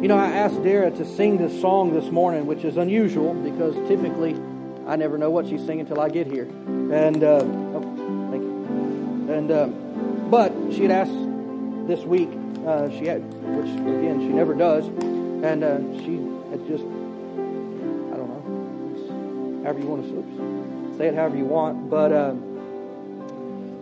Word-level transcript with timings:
You 0.00 0.06
know, 0.06 0.16
I 0.16 0.28
asked 0.28 0.62
Dara 0.62 0.92
to 0.92 1.04
sing 1.04 1.38
this 1.38 1.60
song 1.60 1.92
this 1.92 2.08
morning, 2.12 2.46
which 2.46 2.62
is 2.62 2.76
unusual 2.76 3.34
because 3.34 3.74
typically 3.88 4.36
I 4.86 4.94
never 4.94 5.18
know 5.18 5.28
what 5.28 5.48
she's 5.48 5.60
singing 5.66 5.80
until 5.80 6.00
I 6.00 6.08
get 6.08 6.28
here. 6.28 6.44
And, 6.44 7.24
uh, 7.24 7.40
oh, 7.42 8.28
thank 8.30 8.44
you. 8.44 9.26
And, 9.28 9.50
uh, 9.50 9.66
but 10.30 10.52
she 10.72 10.82
had 10.82 10.92
asked 10.92 11.10
this 11.88 12.04
week, 12.04 12.28
uh, 12.64 12.88
she 12.90 13.06
had, 13.06 13.24
which 13.42 13.66
again, 13.72 14.20
she 14.20 14.28
never 14.28 14.54
does, 14.54 14.86
and 14.86 15.64
uh, 15.64 15.78
she 16.04 16.18
had 16.52 16.64
just, 16.68 16.84
I 16.84 18.16
don't 18.16 18.28
know, 18.28 19.62
however 19.64 19.80
you 19.80 19.86
want 19.86 20.04
to 20.04 20.96
say 20.96 21.08
it, 21.08 21.14
however 21.16 21.36
you 21.36 21.44
want, 21.44 21.90
but 21.90 22.12
uh, 22.12 22.34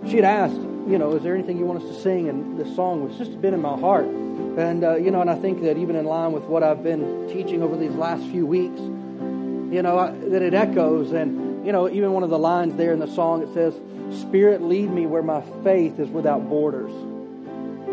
she 0.08 0.16
had 0.16 0.24
asked, 0.24 0.54
you 0.54 0.96
know, 0.96 1.14
is 1.14 1.22
there 1.22 1.34
anything 1.34 1.58
you 1.58 1.66
want 1.66 1.82
us 1.82 1.94
to 1.94 2.00
sing? 2.00 2.30
And 2.30 2.58
this 2.58 2.74
song 2.74 3.06
was 3.06 3.18
just 3.18 3.38
been 3.42 3.52
in 3.52 3.60
my 3.60 3.78
heart. 3.78 4.06
And, 4.56 4.84
uh, 4.84 4.96
you 4.96 5.10
know, 5.10 5.20
and 5.20 5.28
I 5.28 5.34
think 5.34 5.60
that 5.62 5.76
even 5.76 5.96
in 5.96 6.06
line 6.06 6.32
with 6.32 6.44
what 6.44 6.62
I've 6.62 6.82
been 6.82 7.28
teaching 7.28 7.62
over 7.62 7.76
these 7.76 7.92
last 7.92 8.24
few 8.28 8.46
weeks, 8.46 8.80
you 8.80 9.82
know, 9.82 9.98
I, 9.98 10.12
that 10.12 10.40
it 10.40 10.54
echoes. 10.54 11.12
And, 11.12 11.66
you 11.66 11.72
know, 11.72 11.90
even 11.90 12.12
one 12.12 12.22
of 12.22 12.30
the 12.30 12.38
lines 12.38 12.74
there 12.76 12.92
in 12.92 12.98
the 12.98 13.06
song, 13.06 13.42
it 13.42 13.52
says, 13.52 13.74
Spirit, 14.22 14.62
lead 14.62 14.90
me 14.90 15.04
where 15.04 15.22
my 15.22 15.42
faith 15.62 15.98
is 15.98 16.08
without 16.08 16.48
borders. 16.48 16.90
I 16.90 17.90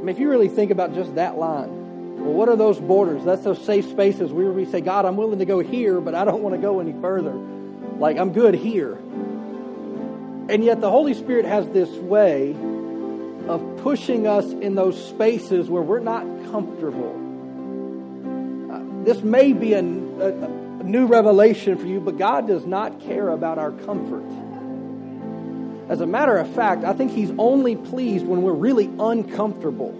mean, 0.00 0.08
if 0.08 0.18
you 0.18 0.28
really 0.28 0.48
think 0.48 0.72
about 0.72 0.94
just 0.94 1.14
that 1.14 1.38
line, 1.38 1.68
well, 2.24 2.32
what 2.32 2.48
are 2.48 2.56
those 2.56 2.80
borders? 2.80 3.24
That's 3.24 3.44
those 3.44 3.64
safe 3.64 3.88
spaces 3.88 4.32
where 4.32 4.50
we 4.50 4.64
say, 4.64 4.80
God, 4.80 5.04
I'm 5.04 5.16
willing 5.16 5.38
to 5.38 5.44
go 5.44 5.60
here, 5.60 6.00
but 6.00 6.16
I 6.16 6.24
don't 6.24 6.42
want 6.42 6.56
to 6.56 6.60
go 6.60 6.80
any 6.80 6.92
further. 7.00 7.34
Like, 7.34 8.16
I'm 8.16 8.32
good 8.32 8.54
here. 8.54 8.94
And 10.48 10.64
yet 10.64 10.80
the 10.80 10.90
Holy 10.90 11.14
Spirit 11.14 11.44
has 11.44 11.68
this 11.68 11.90
way 11.90 12.56
pushing 13.88 14.26
us 14.26 14.44
in 14.44 14.74
those 14.74 15.02
spaces 15.08 15.70
where 15.70 15.80
we're 15.80 15.98
not 15.98 16.22
comfortable. 16.50 17.14
Uh, 18.70 18.82
this 19.02 19.22
may 19.22 19.54
be 19.54 19.72
a, 19.72 19.78
a, 19.78 19.80
a 19.80 20.82
new 20.84 21.06
revelation 21.06 21.74
for 21.74 21.86
you, 21.86 21.98
but 21.98 22.18
God 22.18 22.46
does 22.46 22.66
not 22.66 23.00
care 23.00 23.30
about 23.30 23.56
our 23.56 23.72
comfort. 23.72 24.30
As 25.90 26.02
a 26.02 26.06
matter 26.06 26.36
of 26.36 26.54
fact, 26.54 26.84
I 26.84 26.92
think 26.92 27.12
He's 27.12 27.32
only 27.38 27.76
pleased 27.76 28.26
when 28.26 28.42
we're 28.42 28.52
really 28.52 28.90
uncomfortable. 28.98 29.92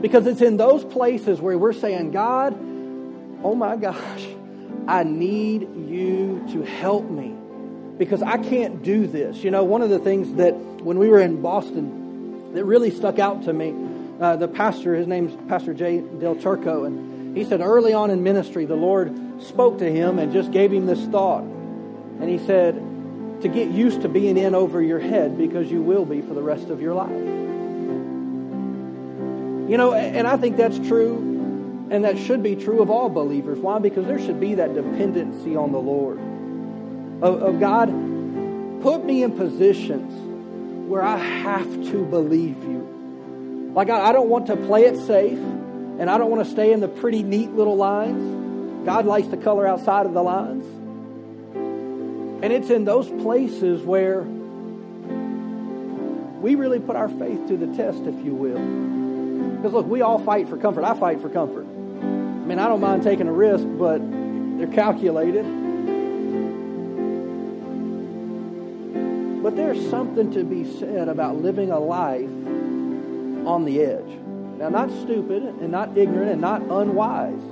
Because 0.00 0.28
it's 0.28 0.40
in 0.40 0.56
those 0.56 0.84
places 0.84 1.40
where 1.40 1.58
we're 1.58 1.72
saying, 1.72 2.12
God, 2.12 2.52
oh 3.42 3.56
my 3.56 3.74
gosh, 3.74 4.24
I 4.86 5.02
need 5.02 5.62
you 5.62 6.46
to 6.52 6.62
help 6.62 7.10
me 7.10 7.34
because 7.98 8.22
I 8.22 8.38
can't 8.38 8.84
do 8.84 9.08
this. 9.08 9.42
You 9.42 9.50
know, 9.50 9.64
one 9.64 9.82
of 9.82 9.90
the 9.90 9.98
things 9.98 10.34
that 10.34 10.54
when 10.54 11.00
we 11.00 11.08
were 11.08 11.20
in 11.20 11.42
Boston, 11.42 12.03
that 12.54 12.64
really 12.64 12.90
stuck 12.90 13.18
out 13.18 13.44
to 13.44 13.52
me. 13.52 13.74
Uh, 14.20 14.36
the 14.36 14.48
pastor, 14.48 14.94
his 14.94 15.06
name's 15.06 15.36
Pastor 15.48 15.74
Jay 15.74 16.00
Del 16.00 16.36
Turco, 16.36 16.84
and 16.84 17.36
he 17.36 17.44
said 17.44 17.60
early 17.60 17.92
on 17.92 18.10
in 18.10 18.22
ministry, 18.22 18.64
the 18.64 18.76
Lord 18.76 19.42
spoke 19.42 19.78
to 19.78 19.90
him 19.90 20.18
and 20.18 20.32
just 20.32 20.52
gave 20.52 20.72
him 20.72 20.86
this 20.86 21.04
thought. 21.06 21.42
And 21.42 22.28
he 22.28 22.38
said, 22.38 22.76
to 23.42 23.48
get 23.48 23.68
used 23.70 24.02
to 24.02 24.08
being 24.08 24.38
in 24.38 24.54
over 24.54 24.80
your 24.80 24.98
head 25.00 25.36
because 25.36 25.70
you 25.70 25.82
will 25.82 26.04
be 26.06 26.22
for 26.22 26.32
the 26.32 26.42
rest 26.42 26.70
of 26.70 26.80
your 26.80 26.94
life. 26.94 27.10
You 29.70 29.76
know, 29.76 29.92
and 29.92 30.26
I 30.26 30.36
think 30.36 30.56
that's 30.56 30.78
true, 30.88 31.16
and 31.90 32.04
that 32.04 32.16
should 32.18 32.42
be 32.42 32.56
true 32.56 32.80
of 32.80 32.88
all 32.90 33.08
believers. 33.08 33.58
Why? 33.58 33.78
Because 33.80 34.06
there 34.06 34.18
should 34.18 34.40
be 34.40 34.54
that 34.54 34.74
dependency 34.74 35.56
on 35.56 35.72
the 35.72 35.78
Lord. 35.78 36.18
Of, 37.22 37.42
of 37.42 37.60
God, 37.60 37.88
put 38.82 39.04
me 39.04 39.22
in 39.22 39.32
positions 39.32 40.33
where 40.88 41.02
I 41.02 41.16
have 41.16 41.66
to 41.90 42.04
believe 42.04 42.62
you. 42.62 43.72
Like, 43.74 43.90
I, 43.90 44.10
I 44.10 44.12
don't 44.12 44.28
want 44.28 44.46
to 44.48 44.56
play 44.56 44.84
it 44.84 44.96
safe, 45.06 45.38
and 45.38 46.10
I 46.10 46.18
don't 46.18 46.30
want 46.30 46.44
to 46.44 46.50
stay 46.50 46.72
in 46.72 46.80
the 46.80 46.88
pretty, 46.88 47.22
neat 47.22 47.50
little 47.50 47.76
lines. 47.76 48.84
God 48.86 49.06
likes 49.06 49.28
to 49.28 49.36
color 49.36 49.66
outside 49.66 50.06
of 50.06 50.12
the 50.12 50.22
lines. 50.22 50.64
And 52.44 52.52
it's 52.52 52.68
in 52.68 52.84
those 52.84 53.08
places 53.22 53.82
where 53.82 54.20
we 56.44 56.54
really 56.56 56.78
put 56.78 56.94
our 56.94 57.08
faith 57.08 57.48
to 57.48 57.56
the 57.56 57.74
test, 57.74 58.00
if 58.00 58.24
you 58.24 58.34
will. 58.34 59.56
Because 59.56 59.72
look, 59.72 59.86
we 59.86 60.02
all 60.02 60.18
fight 60.18 60.48
for 60.48 60.58
comfort. 60.58 60.84
I 60.84 60.92
fight 60.92 61.22
for 61.22 61.30
comfort. 61.30 61.64
I 61.64 62.46
mean, 62.46 62.58
I 62.58 62.68
don't 62.68 62.82
mind 62.82 63.02
taking 63.02 63.28
a 63.28 63.32
risk, 63.32 63.64
but 63.78 63.98
they're 64.58 64.66
calculated. 64.66 65.63
But 69.44 69.56
there's 69.56 69.90
something 69.90 70.32
to 70.32 70.42
be 70.42 70.64
said 70.78 71.06
about 71.06 71.42
living 71.42 71.70
a 71.70 71.78
life 71.78 72.30
on 73.46 73.66
the 73.66 73.82
edge. 73.82 74.18
Now, 74.56 74.70
not 74.70 74.88
stupid 75.02 75.42
and 75.42 75.70
not 75.70 75.98
ignorant 75.98 76.30
and 76.30 76.40
not 76.40 76.62
unwise. 76.62 77.42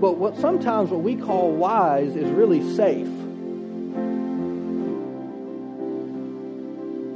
But 0.00 0.16
what 0.16 0.36
sometimes 0.36 0.90
what 0.90 1.02
we 1.02 1.16
call 1.16 1.50
wise 1.50 2.14
is 2.14 2.30
really 2.30 2.60
safe. 2.76 3.08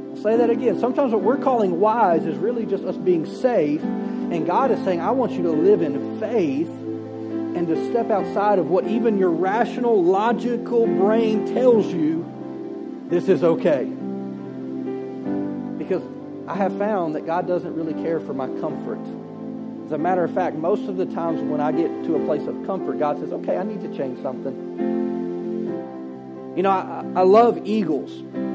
I'll 0.09 0.21
say 0.21 0.35
that 0.35 0.49
again. 0.49 0.77
Sometimes 0.81 1.13
what 1.13 1.21
we're 1.21 1.37
calling 1.37 1.79
wise 1.79 2.25
is 2.25 2.35
really 2.35 2.65
just 2.65 2.83
us 2.83 2.97
being 2.97 3.25
safe. 3.25 3.81
And 3.81 4.45
God 4.45 4.69
is 4.69 4.83
saying, 4.83 4.99
I 4.99 5.11
want 5.11 5.31
you 5.31 5.43
to 5.43 5.51
live 5.51 5.81
in 5.81 6.19
faith 6.19 6.67
and 6.67 7.69
to 7.69 7.89
step 7.89 8.11
outside 8.11 8.59
of 8.59 8.69
what 8.69 8.85
even 8.85 9.17
your 9.17 9.31
rational, 9.31 10.03
logical 10.03 10.85
brain 10.85 11.53
tells 11.53 11.85
you 11.85 12.29
this 13.13 13.29
is 13.29 13.43
okay. 13.43 13.83
Because 15.77 16.01
I 16.47 16.55
have 16.55 16.75
found 16.79 17.13
that 17.13 17.27
God 17.27 17.47
doesn't 17.47 17.75
really 17.75 17.93
care 18.03 18.19
for 18.19 18.33
my 18.33 18.47
comfort. 18.59 18.99
As 19.85 19.91
a 19.91 19.97
matter 19.99 20.23
of 20.23 20.33
fact, 20.33 20.55
most 20.55 20.89
of 20.89 20.97
the 20.97 21.05
times 21.05 21.39
when 21.41 21.61
I 21.61 21.71
get 21.71 21.89
to 22.05 22.15
a 22.15 22.25
place 22.25 22.47
of 22.47 22.65
comfort, 22.65 22.97
God 22.97 23.19
says, 23.19 23.31
okay, 23.31 23.57
I 23.57 23.63
need 23.63 23.81
to 23.81 23.95
change 23.95 24.19
something. 24.23 24.71
You 26.57 26.63
know, 26.63 26.71
I, 26.71 27.05
I 27.15 27.21
love 27.21 27.67
eagles. 27.67 28.11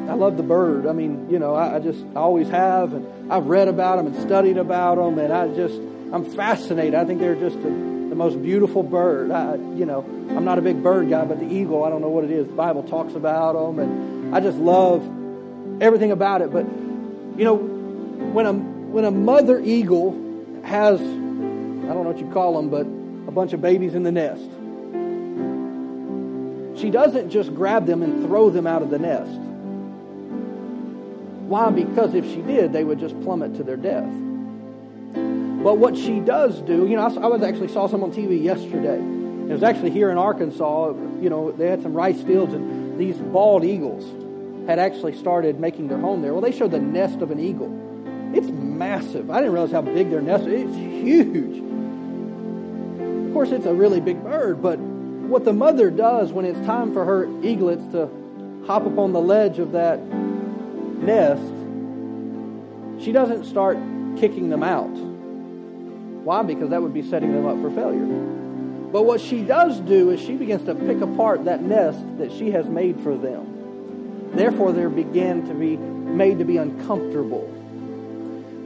I 0.08 0.14
love 0.14 0.36
the 0.36 0.42
bird. 0.42 0.86
I 0.86 0.92
mean, 0.92 1.28
you 1.30 1.38
know, 1.38 1.54
I, 1.54 1.76
I 1.76 1.78
just 1.78 2.04
I 2.14 2.20
always 2.20 2.48
have, 2.48 2.94
and 2.94 3.32
I've 3.32 3.46
read 3.46 3.68
about 3.68 3.96
them 3.96 4.06
and 4.06 4.16
studied 4.26 4.56
about 4.56 4.96
them, 4.96 5.18
and 5.18 5.32
I 5.32 5.48
just 5.54 5.74
I'm 6.12 6.24
fascinated. 6.34 6.94
I 6.94 7.04
think 7.04 7.20
they're 7.20 7.34
just 7.34 7.58
a, 7.58 7.62
the 7.62 8.14
most 8.14 8.40
beautiful 8.42 8.82
bird. 8.82 9.30
I, 9.30 9.56
you 9.56 9.84
know, 9.84 10.00
I'm 10.30 10.44
not 10.44 10.58
a 10.58 10.62
big 10.62 10.82
bird 10.82 11.10
guy, 11.10 11.24
but 11.24 11.38
the 11.40 11.52
eagle, 11.52 11.84
I 11.84 11.90
don't 11.90 12.00
know 12.00 12.08
what 12.08 12.24
it 12.24 12.30
is. 12.30 12.46
The 12.46 12.54
Bible 12.54 12.84
talks 12.84 13.14
about 13.14 13.54
them, 13.54 13.80
and 13.80 14.17
I 14.32 14.40
just 14.40 14.58
love 14.58 15.02
everything 15.80 16.12
about 16.12 16.42
it. 16.42 16.52
But 16.52 16.64
you 17.38 17.44
know, 17.44 17.56
when 17.56 18.46
a 18.46 18.52
when 18.52 19.04
a 19.04 19.10
mother 19.10 19.60
eagle 19.60 20.12
has 20.64 21.00
I 21.00 21.04
don't 21.94 22.04
know 22.04 22.10
what 22.10 22.18
you 22.18 22.30
call 22.32 22.56
them, 22.56 22.68
but 22.68 22.82
a 23.26 23.32
bunch 23.32 23.52
of 23.52 23.60
babies 23.60 23.94
in 23.94 24.02
the 24.02 24.12
nest, 24.12 24.50
she 26.80 26.90
doesn't 26.90 27.30
just 27.30 27.54
grab 27.54 27.86
them 27.86 28.02
and 28.02 28.24
throw 28.26 28.50
them 28.50 28.66
out 28.66 28.82
of 28.82 28.90
the 28.90 28.98
nest. 28.98 29.40
Why? 31.48 31.70
Because 31.70 32.14
if 32.14 32.26
she 32.26 32.42
did, 32.42 32.74
they 32.74 32.84
would 32.84 32.98
just 32.98 33.18
plummet 33.22 33.56
to 33.56 33.62
their 33.62 33.76
death. 33.76 34.12
But 35.62 35.78
what 35.78 35.96
she 35.96 36.20
does 36.20 36.60
do, 36.60 36.86
you 36.86 36.96
know, 36.96 37.02
I, 37.02 37.26
was 37.26 37.42
actually 37.42 37.68
saw 37.68 37.88
some 37.88 38.04
on 38.04 38.12
TV 38.12 38.42
yesterday. 38.42 38.98
It 38.98 39.52
was 39.52 39.62
actually 39.62 39.90
here 39.90 40.10
in 40.10 40.18
Arkansas. 40.18 40.92
You 41.20 41.30
know, 41.30 41.50
they 41.50 41.68
had 41.68 41.82
some 41.82 41.94
rice 41.94 42.20
fields, 42.20 42.52
and 42.52 42.77
these 42.98 43.16
bald 43.16 43.64
eagles 43.64 44.04
had 44.68 44.78
actually 44.78 45.16
started 45.16 45.58
making 45.58 45.88
their 45.88 45.98
home 45.98 46.20
there. 46.20 46.32
Well, 46.32 46.42
they 46.42 46.52
showed 46.52 46.72
the 46.72 46.80
nest 46.80 47.22
of 47.22 47.30
an 47.30 47.40
eagle. 47.40 47.72
It's 48.34 48.48
massive. 48.48 49.30
I 49.30 49.38
didn't 49.38 49.52
realize 49.54 49.72
how 49.72 49.80
big 49.80 50.10
their 50.10 50.20
nest 50.20 50.46
is. 50.46 50.68
It's 50.68 50.76
huge. 50.76 51.62
Of 53.26 53.32
course, 53.32 53.50
it's 53.50 53.66
a 53.66 53.72
really 53.72 54.00
big 54.00 54.22
bird, 54.22 54.60
but 54.60 54.78
what 54.78 55.44
the 55.44 55.52
mother 55.52 55.90
does 55.90 56.32
when 56.32 56.44
it's 56.44 56.58
time 56.66 56.92
for 56.92 57.04
her 57.04 57.26
eaglets 57.42 57.86
to 57.92 58.08
hop 58.66 58.84
up 58.84 58.98
on 58.98 59.12
the 59.12 59.20
ledge 59.20 59.58
of 59.58 59.72
that 59.72 60.00
nest, 60.02 61.54
she 63.02 63.12
doesn't 63.12 63.44
start 63.44 63.78
kicking 64.18 64.50
them 64.50 64.62
out. 64.62 64.90
Why? 66.24 66.42
Because 66.42 66.70
that 66.70 66.82
would 66.82 66.92
be 66.92 67.02
setting 67.02 67.32
them 67.32 67.46
up 67.46 67.60
for 67.62 67.70
failure. 67.70 68.37
But 68.92 69.02
what 69.02 69.20
she 69.20 69.42
does 69.42 69.80
do 69.80 70.10
is 70.10 70.20
she 70.20 70.34
begins 70.34 70.64
to 70.64 70.74
pick 70.74 71.00
apart 71.00 71.44
that 71.44 71.62
nest 71.62 71.98
that 72.18 72.32
she 72.32 72.50
has 72.52 72.66
made 72.66 72.98
for 73.00 73.16
them. 73.16 74.34
Therefore, 74.34 74.72
they 74.72 74.86
begin 74.86 75.46
to 75.48 75.54
be 75.54 75.76
made 75.76 76.38
to 76.38 76.44
be 76.44 76.56
uncomfortable. 76.56 77.44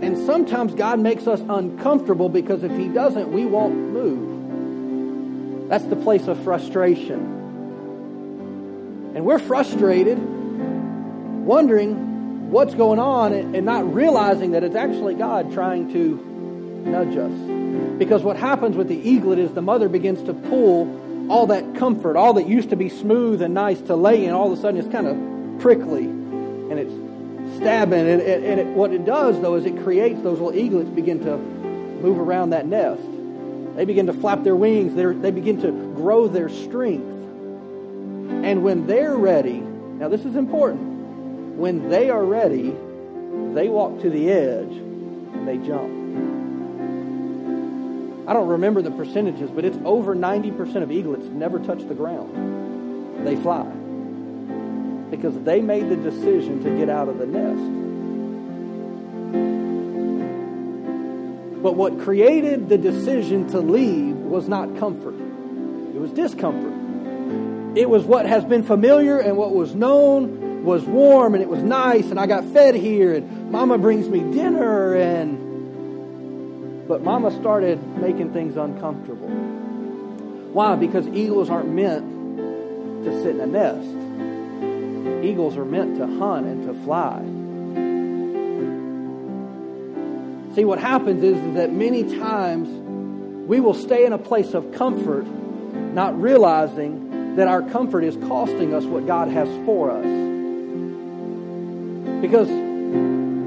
And 0.01 0.17
sometimes 0.27 0.75
God 0.75 1.01
makes 1.01 1.27
us 1.27 1.41
uncomfortable 1.49 2.29
because 2.29 2.63
if 2.63 2.73
He 2.73 2.89
doesn't, 2.89 3.33
we 3.33 3.47
won't 3.47 3.75
move. 3.75 5.69
That's 5.69 5.85
the 5.85 5.97
place 5.97 6.29
of 6.29 6.43
frustration. 6.43 7.41
And 9.15 9.25
we're 9.25 9.39
frustrated, 9.39 10.19
wondering 10.19 12.51
what's 12.51 12.75
going 12.75 12.99
on 12.99 13.33
and 13.33 13.65
not 13.65 13.95
realizing 13.95 14.51
that 14.53 14.65
it's 14.65 14.77
actually 14.77 15.15
God 15.15 15.53
trying 15.53 15.93
to 15.93 16.83
nudge 16.85 17.17
us. 17.17 17.62
Because 17.99 18.23
what 18.23 18.37
happens 18.37 18.77
with 18.77 18.89
the 18.89 18.97
eaglet 18.97 19.39
is 19.39 19.53
the 19.53 19.63
mother 19.63 19.89
begins 19.89 20.23
to 20.25 20.35
pull 20.35 21.31
all 21.31 21.47
that 21.47 21.77
comfort, 21.77 22.17
all 22.17 22.35
that 22.35 22.49
used 22.49 22.71
to 22.71 22.77
be 22.77 22.89
smooth 22.89 23.43
and 23.43 23.55
nice 23.55 23.81
to 23.83 23.97
lay 23.97 24.25
in, 24.25 24.33
all 24.33 24.53
of 24.53 24.59
a 24.59 24.61
sudden 24.61 24.79
it's 24.79 24.91
kind 24.91 25.07
of 25.07 25.61
prickly 25.61 26.05
and 26.05 26.79
it's 26.79 26.93
stabbing. 27.57 28.09
And, 28.09 28.21
and 28.21 28.61
it, 28.61 28.67
what 28.67 28.93
it 28.93 29.05
does, 29.05 29.41
though, 29.41 29.55
is 29.55 29.65
it 29.65 29.83
creates 29.83 30.21
those 30.23 30.41
little 30.41 30.59
eaglets 30.59 30.91
begin 30.91 31.21
to 31.25 31.37
move 31.37 32.19
around 32.19 32.51
that 32.51 32.67
nest. 32.67 33.03
They 33.77 33.85
begin 33.85 34.07
to 34.07 34.13
flap 34.13 34.43
their 34.43 34.57
wings. 34.57 34.95
They're, 34.95 35.15
they 35.15 35.31
begin 35.31 35.61
to 35.63 35.71
grow 35.95 36.29
their 36.29 36.49
strength. 36.49 37.07
And 38.45 38.65
when 38.65 38.87
they're 38.87 39.17
ready, 39.17 39.61
now 39.61 40.09
this 40.09 40.25
is 40.25 40.37
important, 40.37 41.57
when 41.57 41.89
they 41.89 42.11
are 42.11 42.25
ready, 42.25 42.75
they 43.55 43.69
walk 43.69 44.01
to 44.03 44.11
the 44.11 44.31
edge 44.31 44.73
and 44.73 45.47
they 45.47 45.59
jump. 45.59 46.01
I 48.27 48.33
don't 48.33 48.49
remember 48.49 48.83
the 48.83 48.91
percentages, 48.93 49.51
but 49.51 49.65
it's 49.65 49.79
over 49.85 50.15
90% 50.15 50.83
of 50.83 50.93
eaglets 50.93 51.27
never 51.27 51.59
touch 51.59 51.87
the 51.89 51.95
ground. 51.95 53.27
They 53.27 53.35
fly. 53.35 53.65
Because 55.11 55.39
they 55.43 55.61
made 55.61 55.89
the 55.89 55.97
decision 55.97 56.63
to 56.63 56.79
get 56.79 56.89
out 56.89 57.09
of 57.09 57.19
the 57.19 57.27
nest. 57.27 57.83
But 61.63 61.75
what 61.77 62.01
created 62.01 62.69
the 62.69 62.79
decision 62.79 63.49
to 63.51 63.61
leave 63.61 64.17
was 64.17 64.49
not 64.49 64.79
comfort, 64.79 65.15
it 65.15 66.01
was 66.01 66.13
discomfort. 66.13 66.73
It 67.77 67.89
was 67.89 68.05
what 68.05 68.27
has 68.27 68.45
been 68.45 68.63
familiar 68.63 69.19
and 69.19 69.37
what 69.37 69.55
was 69.55 69.75
known 69.75 70.65
was 70.65 70.85
warm 70.85 71.35
and 71.35 71.43
it 71.43 71.49
was 71.49 71.63
nice 71.63 72.11
and 72.11 72.21
I 72.21 72.27
got 72.27 72.45
fed 72.45 72.75
here 72.75 73.15
and 73.15 73.51
mama 73.51 73.79
brings 73.79 74.09
me 74.09 74.21
dinner 74.21 74.95
and 74.95 75.51
but 76.88 77.02
mama 77.02 77.31
started 77.40 77.84
making 77.99 78.32
things 78.32 78.56
uncomfortable. 78.56 79.29
Why? 80.52 80.76
Because 80.76 81.06
eagles 81.08 81.49
aren't 81.49 81.70
meant 81.70 82.05
to 83.05 83.23
sit 83.23 83.37
in 83.37 83.40
a 83.40 83.46
nest. 83.46 85.25
Eagles 85.25 85.56
are 85.56 85.64
meant 85.64 85.96
to 85.99 86.06
hunt 86.06 86.46
and 86.46 86.67
to 86.67 86.75
fly. 86.84 87.23
See, 90.55 90.64
what 90.64 90.79
happens 90.79 91.23
is, 91.23 91.55
that 91.55 91.73
many 91.73 92.02
times 92.19 92.69
we 93.49 93.61
will 93.61 93.75
stay 93.75 94.05
in 94.05 94.12
a 94.12 94.19
place 94.19 94.52
of 94.52 94.73
comfort, 94.73 95.25
not 95.25 96.20
realizing 96.20 97.37
that 97.37 97.49
our 97.49 97.62
comfort 97.62 98.05
is 98.05 98.17
costing 98.28 98.75
us 98.75 98.85
what 98.85 99.06
God 99.06 99.28
has 99.28 99.49
for 99.64 99.90
us. 99.90 100.05
Because 102.20 102.50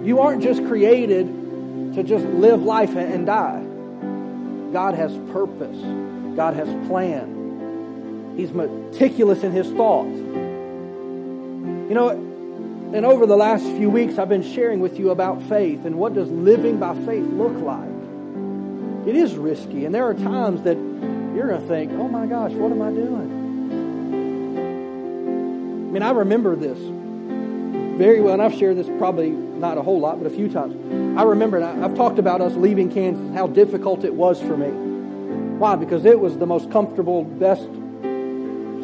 you 0.06 0.20
aren't 0.20 0.42
just 0.42 0.66
created 0.66 1.28
to 1.96 2.04
just 2.04 2.26
live 2.26 2.62
life 2.64 2.96
and 2.96 3.26
die. 3.26 3.64
God 4.72 4.94
has 4.96 5.12
purpose. 5.32 5.78
God 6.36 6.54
has 6.56 6.68
plan. 6.88 8.34
He's 8.36 8.52
meticulous 8.52 9.44
in 9.44 9.52
his 9.52 9.72
thoughts. 9.72 10.16
You 11.90 11.94
know, 11.94 12.10
and 12.10 13.06
over 13.06 13.26
the 13.26 13.38
last 13.38 13.64
few 13.64 13.90
weeks, 13.90 14.18
I've 14.18 14.30
been 14.30 14.44
sharing 14.44 14.80
with 14.80 15.00
you 15.00 15.10
about 15.12 15.42
faith 15.44 15.86
and 15.86 15.98
what 15.98 16.14
does 16.14 16.30
living 16.30 16.78
by 16.80 16.94
faith 17.06 17.26
look 17.26 17.58
like. 17.62 17.90
It 19.08 19.16
is 19.16 19.36
risky, 19.36 19.86
and 19.86 19.94
there 19.94 20.06
are 20.06 20.14
times 20.14 20.64
that 20.64 20.76
you're 20.76 21.48
going 21.48 21.62
to 21.62 21.68
think, 21.68 21.92
oh 21.94 22.08
my 22.08 22.26
gosh, 22.26 22.52
what 22.54 22.72
am 22.72 22.82
I 22.82 22.90
doing? 22.90 23.32
I 25.90 25.92
mean, 25.92 26.02
I 26.04 26.12
remember 26.12 26.56
this 26.56 26.78
very 27.98 28.20
well, 28.20 28.34
and 28.34 28.42
I've 28.42 28.56
shared 28.56 28.78
this 28.78 28.90
probably 28.98 29.32
not 29.58 29.78
a 29.78 29.82
whole 29.82 30.00
lot, 30.00 30.18
but 30.18 30.28
a 30.28 30.36
few 30.36 30.50
times. 30.50 30.76
I 31.18 31.24
remember, 31.24 31.58
and 31.58 31.84
I've 31.84 31.96
talked 31.96 32.20
about 32.20 32.42
us 32.42 32.54
leaving 32.54 32.92
Kansas, 32.92 33.34
how 33.34 33.48
difficult 33.48 34.04
it 34.04 34.14
was 34.14 34.40
for 34.40 34.58
me. 34.58 34.68
Why? 35.58 35.76
Because 35.76 36.06
it 36.06 36.20
was 36.20 36.38
the 36.38 36.46
most 36.46 36.70
comfortable, 36.72 37.24
best 37.24 37.70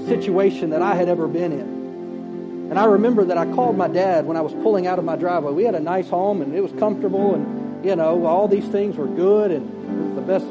situation 0.08 0.70
that 0.72 0.82
I 0.82 0.96
had 0.96 1.10
ever 1.10 1.28
been 1.28 1.52
in. 1.52 2.70
And 2.72 2.80
I 2.80 2.86
remember 2.86 3.26
that 3.26 3.38
I 3.38 3.46
called 3.54 3.78
my 3.78 3.90
dad 3.90 4.26
when 4.26 4.38
I 4.38 4.42
was 4.42 4.54
pulling 4.54 4.88
out 4.88 4.98
of 4.98 5.04
my 5.04 5.18
driveway. 5.18 5.52
We 5.52 5.66
had 5.66 5.76
a 5.76 5.80
nice 5.80 6.10
home 6.10 6.42
and 6.42 6.56
it 6.56 6.62
was 6.62 6.72
comfortable 6.74 7.36
and, 7.36 7.86
you 7.86 7.96
know, 7.98 8.26
all 8.26 8.48
these 8.48 8.68
things 8.70 8.96
were 8.96 9.08
good 9.08 9.52
and 9.52 9.68
it 9.68 10.06
was 10.06 10.16
the 10.16 10.22
best 10.22 10.46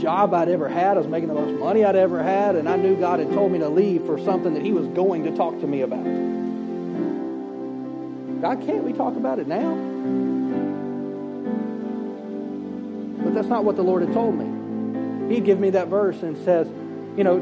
job 0.00 0.32
I'd 0.34 0.48
ever 0.48 0.68
had. 0.68 0.96
I 0.96 1.00
was 1.00 1.08
making 1.08 1.28
the 1.28 1.34
most 1.34 1.58
money 1.58 1.84
I'd 1.84 1.96
ever 1.96 2.22
had 2.22 2.54
and 2.54 2.68
I 2.68 2.76
knew 2.76 2.94
God 2.94 3.18
had 3.18 3.32
told 3.32 3.50
me 3.50 3.58
to 3.58 3.68
leave 3.68 4.06
for 4.06 4.20
something 4.20 4.54
that 4.54 4.62
He 4.62 4.72
was 4.72 4.86
going 4.88 5.24
to 5.24 5.36
talk 5.36 5.58
to 5.60 5.66
me 5.66 5.80
about. 5.80 6.43
God, 8.44 8.60
can't 8.66 8.84
we 8.84 8.92
talk 8.92 9.16
about 9.16 9.38
it 9.38 9.48
now? 9.48 9.74
But 13.24 13.32
that's 13.32 13.48
not 13.48 13.64
what 13.64 13.76
the 13.76 13.82
Lord 13.82 14.02
had 14.02 14.12
told 14.12 14.34
me. 14.34 15.34
He'd 15.34 15.46
give 15.46 15.58
me 15.58 15.70
that 15.70 15.88
verse 15.88 16.22
and 16.22 16.36
says, 16.44 16.66
you 17.16 17.24
know, 17.24 17.38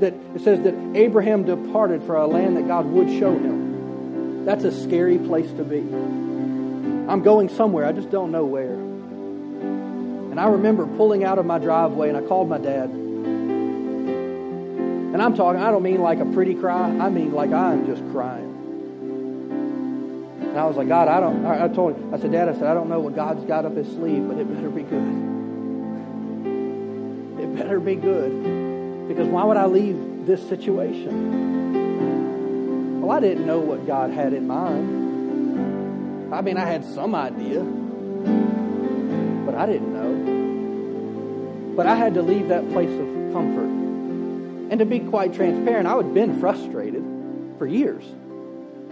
that 0.00 0.14
it 0.34 0.40
says 0.40 0.60
that 0.62 0.74
Abraham 0.96 1.44
departed 1.44 2.02
for 2.02 2.16
a 2.16 2.26
land 2.26 2.56
that 2.56 2.66
God 2.66 2.86
would 2.86 3.08
show 3.20 3.30
him. 3.38 4.44
That's 4.44 4.64
a 4.64 4.72
scary 4.82 5.18
place 5.18 5.48
to 5.52 5.62
be. 5.62 5.78
I'm 5.78 7.22
going 7.22 7.48
somewhere, 7.48 7.86
I 7.86 7.92
just 7.92 8.10
don't 8.10 8.32
know 8.32 8.44
where. 8.44 8.74
And 8.74 10.40
I 10.40 10.46
remember 10.48 10.88
pulling 10.96 11.22
out 11.22 11.38
of 11.38 11.46
my 11.46 11.60
driveway 11.60 12.08
and 12.08 12.18
I 12.18 12.20
called 12.22 12.48
my 12.48 12.58
dad. 12.58 12.90
And 15.12 15.22
I'm 15.22 15.36
talking, 15.36 15.62
I 15.62 15.70
don't 15.70 15.84
mean 15.84 16.00
like 16.00 16.18
a 16.18 16.26
pretty 16.26 16.56
cry, 16.56 16.88
I 16.88 17.10
mean 17.10 17.32
like 17.32 17.52
I'm 17.52 17.86
just 17.86 18.02
crying. 18.10 18.51
And 20.52 20.60
I 20.60 20.66
was 20.66 20.76
like, 20.76 20.86
God, 20.86 21.08
I 21.08 21.18
don't, 21.18 21.46
I 21.46 21.66
told 21.68 21.96
him, 21.96 22.12
I 22.12 22.18
said, 22.18 22.30
Dad, 22.30 22.46
I 22.46 22.52
said, 22.52 22.64
I 22.64 22.74
don't 22.74 22.90
know 22.90 23.00
what 23.00 23.16
God's 23.16 23.42
got 23.44 23.64
up 23.64 23.74
his 23.74 23.86
sleeve, 23.88 24.28
but 24.28 24.36
it 24.36 24.46
better 24.54 24.68
be 24.68 24.82
good. 24.82 25.08
It 27.40 27.56
better 27.56 27.80
be 27.80 27.94
good. 27.94 29.08
Because 29.08 29.28
why 29.28 29.44
would 29.44 29.56
I 29.56 29.64
leave 29.64 30.26
this 30.26 30.46
situation? 30.50 31.80
Well, 33.00 33.12
I 33.12 33.20
didn't 33.20 33.46
know 33.46 33.60
what 33.60 33.86
God 33.86 34.10
had 34.10 34.34
in 34.34 34.46
mind. 34.46 36.34
I 36.34 36.42
mean, 36.42 36.58
I 36.58 36.66
had 36.66 36.84
some 36.84 37.14
idea, 37.14 37.60
but 39.46 39.54
I 39.54 39.64
didn't 39.64 39.94
know. 39.94 41.74
But 41.76 41.86
I 41.86 41.94
had 41.94 42.12
to 42.12 42.20
leave 42.20 42.48
that 42.48 42.70
place 42.72 42.90
of 42.90 43.06
comfort. 43.32 43.70
And 44.70 44.78
to 44.80 44.84
be 44.84 45.00
quite 45.00 45.32
transparent, 45.32 45.86
I 45.86 45.96
had 45.96 46.12
been 46.12 46.38
frustrated 46.40 47.02
for 47.56 47.66
years. 47.66 48.04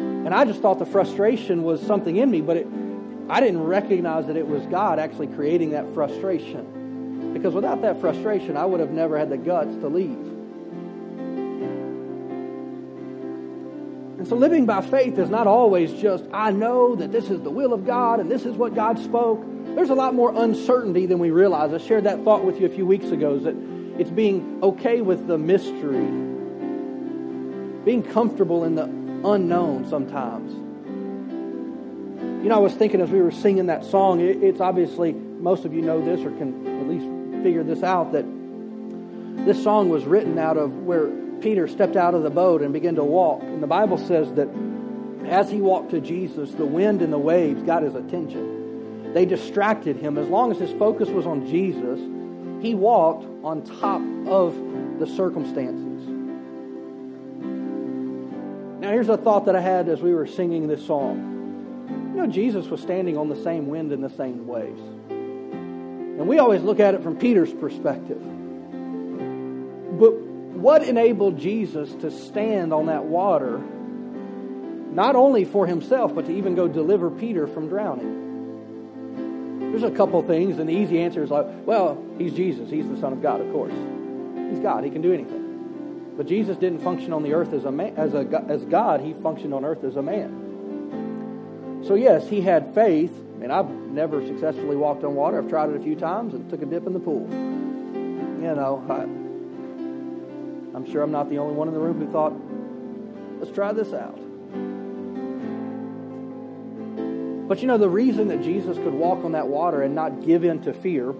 And 0.00 0.34
I 0.34 0.44
just 0.44 0.60
thought 0.60 0.78
the 0.78 0.86
frustration 0.86 1.62
was 1.62 1.80
something 1.82 2.16
in 2.16 2.30
me, 2.30 2.40
but 2.40 2.56
it, 2.56 2.66
I 3.28 3.40
didn't 3.40 3.62
recognize 3.62 4.26
that 4.26 4.36
it 4.36 4.46
was 4.46 4.64
God 4.66 4.98
actually 4.98 5.28
creating 5.28 5.70
that 5.70 5.92
frustration. 5.94 7.32
Because 7.32 7.54
without 7.54 7.82
that 7.82 8.00
frustration, 8.00 8.56
I 8.56 8.64
would 8.64 8.80
have 8.80 8.90
never 8.90 9.18
had 9.18 9.30
the 9.30 9.36
guts 9.36 9.74
to 9.76 9.88
leave. 9.88 10.18
And 14.18 14.28
so 14.28 14.36
living 14.36 14.66
by 14.66 14.82
faith 14.82 15.18
is 15.18 15.30
not 15.30 15.46
always 15.46 15.92
just, 15.94 16.24
I 16.32 16.50
know 16.50 16.94
that 16.96 17.10
this 17.10 17.30
is 17.30 17.40
the 17.40 17.50
will 17.50 17.72
of 17.72 17.86
God 17.86 18.20
and 18.20 18.30
this 18.30 18.44
is 18.44 18.54
what 18.54 18.74
God 18.74 18.98
spoke. 18.98 19.42
There's 19.74 19.88
a 19.88 19.94
lot 19.94 20.14
more 20.14 20.34
uncertainty 20.34 21.06
than 21.06 21.18
we 21.18 21.30
realize. 21.30 21.72
I 21.72 21.78
shared 21.78 22.04
that 22.04 22.22
thought 22.24 22.44
with 22.44 22.60
you 22.60 22.66
a 22.66 22.68
few 22.68 22.84
weeks 22.84 23.06
ago 23.06 23.36
is 23.36 23.44
that 23.44 23.56
it's 23.98 24.10
being 24.10 24.58
okay 24.62 25.00
with 25.00 25.26
the 25.26 25.38
mystery, 25.38 26.04
being 27.84 28.02
comfortable 28.02 28.64
in 28.64 28.74
the 28.74 28.99
unknown 29.24 29.88
sometimes. 29.88 30.52
You 32.42 32.48
know, 32.48 32.56
I 32.56 32.58
was 32.60 32.74
thinking 32.74 33.00
as 33.00 33.10
we 33.10 33.20
were 33.20 33.30
singing 33.30 33.66
that 33.66 33.84
song, 33.84 34.20
it's 34.20 34.60
obviously, 34.60 35.12
most 35.12 35.64
of 35.64 35.74
you 35.74 35.82
know 35.82 36.02
this 36.04 36.20
or 36.20 36.30
can 36.30 36.66
at 36.66 36.88
least 36.88 37.42
figure 37.42 37.62
this 37.62 37.82
out 37.82 38.12
that 38.12 38.24
this 39.44 39.62
song 39.62 39.88
was 39.88 40.04
written 40.04 40.38
out 40.38 40.56
of 40.56 40.72
where 40.84 41.08
Peter 41.40 41.68
stepped 41.68 41.96
out 41.96 42.14
of 42.14 42.22
the 42.22 42.30
boat 42.30 42.62
and 42.62 42.72
began 42.72 42.94
to 42.94 43.04
walk. 43.04 43.42
And 43.42 43.62
the 43.62 43.66
Bible 43.66 43.98
says 43.98 44.32
that 44.34 44.48
as 45.26 45.50
he 45.50 45.60
walked 45.60 45.90
to 45.90 46.00
Jesus, 46.00 46.52
the 46.52 46.64
wind 46.64 47.02
and 47.02 47.12
the 47.12 47.18
waves 47.18 47.62
got 47.62 47.82
his 47.82 47.94
attention. 47.94 49.12
They 49.12 49.24
distracted 49.26 49.96
him. 49.96 50.16
As 50.18 50.28
long 50.28 50.50
as 50.50 50.58
his 50.58 50.70
focus 50.78 51.08
was 51.08 51.26
on 51.26 51.46
Jesus, 51.46 51.98
he 52.62 52.74
walked 52.74 53.26
on 53.44 53.62
top 53.64 54.02
of 54.28 54.54
the 54.98 55.06
circumstances. 55.06 55.89
Here's 58.90 59.08
a 59.08 59.16
thought 59.16 59.46
that 59.46 59.54
I 59.54 59.60
had 59.60 59.88
as 59.88 60.02
we 60.02 60.12
were 60.12 60.26
singing 60.26 60.66
this 60.66 60.84
song. 60.84 62.10
You 62.14 62.22
know, 62.22 62.26
Jesus 62.26 62.66
was 62.66 62.80
standing 62.80 63.16
on 63.16 63.28
the 63.28 63.36
same 63.36 63.68
wind 63.68 63.92
and 63.92 64.02
the 64.02 64.10
same 64.10 64.48
waves. 64.48 64.80
And 65.10 66.26
we 66.26 66.40
always 66.40 66.62
look 66.62 66.80
at 66.80 66.94
it 66.94 67.02
from 67.02 67.16
Peter's 67.16 67.52
perspective. 67.52 68.20
But 69.98 70.12
what 70.12 70.82
enabled 70.82 71.38
Jesus 71.38 71.94
to 72.02 72.10
stand 72.10 72.74
on 72.74 72.86
that 72.86 73.04
water, 73.04 73.58
not 73.58 75.14
only 75.14 75.44
for 75.44 75.68
himself, 75.68 76.12
but 76.14 76.26
to 76.26 76.36
even 76.36 76.56
go 76.56 76.66
deliver 76.66 77.10
Peter 77.10 77.46
from 77.46 77.68
drowning? 77.68 79.70
There's 79.70 79.84
a 79.84 79.92
couple 79.92 80.20
things, 80.22 80.58
and 80.58 80.68
the 80.68 80.74
easy 80.74 81.00
answer 81.00 81.22
is 81.22 81.30
like, 81.30 81.46
well, 81.64 82.02
he's 82.18 82.34
Jesus. 82.34 82.68
He's 82.68 82.88
the 82.88 82.98
Son 82.98 83.12
of 83.12 83.22
God, 83.22 83.40
of 83.40 83.52
course. 83.52 83.72
He's 84.50 84.58
God. 84.58 84.82
He 84.82 84.90
can 84.90 85.00
do 85.00 85.12
anything. 85.12 85.39
But 86.16 86.26
Jesus 86.26 86.56
didn't 86.56 86.80
function 86.80 87.12
on 87.12 87.22
the 87.22 87.32
earth 87.32 87.52
as 87.52 87.64
a 87.64 87.72
man, 87.72 87.94
as 87.96 88.14
a 88.14 88.44
as 88.48 88.64
God. 88.64 89.00
He 89.00 89.14
functioned 89.14 89.54
on 89.54 89.64
earth 89.64 89.84
as 89.84 89.96
a 89.96 90.02
man. 90.02 91.82
So 91.86 91.94
yes, 91.94 92.28
he 92.28 92.40
had 92.40 92.74
faith 92.74 93.12
mean, 93.40 93.50
I've 93.50 93.70
never 93.70 94.24
successfully 94.26 94.76
walked 94.76 95.02
on 95.02 95.14
water. 95.14 95.38
I've 95.38 95.48
tried 95.48 95.70
it 95.70 95.76
a 95.76 95.80
few 95.80 95.96
times 95.96 96.34
and 96.34 96.48
took 96.50 96.60
a 96.62 96.66
dip 96.66 96.86
in 96.86 96.92
the 96.92 97.00
pool. 97.00 97.26
You 97.30 98.54
know, 98.54 98.84
I, 98.88 99.02
I'm 100.76 100.90
sure 100.90 101.02
I'm 101.02 101.10
not 101.10 101.30
the 101.30 101.38
only 101.38 101.54
one 101.54 101.68
in 101.68 101.74
the 101.74 101.80
room 101.80 101.98
who 101.98 102.10
thought, 102.12 102.34
let's 103.40 103.54
try 103.54 103.72
this 103.72 103.92
out. 103.94 104.18
But 107.48 107.60
you 107.60 107.66
know, 107.66 107.78
the 107.78 107.88
reason 107.88 108.28
that 108.28 108.42
Jesus 108.42 108.76
could 108.76 108.92
walk 108.92 109.24
on 109.24 109.32
that 109.32 109.48
water 109.48 109.82
and 109.82 109.94
not 109.94 110.24
give 110.24 110.44
in 110.44 110.62
to 110.62 110.72
fear 110.72 111.14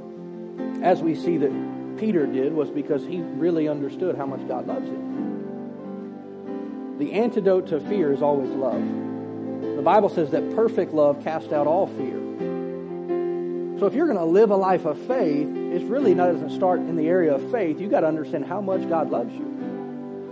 as 0.83 1.01
we 1.01 1.15
see 1.15 1.39
that 1.39 1.51
Peter 2.01 2.27
did, 2.27 2.53
was 2.55 2.71
because 2.71 3.05
he 3.05 3.21
really 3.21 3.69
understood 3.69 4.17
how 4.17 4.25
much 4.25 4.49
God 4.49 4.67
loves 4.67 4.89
him. 4.89 5.39
The 6.99 7.13
antidote 7.13 7.69
to 7.69 7.79
fear 7.81 8.13
is 8.13 8.23
always 8.23 8.49
love. 8.51 8.83
The 9.77 9.83
Bible 9.83 10.09
says 10.09 10.31
that 10.31 10.57
perfect 10.57 10.95
love 10.95 11.23
casts 11.23 11.53
out 11.53 11.67
all 11.67 11.87
fear. 11.87 12.19
So 13.79 13.87
if 13.87 13.95
you're 13.95 14.07
going 14.07 14.19
to 14.19 14.25
live 14.25 14.51
a 14.51 14.57
life 14.57 14.87
of 14.87 14.99
faith, 14.99 15.47
it 15.49 15.83
really 15.85 16.15
not 16.15 16.33
doesn't 16.33 16.51
start 16.51 16.81
in 16.81 16.97
the 16.97 17.07
area 17.07 17.35
of 17.35 17.51
faith. 17.51 17.79
You've 17.79 17.91
got 17.91 18.01
to 18.01 18.09
understand 18.09 18.47
how 18.47 18.63
much 18.63 18.89
God 18.89 19.11
loves 19.11 19.35
you. 19.35 19.45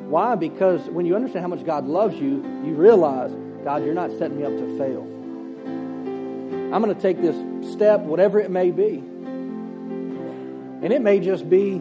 Why? 0.09 0.35
Because 0.37 0.81
when 0.89 1.05
you 1.05 1.15
understand 1.15 1.43
how 1.43 1.49
much 1.49 1.65
God 1.67 1.87
loves 1.87 2.15
you, 2.17 2.43
you 2.65 2.73
realize, 2.75 3.31
God, 3.63 3.85
you're 3.85 3.93
not 3.95 4.11
setting 4.13 4.39
me 4.39 4.45
up 4.45 4.57
to 4.57 4.79
fail. 4.79 5.03
I'm 6.75 6.83
going 6.83 6.95
to 6.95 7.01
take 7.01 7.21
this 7.21 7.37
step, 7.73 8.01
whatever 8.01 8.41
it 8.41 8.51
may 8.51 8.71
be. 8.71 9.03
And 10.83 10.93
it 10.93 11.03
may 11.03 11.19
just 11.21 11.49
be 11.49 11.81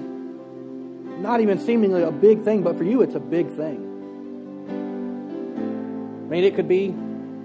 not 1.19 1.41
even 1.41 1.59
seemingly 1.59 2.03
a 2.03 2.11
big 2.11 2.43
thing, 2.43 2.63
but 2.63 2.77
for 2.77 2.83
you, 2.83 3.01
it's 3.01 3.15
a 3.15 3.19
big 3.19 3.49
thing. 3.55 3.83
I 6.25 6.29
mean, 6.29 6.43
it 6.43 6.55
could 6.55 6.67
be 6.67 6.95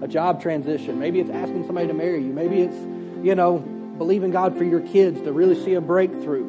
a 0.01 0.07
job 0.07 0.41
transition. 0.41 0.99
Maybe 0.99 1.19
it's 1.19 1.29
asking 1.29 1.65
somebody 1.65 1.87
to 1.87 1.93
marry 1.93 2.23
you. 2.23 2.33
Maybe 2.33 2.61
it's, 2.61 2.75
you 3.23 3.35
know, 3.35 3.59
believing 3.97 4.31
God 4.31 4.57
for 4.57 4.63
your 4.63 4.81
kids 4.81 5.21
to 5.21 5.31
really 5.31 5.55
see 5.63 5.75
a 5.75 5.81
breakthrough. 5.81 6.43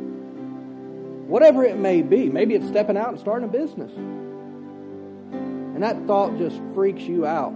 Whatever 1.27 1.65
it 1.65 1.77
may 1.77 2.03
be. 2.03 2.29
Maybe 2.29 2.55
it's 2.55 2.67
stepping 2.67 2.97
out 2.97 3.11
and 3.11 3.19
starting 3.19 3.49
a 3.49 3.53
business. 3.53 3.93
And 3.93 5.83
that 5.83 6.07
thought 6.07 6.37
just 6.39 6.57
freaks 6.75 7.03
you 7.03 7.27
out. 7.27 7.53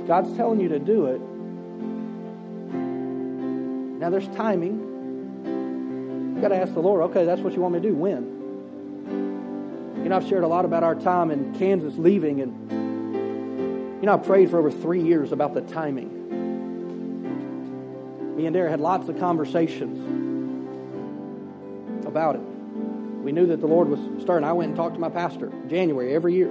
If 0.00 0.06
God's 0.06 0.36
telling 0.36 0.60
you 0.60 0.68
to 0.68 0.78
do 0.78 1.06
it, 1.06 1.20
now 3.98 4.10
there's 4.10 4.28
timing. 4.28 4.94
You've 6.34 6.42
got 6.42 6.48
to 6.48 6.56
ask 6.56 6.74
the 6.74 6.80
Lord, 6.80 7.02
okay, 7.10 7.24
that's 7.24 7.40
what 7.40 7.54
you 7.54 7.60
want 7.60 7.74
me 7.74 7.80
to 7.80 7.88
do. 7.88 7.94
When? 7.94 8.36
You 10.02 10.10
know, 10.10 10.16
I've 10.16 10.28
shared 10.28 10.44
a 10.44 10.48
lot 10.48 10.64
about 10.64 10.84
our 10.84 10.94
time 10.94 11.30
in 11.30 11.54
Kansas 11.58 11.96
leaving, 11.96 12.40
and 12.40 12.70
you 14.00 14.06
know, 14.06 14.14
I 14.14 14.18
prayed 14.18 14.50
for 14.50 14.58
over 14.58 14.70
three 14.70 15.02
years 15.02 15.32
about 15.32 15.54
the 15.54 15.62
timing. 15.62 16.12
Me 18.36 18.44
and 18.46 18.54
Dara 18.54 18.70
had 18.70 18.80
lots 18.80 19.08
of 19.08 19.18
conversations 19.18 19.98
about 22.06 22.36
it. 22.36 22.42
We 23.24 23.32
knew 23.32 23.46
that 23.46 23.60
the 23.60 23.66
Lord 23.66 23.88
was 23.88 23.98
starting. 24.22 24.46
I 24.46 24.52
went 24.52 24.68
and 24.68 24.76
talked 24.76 24.94
to 24.94 25.00
my 25.00 25.08
pastor 25.08 25.50
January 25.68 26.14
every 26.14 26.34
year, 26.34 26.50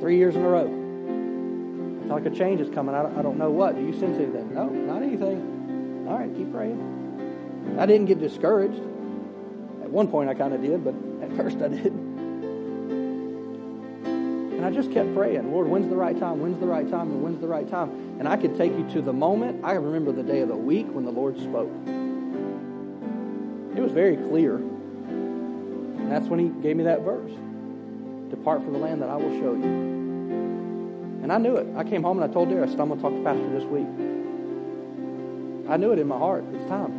three 0.00 0.18
years 0.18 0.36
in 0.36 0.42
a 0.42 0.48
row. 0.48 0.66
I 0.66 2.06
feel 2.06 2.14
like 2.14 2.26
a 2.26 2.30
change 2.30 2.60
is 2.60 2.68
coming. 2.68 2.94
I 2.94 3.02
don't, 3.02 3.18
I 3.18 3.22
don't 3.22 3.38
know 3.38 3.50
what. 3.50 3.74
Do 3.74 3.82
you 3.82 3.92
sense 3.98 4.18
anything? 4.18 4.54
No, 4.54 4.68
not 4.68 5.02
anything. 5.02 5.53
All 6.06 6.18
right, 6.18 6.34
keep 6.34 6.52
praying. 6.52 7.76
I 7.78 7.86
didn't 7.86 8.06
get 8.06 8.18
discouraged. 8.20 8.80
At 9.82 9.90
one 9.90 10.08
point, 10.08 10.28
I 10.28 10.34
kind 10.34 10.52
of 10.52 10.60
did, 10.60 10.84
but 10.84 10.94
at 11.22 11.34
first, 11.36 11.56
I 11.58 11.68
didn't. 11.68 12.14
And 14.54 14.64
I 14.64 14.70
just 14.70 14.92
kept 14.92 15.14
praying, 15.14 15.50
Lord, 15.52 15.66
when's 15.66 15.88
the 15.88 15.96
right 15.96 16.18
time? 16.18 16.40
When's 16.40 16.58
the 16.60 16.66
right 16.66 16.88
time? 16.88 17.10
And 17.10 17.22
when's 17.22 17.40
the 17.40 17.48
right 17.48 17.68
time? 17.68 18.16
And 18.18 18.28
I 18.28 18.36
could 18.36 18.56
take 18.56 18.72
you 18.72 18.88
to 18.92 19.02
the 19.02 19.12
moment. 19.12 19.64
I 19.64 19.72
remember 19.72 20.12
the 20.12 20.22
day 20.22 20.40
of 20.40 20.48
the 20.48 20.56
week 20.56 20.86
when 20.88 21.04
the 21.04 21.10
Lord 21.10 21.38
spoke. 21.38 21.70
It 23.76 23.82
was 23.82 23.92
very 23.92 24.16
clear. 24.16 24.56
And 24.56 26.10
that's 26.10 26.26
when 26.26 26.38
He 26.38 26.48
gave 26.62 26.76
me 26.76 26.84
that 26.84 27.00
verse 27.00 27.32
Depart 28.30 28.62
from 28.62 28.72
the 28.72 28.78
land 28.78 29.02
that 29.02 29.10
I 29.10 29.16
will 29.16 29.38
show 29.40 29.54
you. 29.54 29.64
And 31.22 31.32
I 31.32 31.38
knew 31.38 31.56
it. 31.56 31.66
I 31.76 31.84
came 31.84 32.02
home 32.02 32.20
and 32.20 32.30
I 32.30 32.32
told 32.32 32.48
Dara, 32.50 32.66
I 32.66 32.70
said, 32.70 32.80
I'm 32.80 32.88
going 32.88 33.00
to 33.00 33.02
talk 33.02 33.12
to 33.12 33.22
Pastor 33.22 33.48
this 33.50 33.64
week. 33.64 34.13
I 35.68 35.76
knew 35.76 35.92
it 35.92 35.98
in 35.98 36.06
my 36.06 36.18
heart. 36.18 36.44
It's 36.52 36.66
time. 36.66 36.92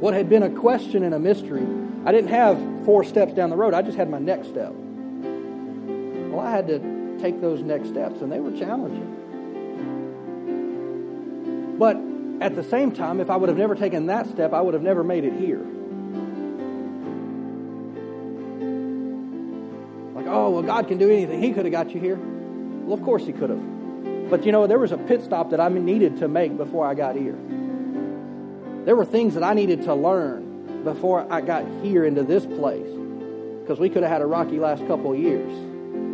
What 0.00 0.14
had 0.14 0.28
been 0.28 0.42
a 0.42 0.50
question 0.50 1.02
and 1.04 1.14
a 1.14 1.18
mystery, 1.18 1.66
I 2.04 2.12
didn't 2.12 2.30
have 2.30 2.58
four 2.84 3.04
steps 3.04 3.34
down 3.34 3.50
the 3.50 3.56
road. 3.56 3.74
I 3.74 3.82
just 3.82 3.96
had 3.96 4.10
my 4.10 4.18
next 4.18 4.48
step. 4.48 4.72
Well, 4.72 6.40
I 6.40 6.50
had 6.50 6.66
to 6.68 7.18
take 7.20 7.40
those 7.40 7.62
next 7.62 7.88
steps, 7.88 8.20
and 8.20 8.32
they 8.32 8.40
were 8.40 8.50
challenging. 8.52 9.18
But 11.78 11.96
at 12.42 12.56
the 12.56 12.64
same 12.64 12.90
time, 12.92 13.20
if 13.20 13.30
I 13.30 13.36
would 13.36 13.48
have 13.48 13.58
never 13.58 13.74
taken 13.74 14.06
that 14.06 14.26
step, 14.28 14.52
I 14.52 14.60
would 14.60 14.74
have 14.74 14.82
never 14.82 15.04
made 15.04 15.24
it 15.24 15.34
here. 15.34 15.64
Like, 20.14 20.26
oh, 20.26 20.50
well, 20.50 20.62
God 20.62 20.88
can 20.88 20.98
do 20.98 21.10
anything. 21.10 21.40
He 21.42 21.52
could 21.52 21.64
have 21.64 21.72
got 21.72 21.94
you 21.94 22.00
here. 22.00 22.16
Well, 22.16 22.94
of 22.94 23.02
course 23.04 23.24
He 23.24 23.32
could 23.32 23.50
have. 23.50 23.81
But 24.32 24.46
you 24.46 24.50
know, 24.50 24.66
there 24.66 24.78
was 24.78 24.92
a 24.92 24.96
pit 24.96 25.22
stop 25.22 25.50
that 25.50 25.60
I 25.60 25.68
needed 25.68 26.20
to 26.20 26.26
make 26.26 26.56
before 26.56 26.86
I 26.86 26.94
got 26.94 27.16
here. 27.16 27.36
There 28.86 28.96
were 28.96 29.04
things 29.04 29.34
that 29.34 29.42
I 29.42 29.52
needed 29.52 29.82
to 29.82 29.94
learn 29.94 30.84
before 30.84 31.30
I 31.30 31.42
got 31.42 31.66
here 31.82 32.06
into 32.06 32.22
this 32.22 32.46
place. 32.46 32.88
Because 33.60 33.78
we 33.78 33.90
could 33.90 34.02
have 34.02 34.10
had 34.10 34.22
a 34.22 34.26
rocky 34.26 34.58
last 34.58 34.86
couple 34.86 35.12
of 35.12 35.18
years 35.18 35.52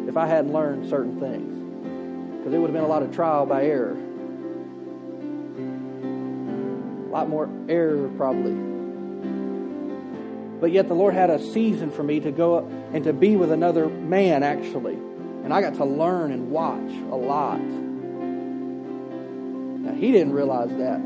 if 0.09 0.17
I 0.17 0.27
hadn't 0.27 0.53
learned 0.53 0.91
certain 0.91 1.21
things. 1.21 2.39
Because 2.39 2.53
it 2.53 2.59
would 2.59 2.67
have 2.67 2.75
been 2.75 2.83
a 2.83 2.89
lot 2.89 3.05
of 3.05 3.15
trial 3.15 3.47
by 3.47 3.65
error. 3.67 3.97
A 7.07 7.11
lot 7.13 7.29
more 7.29 7.49
error, 7.69 8.11
probably. 8.17 8.55
But 10.61 10.73
yet 10.73 10.89
the 10.89 10.95
Lord 10.95 11.15
had 11.15 11.31
a 11.31 11.39
season 11.39 11.93
for 11.93 12.03
me 12.03 12.19
to 12.19 12.33
go 12.33 12.57
up 12.57 12.65
and 12.93 13.05
to 13.05 13.13
be 13.13 13.37
with 13.37 13.53
another 13.53 13.89
man, 13.89 14.43
actually. 14.43 14.95
And 14.95 15.55
I 15.55 15.61
got 15.61 15.77
to 15.77 15.85
learn 15.85 16.33
and 16.33 16.51
watch 16.51 16.91
a 17.13 17.17
lot. 17.17 17.61
He 19.99 20.13
didn't 20.13 20.33
realize 20.33 20.71
that. 20.71 21.01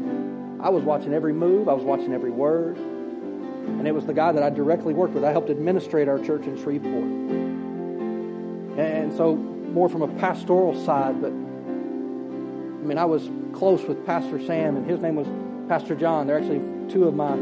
I 0.61 0.69
was 0.69 0.85
watching 0.85 1.15
every 1.15 1.33
move, 1.33 1.69
I 1.69 1.73
was 1.73 1.83
watching 1.83 2.13
every 2.13 2.31
word. 2.31 2.77
And 2.77 3.87
it 3.89 3.95
was 3.95 4.05
the 4.07 4.15
guy 4.15 4.33
that 4.33 4.43
I 4.43 4.51
directly 4.51 4.93
worked 4.93 5.15
with. 5.15 5.25
I 5.25 5.31
helped 5.31 5.51
administrate 5.51 6.09
our 6.09 6.19
church 6.19 6.47
in 6.47 6.61
Shreveport. 6.63 7.05
And 8.79 9.13
so, 9.15 9.37
more 9.37 9.89
from 9.89 10.03
a 10.03 10.09
pastoral 10.09 10.75
side, 10.85 11.23
but 11.23 11.31
I 11.31 12.85
mean, 12.85 12.99
I 12.99 13.05
was 13.05 13.31
close 13.53 13.83
with 13.85 14.05
Pastor 14.05 14.45
Sam, 14.45 14.77
and 14.77 14.85
his 14.89 15.01
name 15.01 15.15
was 15.15 15.29
Pastor 15.69 15.95
John. 15.95 16.27
They're 16.27 16.39
actually 16.39 16.61
two 16.91 17.05
of 17.07 17.15
my 17.15 17.37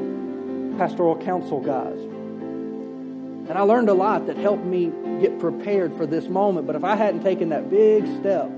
pastoral 0.78 1.16
council 1.16 1.61
guys. 1.61 1.99
And 3.49 3.59
I 3.59 3.62
learned 3.62 3.88
a 3.88 3.95
lot 3.95 4.26
that 4.26 4.37
helped 4.37 4.64
me 4.64 4.92
get 5.21 5.38
prepared 5.40 5.97
for 5.97 6.07
this 6.07 6.28
moment. 6.28 6.66
But 6.66 6.76
if 6.76 6.85
I 6.85 6.95
hadn't 6.95 7.23
taken 7.23 7.49
that 7.49 7.71
big 7.71 8.07
step 8.21 8.49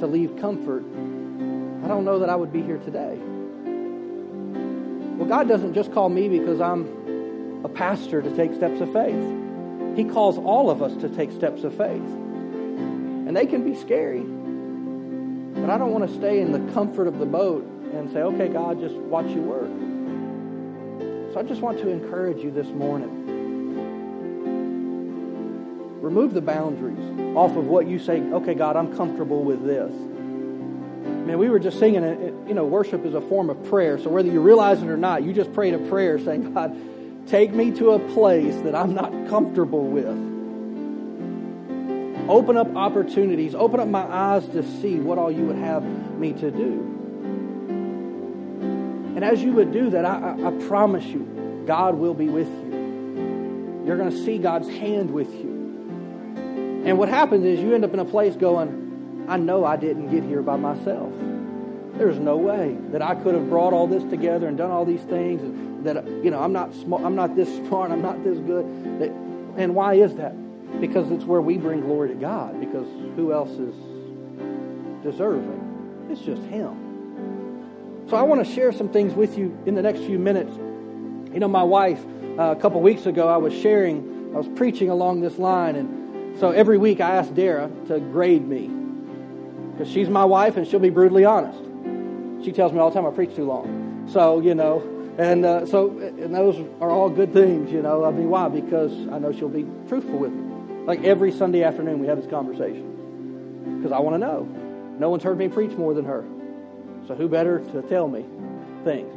to 0.00 0.06
leave 0.06 0.36
comfort, 0.38 0.82
I 1.86 1.88
don't 1.88 2.04
know 2.04 2.18
that 2.18 2.28
I 2.28 2.34
would 2.34 2.52
be 2.52 2.62
here 2.62 2.78
today. 2.78 3.16
Well, 5.16 5.28
God 5.28 5.46
doesn't 5.46 5.72
just 5.72 5.92
call 5.92 6.08
me 6.08 6.28
because 6.28 6.60
I'm 6.60 7.62
a 7.64 7.68
pastor 7.68 8.20
to 8.20 8.34
take 8.34 8.52
steps 8.54 8.80
of 8.80 8.92
faith. 8.92 9.94
He 9.96 10.02
calls 10.02 10.36
all 10.36 10.68
of 10.68 10.82
us 10.82 10.96
to 10.96 11.08
take 11.08 11.30
steps 11.30 11.62
of 11.62 11.76
faith. 11.76 12.02
And 12.02 13.36
they 13.36 13.46
can 13.46 13.62
be 13.62 13.76
scary. 13.76 14.22
But 15.60 15.70
I 15.70 15.78
don't 15.78 15.92
want 15.92 16.10
to 16.10 16.16
stay 16.16 16.40
in 16.40 16.50
the 16.50 16.72
comfort 16.72 17.06
of 17.06 17.20
the 17.20 17.24
boat 17.24 17.62
and 17.94 18.10
say, 18.10 18.18
okay, 18.18 18.48
God, 18.48 18.80
just 18.80 18.96
watch 18.96 19.28
you 19.28 19.42
work. 19.42 19.70
So 21.34 21.38
I 21.38 21.44
just 21.44 21.60
want 21.60 21.78
to 21.78 21.88
encourage 21.88 22.38
you 22.38 22.50
this 22.50 22.66
morning. 22.66 23.12
Remove 26.02 26.34
the 26.34 26.42
boundaries 26.42 27.36
off 27.36 27.56
of 27.56 27.68
what 27.68 27.86
you 27.86 28.00
say, 28.00 28.22
okay, 28.22 28.54
God, 28.54 28.74
I'm 28.74 28.92
comfortable 28.96 29.44
with 29.44 29.64
this. 29.64 29.94
Man, 31.26 31.38
we 31.38 31.48
were 31.48 31.58
just 31.58 31.78
singing, 31.78 32.04
you 32.46 32.54
know, 32.54 32.64
worship 32.64 33.04
is 33.04 33.14
a 33.14 33.20
form 33.20 33.50
of 33.50 33.62
prayer. 33.64 33.98
So 33.98 34.08
whether 34.08 34.28
you 34.28 34.40
realize 34.40 34.80
it 34.82 34.88
or 34.88 34.96
not, 34.96 35.24
you 35.24 35.32
just 35.32 35.52
prayed 35.52 35.74
a 35.74 35.78
prayer 35.78 36.18
saying, 36.18 36.54
God, 36.54 36.76
Take 37.26 37.52
me 37.52 37.72
to 37.72 37.90
a 37.90 37.98
place 38.14 38.54
that 38.62 38.76
I'm 38.76 38.94
not 38.94 39.10
comfortable 39.28 39.84
with. 39.84 40.06
Open 42.30 42.56
up 42.56 42.74
opportunities. 42.76 43.54
Open 43.54 43.80
up 43.80 43.88
my 43.88 44.04
eyes 44.04 44.46
to 44.50 44.62
see 44.80 45.00
what 45.00 45.18
all 45.18 45.30
you 45.30 45.44
would 45.46 45.56
have 45.56 45.82
me 45.84 46.32
to 46.34 46.50
do. 46.52 46.92
And 49.16 49.24
as 49.24 49.42
you 49.42 49.52
would 49.52 49.72
do 49.72 49.90
that, 49.90 50.04
I, 50.04 50.36
I, 50.38 50.48
I 50.48 50.50
promise 50.68 51.04
you, 51.04 51.64
God 51.66 51.96
will 51.96 52.14
be 52.14 52.28
with 52.28 52.46
you. 52.46 53.82
You're 53.84 53.96
going 53.96 54.10
to 54.10 54.24
see 54.24 54.38
God's 54.38 54.68
hand 54.68 55.10
with 55.10 55.32
you. 55.34 56.82
And 56.84 56.96
what 56.96 57.08
happens 57.08 57.44
is 57.44 57.58
you 57.58 57.74
end 57.74 57.84
up 57.84 57.92
in 57.92 57.98
a 57.98 58.04
place 58.04 58.36
going, 58.36 58.85
I 59.28 59.36
know 59.36 59.64
I 59.64 59.76
didn't 59.76 60.10
get 60.10 60.22
here 60.22 60.42
by 60.42 60.56
myself. 60.56 61.12
There's 61.94 62.18
no 62.18 62.36
way 62.36 62.76
that 62.92 63.02
I 63.02 63.14
could 63.14 63.34
have 63.34 63.48
brought 63.48 63.72
all 63.72 63.86
this 63.86 64.04
together 64.04 64.46
and 64.46 64.56
done 64.56 64.70
all 64.70 64.84
these 64.84 65.02
things. 65.02 65.84
That 65.84 66.06
you 66.22 66.30
know, 66.30 66.40
I'm 66.40 66.52
not 66.52 66.74
smart. 66.74 67.02
I'm 67.02 67.14
not 67.14 67.34
this 67.34 67.48
smart. 67.66 67.90
I'm 67.90 68.02
not 68.02 68.22
this 68.22 68.38
good. 68.38 68.66
That, 69.00 69.10
and 69.56 69.74
why 69.74 69.94
is 69.94 70.14
that? 70.16 70.34
Because 70.80 71.10
it's 71.10 71.24
where 71.24 71.40
we 71.40 71.56
bring 71.56 71.80
glory 71.80 72.10
to 72.10 72.14
God. 72.14 72.60
Because 72.60 72.86
who 73.16 73.32
else 73.32 73.50
is 73.50 73.74
deserving? 75.02 76.08
It's 76.10 76.20
just 76.20 76.42
Him. 76.42 78.06
So 78.08 78.16
I 78.16 78.22
want 78.22 78.46
to 78.46 78.52
share 78.52 78.72
some 78.72 78.90
things 78.90 79.14
with 79.14 79.36
you 79.36 79.58
in 79.66 79.74
the 79.74 79.82
next 79.82 80.00
few 80.00 80.18
minutes. 80.18 80.54
You 81.32 81.40
know, 81.40 81.48
my 81.48 81.64
wife 81.64 82.04
uh, 82.38 82.54
a 82.56 82.56
couple 82.56 82.80
weeks 82.80 83.06
ago, 83.06 83.28
I 83.28 83.38
was 83.38 83.52
sharing, 83.52 84.32
I 84.34 84.38
was 84.38 84.48
preaching 84.54 84.90
along 84.90 85.22
this 85.22 85.38
line, 85.38 85.74
and 85.74 86.38
so 86.38 86.50
every 86.50 86.78
week 86.78 87.00
I 87.00 87.16
asked 87.16 87.34
Dara 87.34 87.70
to 87.88 87.98
grade 87.98 88.46
me 88.46 88.70
because 89.76 89.92
she's 89.92 90.08
my 90.08 90.24
wife 90.24 90.56
and 90.56 90.66
she'll 90.66 90.80
be 90.80 90.88
brutally 90.88 91.26
honest. 91.26 91.62
She 92.42 92.50
tells 92.52 92.72
me 92.72 92.78
all 92.78 92.90
the 92.90 92.94
time 92.94 93.06
I 93.06 93.14
preach 93.14 93.36
too 93.36 93.44
long. 93.44 94.08
So, 94.10 94.40
you 94.40 94.54
know, 94.54 94.80
and 95.18 95.44
uh, 95.44 95.66
so, 95.66 95.98
and 95.98 96.34
those 96.34 96.56
are 96.80 96.90
all 96.90 97.10
good 97.10 97.32
things, 97.32 97.70
you 97.70 97.82
know. 97.82 98.04
I 98.04 98.10
mean, 98.10 98.30
why? 98.30 98.48
Because 98.48 98.92
I 99.08 99.18
know 99.18 99.32
she'll 99.32 99.48
be 99.48 99.66
truthful 99.88 100.18
with 100.18 100.32
me. 100.32 100.84
Like 100.86 101.04
every 101.04 101.30
Sunday 101.30 101.62
afternoon, 101.62 101.98
we 101.98 102.06
have 102.06 102.18
this 102.18 102.30
conversation 102.30 103.76
because 103.76 103.92
I 103.92 103.98
want 103.98 104.14
to 104.14 104.18
know. 104.18 104.44
No 104.98 105.10
one's 105.10 105.22
heard 105.22 105.36
me 105.36 105.48
preach 105.48 105.72
more 105.72 105.92
than 105.92 106.06
her. 106.06 106.24
So, 107.06 107.14
who 107.14 107.28
better 107.28 107.58
to 107.58 107.82
tell 107.82 108.08
me 108.08 108.24
things? 108.84 109.12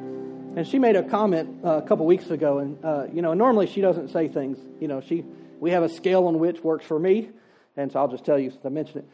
And 0.57 0.67
she 0.67 0.79
made 0.79 0.95
a 0.95 1.03
comment 1.03 1.63
uh, 1.63 1.77
a 1.77 1.81
couple 1.81 2.05
weeks 2.05 2.29
ago, 2.31 2.59
and 2.59 2.83
uh, 2.83 3.05
you 3.13 3.21
know, 3.21 3.33
normally 3.33 3.67
she 3.67 3.81
doesn't 3.81 4.09
say 4.09 4.27
things. 4.27 4.57
You 4.81 4.87
know, 4.87 4.99
she 4.99 5.23
we 5.59 5.71
have 5.71 5.83
a 5.83 5.89
scale 5.89 6.25
on 6.25 6.39
which 6.39 6.61
works 6.61 6.85
for 6.85 6.99
me, 6.99 7.29
and 7.77 7.91
so 7.91 7.99
I'll 7.99 8.07
just 8.07 8.25
tell 8.25 8.39
you 8.39 8.49
since 8.49 8.65
I 8.65 8.69
mentioned 8.69 9.03
it. 9.03 9.09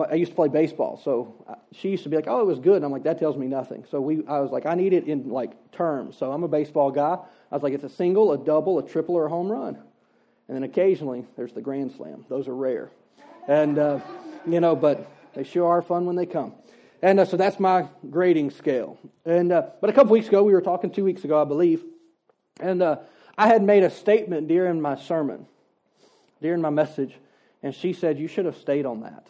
I 0.00 0.14
used 0.14 0.32
to 0.32 0.36
play 0.36 0.48
baseball, 0.48 1.00
so 1.02 1.44
uh, 1.46 1.54
she 1.72 1.90
used 1.90 2.02
to 2.04 2.08
be 2.08 2.16
like, 2.16 2.26
"Oh, 2.28 2.40
it 2.40 2.46
was 2.46 2.58
good," 2.58 2.76
and 2.76 2.84
I'm 2.84 2.92
like, 2.92 3.04
"That 3.04 3.18
tells 3.18 3.36
me 3.36 3.46
nothing." 3.46 3.84
So 3.90 4.00
we, 4.00 4.26
I 4.26 4.40
was 4.40 4.50
like, 4.50 4.66
"I 4.66 4.74
need 4.74 4.92
it 4.92 5.06
in 5.06 5.28
like 5.28 5.72
terms." 5.72 6.16
So 6.16 6.32
I'm 6.32 6.42
a 6.42 6.48
baseball 6.48 6.90
guy. 6.90 7.18
I 7.50 7.54
was 7.54 7.62
like, 7.62 7.72
"It's 7.72 7.84
a 7.84 7.88
single, 7.88 8.32
a 8.32 8.38
double, 8.38 8.78
a 8.78 8.86
triple, 8.86 9.14
or 9.14 9.26
a 9.26 9.28
home 9.28 9.50
run," 9.50 9.76
and 10.48 10.56
then 10.56 10.62
occasionally 10.62 11.26
there's 11.36 11.52
the 11.52 11.60
grand 11.60 11.92
slam. 11.92 12.24
Those 12.28 12.48
are 12.48 12.54
rare, 12.54 12.90
and 13.48 13.78
uh, 13.78 14.00
you 14.46 14.60
know, 14.60 14.76
but 14.76 15.10
they 15.34 15.44
sure 15.44 15.66
are 15.66 15.82
fun 15.82 16.06
when 16.06 16.16
they 16.16 16.26
come. 16.26 16.54
And 17.02 17.18
uh, 17.18 17.24
so 17.24 17.36
that's 17.36 17.58
my 17.58 17.88
grading 18.10 18.50
scale. 18.50 18.98
And 19.24 19.52
uh, 19.52 19.70
but 19.80 19.90
a 19.90 19.92
couple 19.92 20.12
weeks 20.12 20.28
ago, 20.28 20.42
we 20.42 20.52
were 20.52 20.62
talking 20.62 20.90
two 20.90 21.04
weeks 21.04 21.24
ago, 21.24 21.40
I 21.40 21.44
believe, 21.44 21.82
and 22.60 22.82
uh, 22.82 22.96
I 23.36 23.48
had 23.48 23.62
made 23.62 23.82
a 23.82 23.90
statement 23.90 24.48
during 24.48 24.80
my 24.80 24.96
sermon, 24.96 25.46
during 26.40 26.60
my 26.60 26.70
message, 26.70 27.14
and 27.62 27.74
she 27.74 27.92
said, 27.92 28.18
"You 28.18 28.28
should 28.28 28.44
have 28.44 28.56
stayed 28.56 28.86
on 28.86 29.00
that." 29.00 29.26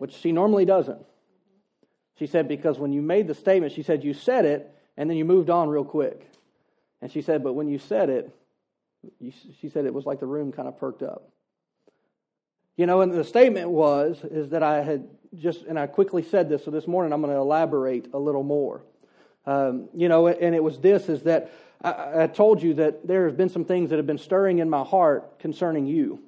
Which 0.00 0.14
she 0.14 0.32
normally 0.32 0.64
doesn't. 0.64 1.04
She 2.18 2.26
said, 2.26 2.48
because 2.48 2.78
when 2.78 2.90
you 2.90 3.02
made 3.02 3.26
the 3.26 3.34
statement, 3.34 3.74
she 3.74 3.82
said, 3.82 4.02
you 4.02 4.14
said 4.14 4.46
it, 4.46 4.74
and 4.96 5.10
then 5.10 5.18
you 5.18 5.26
moved 5.26 5.50
on 5.50 5.68
real 5.68 5.84
quick. 5.84 6.26
And 7.02 7.12
she 7.12 7.20
said, 7.20 7.44
but 7.44 7.52
when 7.52 7.68
you 7.68 7.78
said 7.78 8.08
it, 8.08 8.34
you, 9.18 9.30
she 9.60 9.68
said 9.68 9.84
it 9.84 9.92
was 9.92 10.06
like 10.06 10.18
the 10.18 10.26
room 10.26 10.52
kind 10.52 10.68
of 10.68 10.78
perked 10.78 11.02
up. 11.02 11.28
You 12.78 12.86
know, 12.86 13.02
and 13.02 13.12
the 13.12 13.24
statement 13.24 13.68
was, 13.68 14.24
is 14.24 14.48
that 14.50 14.62
I 14.62 14.80
had 14.82 15.06
just, 15.38 15.64
and 15.64 15.78
I 15.78 15.86
quickly 15.86 16.22
said 16.22 16.48
this, 16.48 16.64
so 16.64 16.70
this 16.70 16.86
morning 16.86 17.12
I'm 17.12 17.20
going 17.20 17.34
to 17.34 17.38
elaborate 17.38 18.08
a 18.14 18.18
little 18.18 18.42
more. 18.42 18.82
Um, 19.44 19.90
you 19.94 20.08
know, 20.08 20.28
and 20.28 20.54
it 20.54 20.62
was 20.62 20.78
this, 20.78 21.10
is 21.10 21.24
that 21.24 21.52
I, 21.82 22.22
I 22.22 22.26
told 22.26 22.62
you 22.62 22.72
that 22.74 23.06
there 23.06 23.26
have 23.26 23.36
been 23.36 23.50
some 23.50 23.66
things 23.66 23.90
that 23.90 23.96
have 23.96 24.06
been 24.06 24.16
stirring 24.16 24.60
in 24.60 24.70
my 24.70 24.82
heart 24.82 25.40
concerning 25.40 25.86
you. 25.86 26.22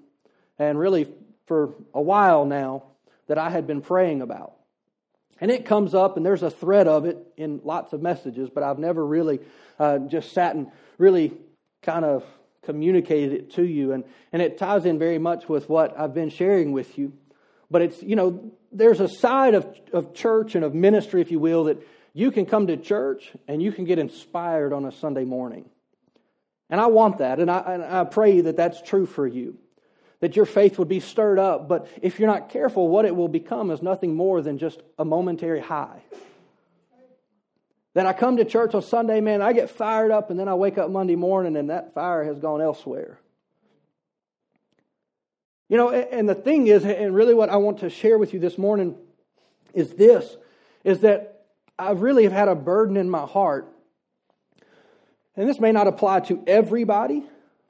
And 0.59 0.79
really, 0.79 1.09
for 1.47 1.75
a 1.95 2.03
while 2.03 2.45
now, 2.45 2.85
that 3.33 3.39
I 3.39 3.49
had 3.49 3.67
been 3.67 3.81
praying 3.81 4.21
about. 4.21 4.53
And 5.41 5.51
it 5.51 5.65
comes 5.65 5.95
up, 5.95 6.19
and 6.19 6.27
there's 6.27 6.43
a 6.43 6.51
thread 6.51 6.87
of 6.87 7.07
it 7.07 7.17
in 7.39 7.63
lots 7.65 7.95
of 7.95 8.03
messages, 8.03 8.51
but 8.55 8.63
I've 8.63 8.79
never 8.79 9.03
really 9.07 9.41
uh, 9.79 10.01
just 10.01 10.33
sat 10.33 10.55
and 10.55 10.67
really 10.99 11.33
kind 11.81 12.05
of 12.05 12.25
communicated 12.63 13.33
it 13.33 13.53
to 13.53 13.65
you. 13.65 13.93
And, 13.93 14.05
and 14.35 14.43
it 14.43 14.59
ties 14.59 14.85
in 14.85 14.99
very 14.99 15.17
much 15.17 15.49
with 15.49 15.71
what 15.71 15.99
I've 15.99 16.13
been 16.13 16.29
sharing 16.29 16.73
with 16.73 16.99
you. 16.99 17.15
But 17.71 17.81
it's, 17.81 18.03
you 18.03 18.17
know, 18.17 18.53
there's 18.71 19.01
a 19.01 19.09
side 19.09 19.55
of, 19.55 19.67
of 19.95 20.13
church 20.13 20.55
and 20.55 20.63
of 20.63 20.75
ministry, 20.75 21.23
if 21.23 21.31
you 21.31 21.39
will, 21.39 21.65
that 21.65 21.79
you 22.13 22.33
can 22.33 22.45
come 22.45 22.67
to 22.67 22.77
church 22.77 23.33
and 23.49 23.63
you 23.63 23.73
can 23.73 23.87
get 23.87 23.99
inspired 23.99 24.75
on 24.75 24.85
a 24.85 24.93
Sunday 24.93 25.25
morning. 25.25 25.71
And 26.69 26.83
I 26.83 26.89
want 26.89 27.17
that, 27.17 27.41
and 27.41 27.51
I, 27.51 27.61
and 27.61 27.83
I 27.83 28.05
pray 28.05 28.43
that 28.43 28.59
that's 28.59 28.83
true 28.83 29.07
for 29.07 29.27
you 29.27 29.57
that 30.23 30.37
your 30.37 30.47
faith 30.47 30.79
would 30.79 30.89
be 30.89 31.01
stirred 31.01 31.41
up. 31.41 31.69
But 31.69 31.89
if 32.01 32.21
you're 32.21 32.29
not 32.29 32.49
careful, 32.49 32.89
what 32.89 33.05
it 33.05 33.15
will 33.15 33.27
become 33.27 33.73
is 33.73 33.83
nothing 33.83 34.15
more 34.15 34.41
than 34.41 34.57
just 34.57 34.81
a 34.97 35.05
momentary 35.05 35.61
high. 35.61 36.01
That 37.95 38.07
I 38.07 38.13
come 38.13 38.37
to 38.37 38.45
church 38.45 38.73
on 38.73 38.83
Sunday, 38.83 39.21
man, 39.21 39.43
I 39.43 39.53
get 39.53 39.69
fired 39.69 40.13
up, 40.13 40.31
and 40.31 40.39
then 40.39 40.47
I 40.47 40.55
wake 40.55 40.79
up 40.79 40.91
Monday 40.91 41.17
morning 41.17 41.57
and 41.57 41.71
that 41.71 41.93
fire 41.93 42.23
has 42.23 42.39
gone 42.39 42.63
elsewhere. 42.63 43.19
You 45.69 45.77
know, 45.77 45.91
and 45.91 46.29
the 46.29 46.37
thing 46.37 46.69
is, 46.69 46.85
and 46.85 47.13
really 47.13 47.35
what 47.35 47.49
I 47.49 47.57
want 47.57 47.81
to 47.81 47.91
share 47.91 48.17
with 48.17 48.33
you 48.33 48.39
this 48.39 48.57
morning 48.57 48.95
is 49.75 49.91
this, 49.95 50.37
is 50.85 51.01
that 51.01 51.47
I 51.77 51.91
really 51.93 52.23
have 52.23 52.33
had 52.33 52.47
a 52.47 52.55
burden 52.55 52.97
in 52.97 53.11
my 53.11 53.27
heart. 53.27 53.67
And 55.35 55.49
this 55.49 55.59
may 55.59 55.73
not 55.73 55.89
apply 55.89 56.21
to 56.21 56.45
everybody, 56.47 57.25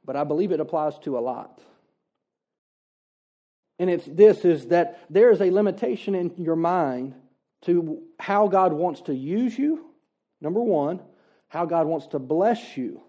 but 0.04 0.16
I 0.16 0.24
believe 0.24 0.52
it 0.52 0.60
applies 0.60 0.98
to 1.00 1.16
a 1.16 1.20
lot. 1.20 1.58
And 3.82 3.90
it's 3.90 4.06
this 4.06 4.44
is 4.44 4.66
that 4.66 5.00
there 5.10 5.32
is 5.32 5.40
a 5.40 5.50
limitation 5.50 6.14
in 6.14 6.32
your 6.38 6.54
mind 6.54 7.16
to 7.62 8.00
how 8.16 8.46
God 8.46 8.72
wants 8.72 9.00
to 9.02 9.12
use 9.12 9.58
you, 9.58 9.84
number 10.40 10.62
one, 10.62 11.02
how 11.48 11.64
God 11.64 11.88
wants 11.88 12.06
to 12.08 12.20
bless 12.20 12.76
you. 12.76 13.02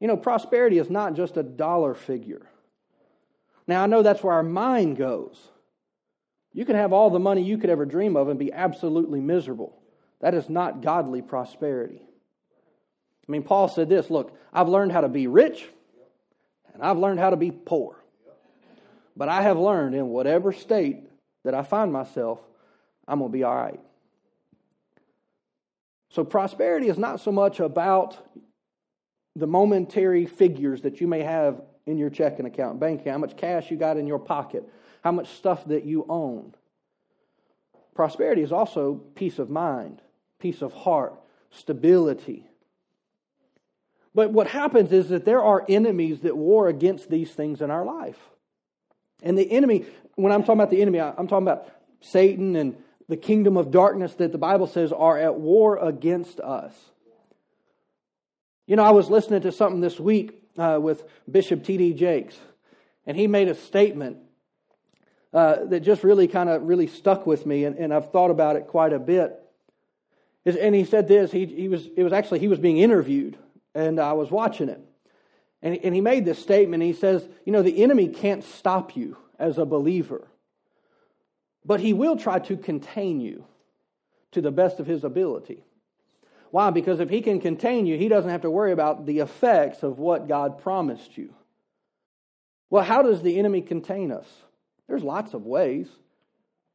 You 0.00 0.08
know, 0.08 0.18
prosperity 0.18 0.76
is 0.76 0.90
not 0.90 1.14
just 1.14 1.38
a 1.38 1.42
dollar 1.42 1.94
figure. 1.94 2.46
Now, 3.66 3.82
I 3.82 3.86
know 3.86 4.02
that's 4.02 4.22
where 4.22 4.34
our 4.34 4.42
mind 4.42 4.98
goes. 4.98 5.40
You 6.52 6.66
can 6.66 6.76
have 6.76 6.92
all 6.92 7.08
the 7.08 7.18
money 7.18 7.42
you 7.42 7.56
could 7.56 7.70
ever 7.70 7.86
dream 7.86 8.16
of 8.16 8.28
and 8.28 8.38
be 8.38 8.52
absolutely 8.52 9.22
miserable. 9.22 9.80
That 10.20 10.34
is 10.34 10.50
not 10.50 10.82
godly 10.82 11.22
prosperity. 11.22 12.02
I 13.26 13.32
mean, 13.32 13.44
Paul 13.44 13.68
said 13.68 13.88
this 13.88 14.10
look, 14.10 14.36
I've 14.52 14.68
learned 14.68 14.92
how 14.92 15.00
to 15.00 15.08
be 15.08 15.26
rich, 15.26 15.66
and 16.74 16.82
I've 16.82 16.98
learned 16.98 17.18
how 17.18 17.30
to 17.30 17.36
be 17.36 17.50
poor. 17.50 18.03
But 19.16 19.28
I 19.28 19.42
have 19.42 19.58
learned 19.58 19.94
in 19.94 20.08
whatever 20.08 20.52
state 20.52 21.08
that 21.44 21.54
I 21.54 21.62
find 21.62 21.92
myself, 21.92 22.40
I'm 23.06 23.18
going 23.18 23.30
to 23.30 23.36
be 23.36 23.44
all 23.44 23.54
right. 23.54 23.80
So, 26.10 26.24
prosperity 26.24 26.88
is 26.88 26.98
not 26.98 27.20
so 27.20 27.32
much 27.32 27.60
about 27.60 28.18
the 29.36 29.46
momentary 29.46 30.26
figures 30.26 30.82
that 30.82 31.00
you 31.00 31.08
may 31.08 31.22
have 31.22 31.60
in 31.86 31.98
your 31.98 32.10
checking 32.10 32.46
account, 32.46 32.80
bank 32.80 33.00
account, 33.00 33.14
how 33.14 33.18
much 33.18 33.36
cash 33.36 33.70
you 33.70 33.76
got 33.76 33.96
in 33.96 34.06
your 34.06 34.18
pocket, 34.18 34.68
how 35.02 35.12
much 35.12 35.28
stuff 35.36 35.64
that 35.66 35.84
you 35.84 36.06
own. 36.08 36.54
Prosperity 37.94 38.42
is 38.42 38.52
also 38.52 38.94
peace 39.14 39.38
of 39.38 39.50
mind, 39.50 40.02
peace 40.40 40.62
of 40.62 40.72
heart, 40.72 41.14
stability. 41.50 42.46
But 44.14 44.30
what 44.30 44.46
happens 44.48 44.92
is 44.92 45.08
that 45.08 45.24
there 45.24 45.42
are 45.42 45.64
enemies 45.68 46.20
that 46.20 46.36
war 46.36 46.68
against 46.68 47.10
these 47.10 47.32
things 47.32 47.60
in 47.60 47.70
our 47.70 47.84
life. 47.84 48.18
And 49.24 49.36
the 49.36 49.50
enemy, 49.50 49.86
when 50.14 50.30
I'm 50.30 50.42
talking 50.42 50.60
about 50.60 50.70
the 50.70 50.82
enemy, 50.82 51.00
I'm 51.00 51.26
talking 51.26 51.48
about 51.48 51.68
Satan 52.00 52.54
and 52.54 52.76
the 53.08 53.16
kingdom 53.16 53.56
of 53.56 53.70
darkness 53.70 54.14
that 54.14 54.30
the 54.30 54.38
Bible 54.38 54.66
says 54.66 54.92
are 54.92 55.18
at 55.18 55.34
war 55.40 55.78
against 55.78 56.38
us. 56.38 56.72
You 58.66 58.76
know, 58.76 58.84
I 58.84 58.90
was 58.90 59.10
listening 59.10 59.42
to 59.42 59.52
something 59.52 59.80
this 59.80 59.98
week 59.98 60.42
uh, 60.56 60.78
with 60.80 61.04
Bishop 61.30 61.64
T.D. 61.64 61.94
Jakes, 61.94 62.38
and 63.06 63.16
he 63.16 63.26
made 63.26 63.48
a 63.48 63.54
statement 63.54 64.18
uh, 65.32 65.64
that 65.64 65.80
just 65.80 66.04
really 66.04 66.28
kind 66.28 66.48
of 66.48 66.62
really 66.62 66.86
stuck 66.86 67.26
with 67.26 67.44
me, 67.44 67.64
and, 67.64 67.76
and, 67.76 67.92
I've 67.92 68.12
thought 68.12 68.30
about 68.30 68.56
it 68.56 68.68
quite 68.68 68.92
a 68.92 69.00
bit. 69.00 69.38
And 70.46 70.74
he 70.74 70.84
said 70.84 71.08
this. 71.08 71.32
He, 71.32 71.46
he 71.46 71.68
was 71.68 71.88
it 71.96 72.04
was 72.04 72.12
actually 72.12 72.38
he 72.38 72.48
was 72.48 72.58
being 72.58 72.78
interviewed, 72.78 73.36
and 73.74 73.98
I 73.98 74.12
was 74.12 74.30
watching 74.30 74.68
it. 74.68 74.80
And, 75.64 75.80
and 75.82 75.94
he 75.94 76.02
made 76.02 76.26
this 76.26 76.38
statement. 76.38 76.82
He 76.82 76.92
says, 76.92 77.26
You 77.44 77.52
know, 77.52 77.62
the 77.62 77.82
enemy 77.82 78.08
can't 78.08 78.44
stop 78.44 78.94
you 78.94 79.16
as 79.38 79.56
a 79.56 79.64
believer, 79.64 80.28
but 81.64 81.80
he 81.80 81.94
will 81.94 82.16
try 82.16 82.38
to 82.40 82.56
contain 82.56 83.18
you 83.18 83.46
to 84.32 84.42
the 84.42 84.52
best 84.52 84.78
of 84.78 84.86
his 84.86 85.02
ability. 85.02 85.64
Why? 86.50 86.70
Because 86.70 87.00
if 87.00 87.08
he 87.08 87.22
can 87.22 87.40
contain 87.40 87.86
you, 87.86 87.96
he 87.96 88.08
doesn't 88.08 88.30
have 88.30 88.42
to 88.42 88.50
worry 88.50 88.72
about 88.72 89.06
the 89.06 89.20
effects 89.20 89.82
of 89.82 89.98
what 89.98 90.28
God 90.28 90.58
promised 90.58 91.16
you. 91.16 91.34
Well, 92.68 92.84
how 92.84 93.02
does 93.02 93.22
the 93.22 93.38
enemy 93.38 93.62
contain 93.62 94.12
us? 94.12 94.26
There's 94.86 95.02
lots 95.02 95.32
of 95.32 95.46
ways. 95.46 95.88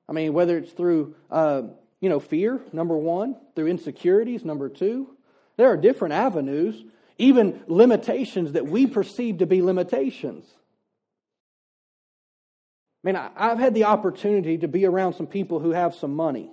I 0.07 0.13
mean, 0.13 0.33
whether 0.33 0.57
it's 0.57 0.71
through, 0.71 1.15
uh, 1.29 1.61
you 2.01 2.09
know, 2.09 2.19
fear, 2.19 2.59
number 2.73 2.97
one, 2.97 3.35
through 3.55 3.67
insecurities, 3.67 4.43
number 4.43 4.67
two. 4.67 5.15
There 5.57 5.67
are 5.67 5.77
different 5.77 6.13
avenues 6.15 6.83
even 7.19 7.61
limitations 7.67 8.53
that 8.53 8.65
we 8.65 8.87
perceive 8.87 9.39
to 9.39 9.45
be 9.45 9.61
limitations. 9.61 10.45
I 13.03 13.07
mean, 13.07 13.15
I've 13.15 13.59
had 13.59 13.73
the 13.73 13.85
opportunity 13.85 14.57
to 14.57 14.67
be 14.67 14.85
around 14.85 15.13
some 15.13 15.27
people 15.27 15.59
who 15.59 15.71
have 15.71 15.95
some 15.95 16.15
money. 16.15 16.49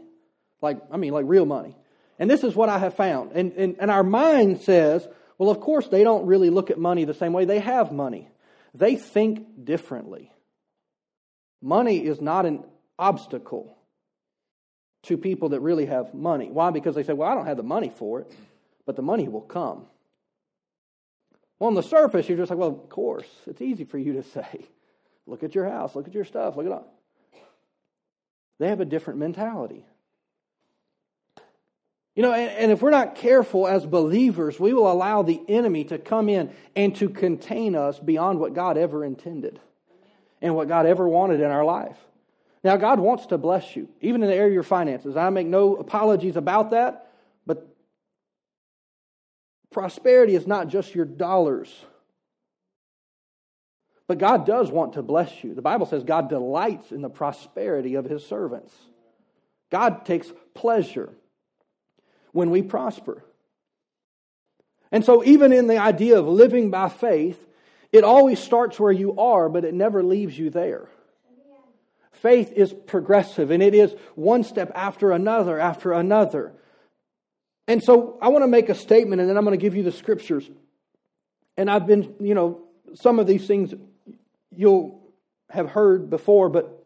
Like, 0.61 0.79
I 0.91 0.97
mean, 0.97 1.13
like 1.13 1.25
real 1.27 1.47
money. 1.47 1.77
And 2.19 2.31
this 2.31 2.45
is 2.45 2.55
what 2.55 2.69
I 2.69 2.79
have 2.79 2.95
found. 2.95 3.33
And, 3.33 3.53
and, 3.53 3.77
and 3.79 3.91
our 3.91 4.05
mind 4.05 4.61
says, 4.61 5.07
well, 5.39 5.51
of 5.51 5.61
course, 5.61 5.89
they 5.89 6.05
don't 6.05 6.27
really 6.27 6.51
look 6.51 6.71
at 6.71 6.79
money 6.79 7.05
the 7.05 7.15
same 7.15 7.33
way. 7.33 7.45
They 7.45 7.61
have 7.61 7.93
money, 7.93 8.29
they 8.75 8.97
think 8.97 9.65
differently. 9.65 10.31
Money 11.63 12.05
is 12.05 12.21
not 12.21 12.47
an 12.47 12.63
obstacle 12.99 13.77
to 15.05 15.17
people 15.17 15.51
that 15.51 15.61
really 15.61 15.87
have 15.87 16.13
money. 16.15 16.51
Why? 16.51 16.71
Because 16.71 16.95
they 16.95 17.03
say, 17.03 17.13
well, 17.13 17.31
I 17.31 17.35
don't 17.35 17.47
have 17.47 17.57
the 17.57 17.63
money 17.63 17.93
for 17.97 18.21
it, 18.21 18.33
but 18.85 18.97
the 18.97 19.03
money 19.03 19.27
will 19.27 19.41
come. 19.41 19.87
Well, 21.59 21.69
on 21.69 21.75
the 21.75 21.83
surface, 21.83 22.29
you're 22.29 22.39
just 22.39 22.51
like, 22.51 22.59
well, 22.59 22.69
of 22.69 22.89
course, 22.89 23.27
it's 23.47 23.63
easy 23.63 23.85
for 23.85 23.99
you 23.99 24.15
to 24.15 24.23
say. 24.23 24.67
Look 25.27 25.43
at 25.43 25.55
your 25.55 25.69
house, 25.69 25.97
look 25.97 26.07
at 26.07 26.15
your 26.15 26.25
stuff, 26.25 26.57
look 26.57 26.67
at 26.67 26.73
all. 26.73 26.93
They 28.59 28.69
have 28.69 28.81
a 28.81 28.85
different 28.85 29.19
mentality. 29.19 29.85
You 32.15 32.23
know, 32.23 32.33
and, 32.33 32.51
and 32.51 32.73
if 32.73 32.81
we're 32.81 32.91
not 32.91 33.15
careful 33.15 33.67
as 33.67 33.85
believers, 33.85 34.59
we 34.59 34.73
will 34.73 34.91
allow 34.91 35.23
the 35.23 35.41
enemy 35.49 35.85
to 35.85 35.99
come 35.99 36.31
in 36.31 36.51
and 36.75 36.97
to 36.97 37.11
contain 37.11 37.75
us 37.75 37.99
beyond 37.99 38.41
what 38.41 38.55
God 38.55 38.79
ever 38.79 39.05
intended 39.05 39.61
and 40.41 40.55
what 40.55 40.69
God 40.69 40.87
ever 40.87 41.07
wanted 41.07 41.41
in 41.41 41.51
our 41.51 41.65
life. 41.65 41.97
Now, 42.65 42.77
God 42.77 42.99
wants 43.01 43.27
to 43.27 43.39
bless 43.39 43.77
you, 43.77 43.89
even 44.01 44.23
in 44.23 44.31
the 44.31 44.35
area 44.35 44.49
of 44.49 44.55
your 44.55 44.63
finances. 44.63 45.17
I 45.17 45.29
make 45.31 45.47
no 45.47 45.77
apologies 45.77 46.37
about 46.37 46.71
that, 46.71 47.06
prosperity 49.77 50.35
is 50.35 50.47
not 50.47 50.69
just 50.69 50.95
your 50.95 51.05
dollars. 51.05 51.71
But 54.09 54.17
God 54.17 54.47
does 54.47 54.71
want 54.71 54.95
to 54.95 55.03
bless 55.03 55.45
you. 55.45 55.53
The 55.53 55.61
Bible 55.61 55.85
says 55.85 56.03
God 56.03 56.31
delights 56.31 56.93
in 56.93 57.03
the 57.03 57.11
prosperity 57.11 57.97
of 57.97 58.07
his 58.07 58.25
servants. 58.25 58.75
God 59.71 60.07
takes 60.07 60.33
pleasure 60.55 61.13
when 62.33 62.49
we 62.49 62.63
prosper. 62.63 63.23
And 64.91 65.05
so, 65.05 65.23
even 65.25 65.53
in 65.53 65.67
the 65.67 65.77
idea 65.77 66.19
of 66.19 66.27
living 66.27 66.71
by 66.71 66.89
faith, 66.89 67.47
it 67.93 68.03
always 68.03 68.39
starts 68.39 68.81
where 68.81 68.91
you 68.91 69.19
are, 69.19 69.51
but 69.51 69.67
it 69.67 69.75
never 69.75 70.03
leaves 70.03 70.39
you 70.39 70.49
there. 70.49 70.89
Faith 72.13 72.51
is 72.51 72.73
progressive 72.73 73.51
and 73.51 73.63
it 73.63 73.75
is 73.75 73.95
one 74.15 74.43
step 74.43 74.73
after 74.75 75.13
another 75.13 75.61
after 75.61 75.93
another. 75.93 76.55
And 77.69 77.83
so 77.83 78.19
I 78.21 78.29
want 78.29 78.43
to 78.43 78.49
make 78.49 78.69
a 78.69 78.75
statement 78.75 79.21
and 79.21 79.29
then 79.29 79.37
I'm 79.37 79.45
going 79.45 79.59
to 79.59 79.63
give 79.63 79.75
you 79.75 79.83
the 79.83 79.93
scriptures. 79.93 80.49
And 81.57 81.71
I've 81.71 81.87
been, 81.87 82.15
you 82.21 82.35
know, 82.35 82.61
some 82.95 83.19
of 83.19 83.27
these 83.27 83.47
things 83.47 83.75
you'll 84.55 85.01
have 85.51 85.69
heard 85.69 86.11
before, 86.11 86.49
but 86.49 86.85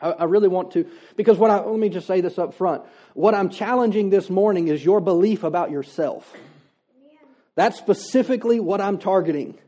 I, 0.00 0.24
really 0.24 0.48
want 0.48 0.72
to, 0.72 0.86
because 1.16 1.38
what 1.38 1.50
I, 1.50 1.60
let 1.60 1.78
me 1.78 1.88
just 1.88 2.06
say 2.06 2.20
this 2.20 2.38
up 2.38 2.54
front. 2.54 2.82
What 3.14 3.34
I'm 3.34 3.48
challenging 3.48 4.10
this 4.10 4.30
morning 4.30 4.68
is 4.68 4.84
your 4.84 5.00
belief 5.00 5.42
about 5.42 5.70
yourself. 5.70 6.32
That's 7.56 7.76
specifically 7.76 8.60
what 8.60 8.80
I'm 8.80 8.98
targeting. 8.98 9.58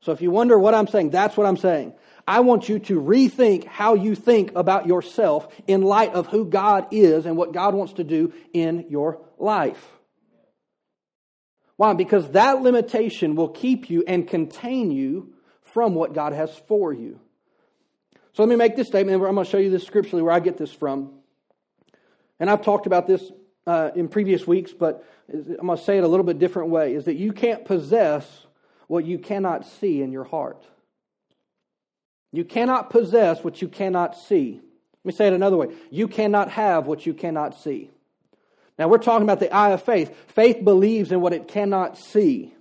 So 0.00 0.10
if 0.10 0.20
you 0.20 0.32
wonder 0.32 0.58
what 0.58 0.74
I'm 0.74 0.88
saying, 0.88 1.10
that's 1.10 1.36
what 1.36 1.46
I'm 1.46 1.56
saying. 1.56 1.94
I 2.26 2.40
want 2.40 2.68
you 2.68 2.78
to 2.80 3.00
rethink 3.00 3.64
how 3.66 3.94
you 3.94 4.14
think 4.14 4.52
about 4.54 4.86
yourself 4.86 5.48
in 5.66 5.82
light 5.82 6.14
of 6.14 6.26
who 6.28 6.44
God 6.46 6.88
is 6.90 7.26
and 7.26 7.36
what 7.36 7.52
God 7.52 7.74
wants 7.74 7.94
to 7.94 8.04
do 8.04 8.32
in 8.52 8.86
your 8.88 9.20
life. 9.38 9.84
Why? 11.76 11.92
Because 11.92 12.30
that 12.30 12.62
limitation 12.62 13.34
will 13.34 13.48
keep 13.48 13.90
you 13.90 14.04
and 14.06 14.26
contain 14.26 14.90
you 14.90 15.34
from 15.62 15.94
what 15.94 16.14
God 16.14 16.32
has 16.32 16.54
for 16.68 16.92
you. 16.92 17.20
So 18.32 18.42
let 18.42 18.48
me 18.48 18.56
make 18.56 18.76
this 18.76 18.88
statement, 18.88 19.16
I'm 19.16 19.34
going 19.34 19.44
to 19.44 19.50
show 19.50 19.58
you 19.58 19.70
this 19.70 19.84
scripturally 19.84 20.22
where 20.22 20.32
I 20.32 20.40
get 20.40 20.56
this 20.56 20.72
from. 20.72 21.12
And 22.40 22.48
I've 22.48 22.62
talked 22.62 22.86
about 22.86 23.06
this 23.06 23.30
uh, 23.66 23.90
in 23.94 24.08
previous 24.08 24.46
weeks, 24.46 24.72
but 24.72 25.04
I'm 25.32 25.66
going 25.66 25.78
to 25.78 25.84
say 25.84 25.98
it 25.98 26.04
a 26.04 26.08
little 26.08 26.26
bit 26.26 26.38
different 26.38 26.70
way 26.70 26.94
is 26.94 27.04
that 27.04 27.14
you 27.14 27.32
can't 27.32 27.64
possess 27.64 28.46
what 28.86 29.04
you 29.04 29.18
cannot 29.18 29.66
see 29.66 30.02
in 30.02 30.12
your 30.12 30.24
heart. 30.24 30.64
You 32.34 32.44
cannot 32.44 32.90
possess 32.90 33.44
what 33.44 33.62
you 33.62 33.68
cannot 33.68 34.16
see. 34.16 34.54
Let 34.54 35.04
me 35.04 35.12
say 35.12 35.28
it 35.28 35.32
another 35.32 35.56
way. 35.56 35.68
You 35.92 36.08
cannot 36.08 36.50
have 36.50 36.84
what 36.84 37.06
you 37.06 37.14
cannot 37.14 37.56
see. 37.56 37.92
Now, 38.76 38.88
we're 38.88 38.98
talking 38.98 39.22
about 39.22 39.38
the 39.38 39.54
eye 39.54 39.70
of 39.70 39.84
faith. 39.84 40.12
Faith 40.32 40.64
believes 40.64 41.12
in 41.12 41.20
what 41.20 41.32
it 41.32 41.46
cannot 41.46 41.96
see. 41.96 42.52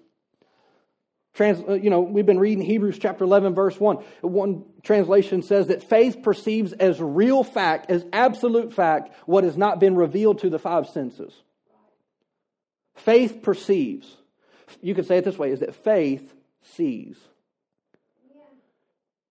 Trans, 1.33 1.67
uh, 1.67 1.73
you 1.73 1.89
know, 1.89 2.01
we've 2.01 2.23
been 2.23 2.37
reading 2.37 2.63
Hebrews 2.63 2.99
chapter 2.99 3.23
11, 3.23 3.55
verse 3.55 3.79
1. 3.79 3.95
One 4.21 4.63
translation 4.83 5.41
says 5.41 5.65
that 5.67 5.89
faith 5.89 6.21
perceives 6.21 6.73
as 6.73 7.01
real 7.01 7.43
fact, 7.43 7.89
as 7.89 8.05
absolute 8.13 8.71
fact, 8.73 9.11
what 9.25 9.43
has 9.43 9.57
not 9.57 9.79
been 9.79 9.95
revealed 9.95 10.37
to 10.41 10.51
the 10.51 10.59
five 10.59 10.87
senses. 10.87 11.33
Faith 12.93 13.41
perceives. 13.41 14.17
You 14.83 14.93
could 14.93 15.07
say 15.07 15.17
it 15.17 15.25
this 15.25 15.39
way 15.39 15.49
is 15.49 15.61
that 15.61 15.73
faith 15.73 16.31
sees. 16.61 17.17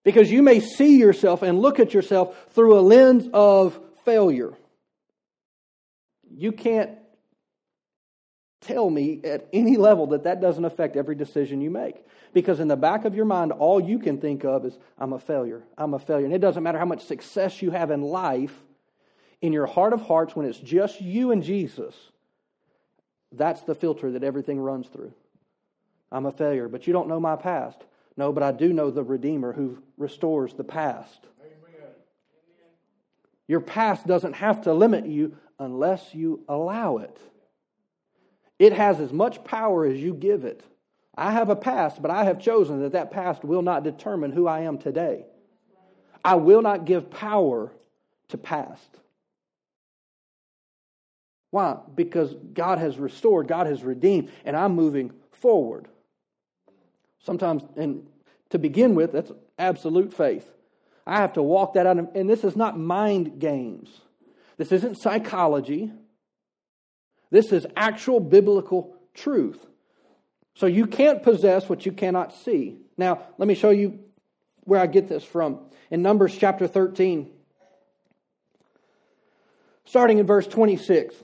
Because 0.03 0.29
you 0.29 0.41
may 0.43 0.59
see 0.59 0.97
yourself 0.97 1.41
and 1.43 1.59
look 1.59 1.79
at 1.79 1.93
yourself 1.93 2.35
through 2.51 2.77
a 2.77 2.81
lens 2.81 3.27
of 3.33 3.79
failure. 4.03 4.53
You 6.29 6.51
can't 6.51 6.91
tell 8.59 8.89
me 8.89 9.21
at 9.23 9.47
any 9.53 9.77
level 9.77 10.07
that 10.07 10.23
that 10.23 10.41
doesn't 10.41 10.65
affect 10.65 10.95
every 10.95 11.15
decision 11.15 11.61
you 11.61 11.69
make. 11.69 12.03
Because 12.33 12.59
in 12.59 12.67
the 12.67 12.75
back 12.75 13.05
of 13.05 13.15
your 13.15 13.25
mind, 13.25 13.51
all 13.51 13.79
you 13.79 13.99
can 13.99 14.19
think 14.19 14.43
of 14.43 14.65
is, 14.65 14.77
I'm 14.97 15.13
a 15.13 15.19
failure. 15.19 15.63
I'm 15.77 15.93
a 15.93 15.99
failure. 15.99 16.25
And 16.25 16.33
it 16.33 16.41
doesn't 16.41 16.63
matter 16.63 16.79
how 16.79 16.85
much 16.85 17.05
success 17.05 17.61
you 17.61 17.71
have 17.71 17.91
in 17.91 18.01
life, 18.01 18.57
in 19.41 19.53
your 19.53 19.67
heart 19.67 19.93
of 19.93 20.01
hearts, 20.01 20.35
when 20.35 20.45
it's 20.45 20.57
just 20.57 20.99
you 20.99 21.31
and 21.31 21.43
Jesus, 21.43 21.95
that's 23.31 23.61
the 23.61 23.75
filter 23.75 24.11
that 24.11 24.23
everything 24.23 24.59
runs 24.59 24.87
through. 24.87 25.13
I'm 26.11 26.25
a 26.25 26.31
failure, 26.31 26.67
but 26.67 26.87
you 26.87 26.93
don't 26.93 27.07
know 27.07 27.19
my 27.19 27.35
past. 27.35 27.83
No, 28.15 28.31
but 28.31 28.43
I 28.43 28.51
do 28.51 28.73
know 28.73 28.91
the 28.91 29.03
Redeemer 29.03 29.53
who 29.53 29.79
restores 29.97 30.53
the 30.53 30.63
past. 30.63 31.25
Amen. 31.41 31.89
Your 33.47 33.59
past 33.59 34.05
doesn't 34.05 34.33
have 34.33 34.61
to 34.63 34.73
limit 34.73 35.05
you 35.05 35.35
unless 35.59 36.13
you 36.13 36.43
allow 36.47 36.97
it. 36.97 37.17
It 38.59 38.73
has 38.73 38.99
as 38.99 39.11
much 39.11 39.43
power 39.43 39.85
as 39.85 39.97
you 39.97 40.13
give 40.13 40.45
it. 40.45 40.63
I 41.15 41.31
have 41.31 41.49
a 41.49 41.55
past, 41.55 42.01
but 42.01 42.11
I 42.11 42.23
have 42.25 42.39
chosen 42.39 42.81
that 42.81 42.93
that 42.93 43.11
past 43.11 43.43
will 43.43 43.61
not 43.61 43.83
determine 43.83 44.31
who 44.31 44.47
I 44.47 44.61
am 44.61 44.77
today. 44.77 45.25
I 46.23 46.35
will 46.35 46.61
not 46.61 46.85
give 46.85 47.11
power 47.11 47.71
to 48.29 48.37
past. 48.37 48.89
Why? 51.51 51.77
Because 51.93 52.33
God 52.33 52.79
has 52.79 52.97
restored, 52.97 53.47
God 53.47 53.67
has 53.67 53.83
redeemed, 53.83 54.31
and 54.43 54.55
I'm 54.55 54.73
moving 54.73 55.11
forward. 55.31 55.87
Sometimes, 57.23 57.63
and 57.75 58.05
to 58.49 58.59
begin 58.59 58.95
with, 58.95 59.13
that's 59.13 59.31
absolute 59.57 60.13
faith. 60.13 60.49
I 61.05 61.17
have 61.17 61.33
to 61.33 61.41
walk 61.41 61.73
that 61.73 61.85
out, 61.85 61.97
and 62.15 62.29
this 62.29 62.43
is 62.43 62.55
not 62.55 62.77
mind 62.79 63.39
games. 63.39 63.89
This 64.57 64.71
isn't 64.71 64.95
psychology. 64.95 65.91
This 67.31 67.51
is 67.51 67.65
actual 67.75 68.19
biblical 68.19 68.95
truth. 69.13 69.65
So 70.55 70.65
you 70.65 70.85
can't 70.85 71.23
possess 71.23 71.67
what 71.67 71.85
you 71.85 71.91
cannot 71.91 72.33
see. 72.33 72.77
Now, 72.97 73.23
let 73.37 73.47
me 73.47 73.55
show 73.55 73.71
you 73.71 73.99
where 74.61 74.79
I 74.79 74.85
get 74.85 75.09
this 75.09 75.23
from. 75.23 75.59
In 75.89 76.01
Numbers 76.01 76.37
chapter 76.37 76.67
13, 76.67 77.29
starting 79.85 80.19
in 80.19 80.25
verse 80.25 80.47
26. 80.47 81.15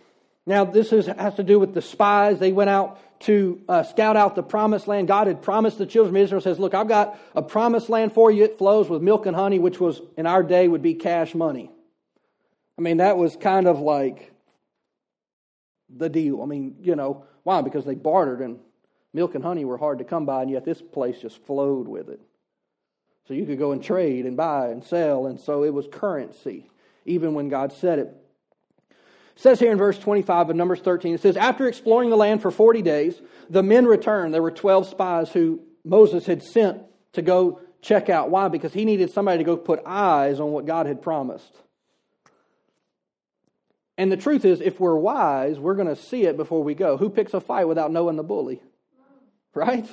Now, 0.45 0.65
this 0.65 0.91
is, 0.91 1.05
has 1.05 1.35
to 1.35 1.43
do 1.43 1.59
with 1.59 1.73
the 1.73 1.81
spies. 1.81 2.39
They 2.39 2.51
went 2.51 2.69
out 2.69 2.99
to 3.21 3.61
uh, 3.67 3.83
scout 3.83 4.15
out 4.15 4.35
the 4.35 4.43
promised 4.43 4.87
land. 4.87 5.07
God 5.07 5.27
had 5.27 5.41
promised 5.41 5.77
the 5.77 5.85
children 5.85 6.15
of 6.15 6.21
Israel, 6.21 6.41
says, 6.41 6.59
Look, 6.59 6.73
I've 6.73 6.87
got 6.87 7.19
a 7.35 7.41
promised 7.41 7.89
land 7.89 8.13
for 8.13 8.31
you. 8.31 8.43
It 8.43 8.57
flows 8.57 8.89
with 8.89 9.01
milk 9.01 9.25
and 9.25 9.35
honey, 9.35 9.59
which 9.59 9.79
was 9.79 10.01
in 10.17 10.25
our 10.25 10.43
day 10.43 10.67
would 10.67 10.81
be 10.81 10.93
cash 10.93 11.35
money. 11.35 11.69
I 12.77 12.81
mean, 12.81 12.97
that 12.97 13.17
was 13.17 13.35
kind 13.35 13.67
of 13.67 13.79
like 13.79 14.31
the 15.89 16.09
deal. 16.09 16.41
I 16.41 16.45
mean, 16.45 16.75
you 16.81 16.95
know, 16.95 17.25
why? 17.43 17.61
Because 17.61 17.83
they 17.83 17.95
bartered 17.95 18.39
and 18.39 18.59
milk 19.13 19.35
and 19.35 19.43
honey 19.43 19.65
were 19.65 19.77
hard 19.77 19.99
to 19.99 20.05
come 20.05 20.25
by, 20.25 20.43
and 20.43 20.51
yet 20.51 20.63
this 20.63 20.81
place 20.81 21.19
just 21.19 21.43
flowed 21.45 21.87
with 21.87 22.09
it. 22.09 22.21
So 23.27 23.33
you 23.33 23.45
could 23.45 23.59
go 23.59 23.73
and 23.73 23.83
trade 23.83 24.25
and 24.25 24.37
buy 24.37 24.69
and 24.69 24.83
sell, 24.83 25.27
and 25.27 25.39
so 25.39 25.63
it 25.63 25.73
was 25.73 25.87
currency, 25.91 26.69
even 27.05 27.33
when 27.33 27.49
God 27.49 27.73
said 27.73 27.99
it. 27.99 28.15
It 29.39 29.43
says 29.43 29.59
here 29.61 29.71
in 29.71 29.77
verse 29.77 29.97
25 29.97 30.49
of 30.49 30.55
Numbers 30.57 30.81
13, 30.81 31.15
it 31.15 31.21
says, 31.21 31.37
After 31.37 31.65
exploring 31.65 32.09
the 32.09 32.17
land 32.17 32.41
for 32.41 32.51
40 32.51 32.81
days, 32.81 33.21
the 33.49 33.63
men 33.63 33.85
returned. 33.85 34.33
There 34.33 34.41
were 34.41 34.51
12 34.51 34.85
spies 34.89 35.31
who 35.31 35.61
Moses 35.85 36.25
had 36.25 36.43
sent 36.43 36.81
to 37.13 37.21
go 37.21 37.61
check 37.81 38.09
out. 38.09 38.29
Why? 38.29 38.49
Because 38.49 38.73
he 38.73 38.83
needed 38.83 39.11
somebody 39.11 39.37
to 39.37 39.45
go 39.45 39.55
put 39.55 39.81
eyes 39.85 40.41
on 40.41 40.51
what 40.51 40.65
God 40.65 40.87
had 40.87 41.01
promised. 41.01 41.55
And 43.97 44.11
the 44.11 44.17
truth 44.17 44.43
is, 44.43 44.59
if 44.59 44.77
we're 44.77 44.97
wise, 44.97 45.57
we're 45.57 45.75
going 45.75 45.87
to 45.87 45.95
see 45.95 46.25
it 46.25 46.35
before 46.35 46.61
we 46.61 46.75
go. 46.75 46.97
Who 46.97 47.09
picks 47.09 47.33
a 47.33 47.39
fight 47.39 47.69
without 47.69 47.93
knowing 47.93 48.17
the 48.17 48.23
bully? 48.23 48.61
Right? 49.53 49.87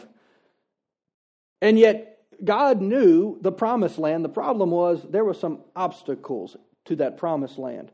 And 1.62 1.78
yet, 1.78 2.18
God 2.42 2.80
knew 2.80 3.38
the 3.42 3.52
promised 3.52 3.98
land. 3.98 4.24
The 4.24 4.28
problem 4.28 4.72
was 4.72 5.06
there 5.08 5.24
were 5.24 5.34
some 5.34 5.60
obstacles 5.76 6.56
to 6.86 6.96
that 6.96 7.16
promised 7.16 7.58
land. 7.58 7.92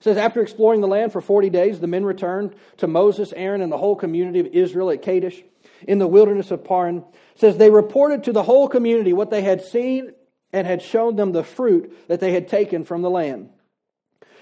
It 0.00 0.04
says, 0.04 0.16
After 0.16 0.42
exploring 0.42 0.80
the 0.80 0.88
land 0.88 1.12
for 1.12 1.20
40 1.20 1.50
days, 1.50 1.80
the 1.80 1.86
men 1.86 2.04
returned 2.04 2.54
to 2.78 2.86
Moses, 2.86 3.32
Aaron, 3.36 3.60
and 3.60 3.70
the 3.70 3.78
whole 3.78 3.96
community 3.96 4.40
of 4.40 4.46
Israel 4.46 4.90
at 4.90 5.02
Kadesh 5.02 5.40
in 5.86 5.98
the 5.98 6.08
wilderness 6.08 6.50
of 6.50 6.64
Paran. 6.64 6.98
It 7.34 7.40
says, 7.40 7.56
They 7.56 7.70
reported 7.70 8.24
to 8.24 8.32
the 8.32 8.42
whole 8.42 8.68
community 8.68 9.12
what 9.12 9.30
they 9.30 9.42
had 9.42 9.62
seen 9.62 10.12
and 10.52 10.66
had 10.66 10.82
shown 10.82 11.16
them 11.16 11.32
the 11.32 11.44
fruit 11.44 12.08
that 12.08 12.20
they 12.20 12.32
had 12.32 12.48
taken 12.48 12.84
from 12.84 13.02
the 13.02 13.10
land 13.10 13.50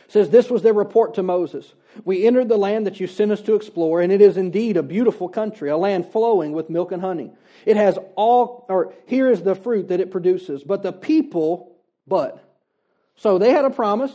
says 0.08 0.30
this 0.30 0.50
was 0.50 0.62
their 0.62 0.72
report 0.72 1.14
to 1.14 1.22
Moses. 1.22 1.74
We 2.04 2.26
entered 2.26 2.48
the 2.48 2.56
land 2.56 2.86
that 2.86 2.98
you 2.98 3.06
sent 3.06 3.30
us 3.30 3.42
to 3.42 3.54
explore, 3.54 4.00
and 4.00 4.10
it 4.10 4.20
is 4.20 4.36
indeed 4.36 4.76
a 4.76 4.82
beautiful 4.82 5.28
country, 5.28 5.68
a 5.68 5.76
land 5.76 6.10
flowing 6.10 6.52
with 6.52 6.70
milk 6.70 6.92
and 6.92 7.02
honey. 7.02 7.30
It 7.66 7.76
has 7.76 7.98
all, 8.16 8.66
or 8.68 8.94
here 9.06 9.30
is 9.30 9.42
the 9.42 9.54
fruit 9.54 9.88
that 9.88 10.00
it 10.00 10.10
produces, 10.10 10.64
but 10.64 10.82
the 10.82 10.92
people, 10.92 11.76
but. 12.06 12.42
So 13.16 13.38
they 13.38 13.50
had 13.50 13.66
a 13.66 13.70
promise, 13.70 14.12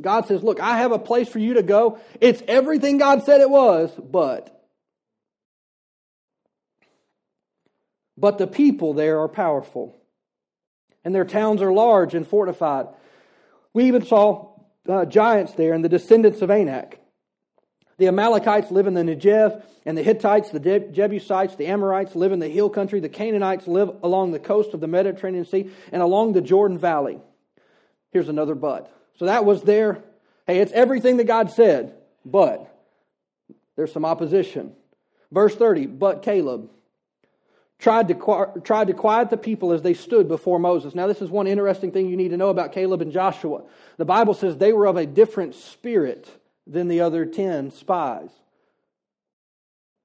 God 0.00 0.26
says, 0.26 0.42
Look, 0.42 0.60
I 0.60 0.78
have 0.78 0.92
a 0.92 0.98
place 0.98 1.28
for 1.28 1.38
you 1.38 1.54
to 1.54 1.62
go. 1.62 1.98
It's 2.20 2.42
everything 2.46 2.98
God 2.98 3.24
said 3.24 3.40
it 3.40 3.50
was, 3.50 3.90
but. 3.92 4.52
But 8.18 8.38
the 8.38 8.46
people 8.46 8.94
there 8.94 9.20
are 9.20 9.28
powerful, 9.28 9.96
and 11.04 11.14
their 11.14 11.24
towns 11.24 11.60
are 11.60 11.72
large 11.72 12.14
and 12.14 12.26
fortified. 12.26 12.86
We 13.74 13.84
even 13.84 14.06
saw 14.06 14.52
uh, 14.88 15.04
giants 15.04 15.52
there 15.52 15.74
and 15.74 15.84
the 15.84 15.88
descendants 15.88 16.40
of 16.40 16.50
Anak. 16.50 16.98
The 17.98 18.08
Amalekites 18.08 18.70
live 18.70 18.86
in 18.86 18.94
the 18.94 19.02
Negev, 19.02 19.62
and 19.86 19.96
the 19.96 20.02
Hittites, 20.02 20.50
the 20.50 20.60
Jebusites, 20.60 21.54
the 21.54 21.68
Amorites 21.68 22.16
live 22.16 22.32
in 22.32 22.40
the 22.40 22.48
hill 22.48 22.68
country. 22.68 22.98
The 22.98 23.08
Canaanites 23.08 23.68
live 23.68 23.90
along 24.02 24.32
the 24.32 24.40
coast 24.40 24.74
of 24.74 24.80
the 24.80 24.88
Mediterranean 24.88 25.44
Sea 25.44 25.70
and 25.92 26.02
along 26.02 26.32
the 26.32 26.40
Jordan 26.40 26.76
Valley. 26.76 27.20
Here's 28.10 28.28
another 28.28 28.56
but. 28.56 28.92
So 29.18 29.26
that 29.26 29.44
was 29.44 29.62
their, 29.62 30.02
hey, 30.46 30.58
it's 30.58 30.72
everything 30.72 31.16
that 31.16 31.24
God 31.24 31.50
said, 31.50 31.94
but 32.24 32.72
there's 33.76 33.92
some 33.92 34.04
opposition. 34.04 34.72
Verse 35.32 35.54
30, 35.54 35.86
but 35.86 36.22
Caleb 36.22 36.70
tried 37.78 38.08
to, 38.08 38.60
tried 38.62 38.86
to 38.86 38.94
quiet 38.94 39.30
the 39.30 39.36
people 39.36 39.72
as 39.72 39.82
they 39.82 39.94
stood 39.94 40.28
before 40.28 40.58
Moses. 40.58 40.94
Now, 40.94 41.06
this 41.06 41.20
is 41.20 41.30
one 41.30 41.46
interesting 41.46 41.92
thing 41.92 42.08
you 42.08 42.16
need 42.16 42.30
to 42.30 42.36
know 42.36 42.50
about 42.50 42.72
Caleb 42.72 43.02
and 43.02 43.12
Joshua. 43.12 43.62
The 43.96 44.04
Bible 44.04 44.34
says 44.34 44.56
they 44.56 44.72
were 44.72 44.86
of 44.86 44.96
a 44.96 45.06
different 45.06 45.54
spirit 45.54 46.28
than 46.66 46.88
the 46.88 47.00
other 47.00 47.26
10 47.26 47.70
spies. 47.70 48.30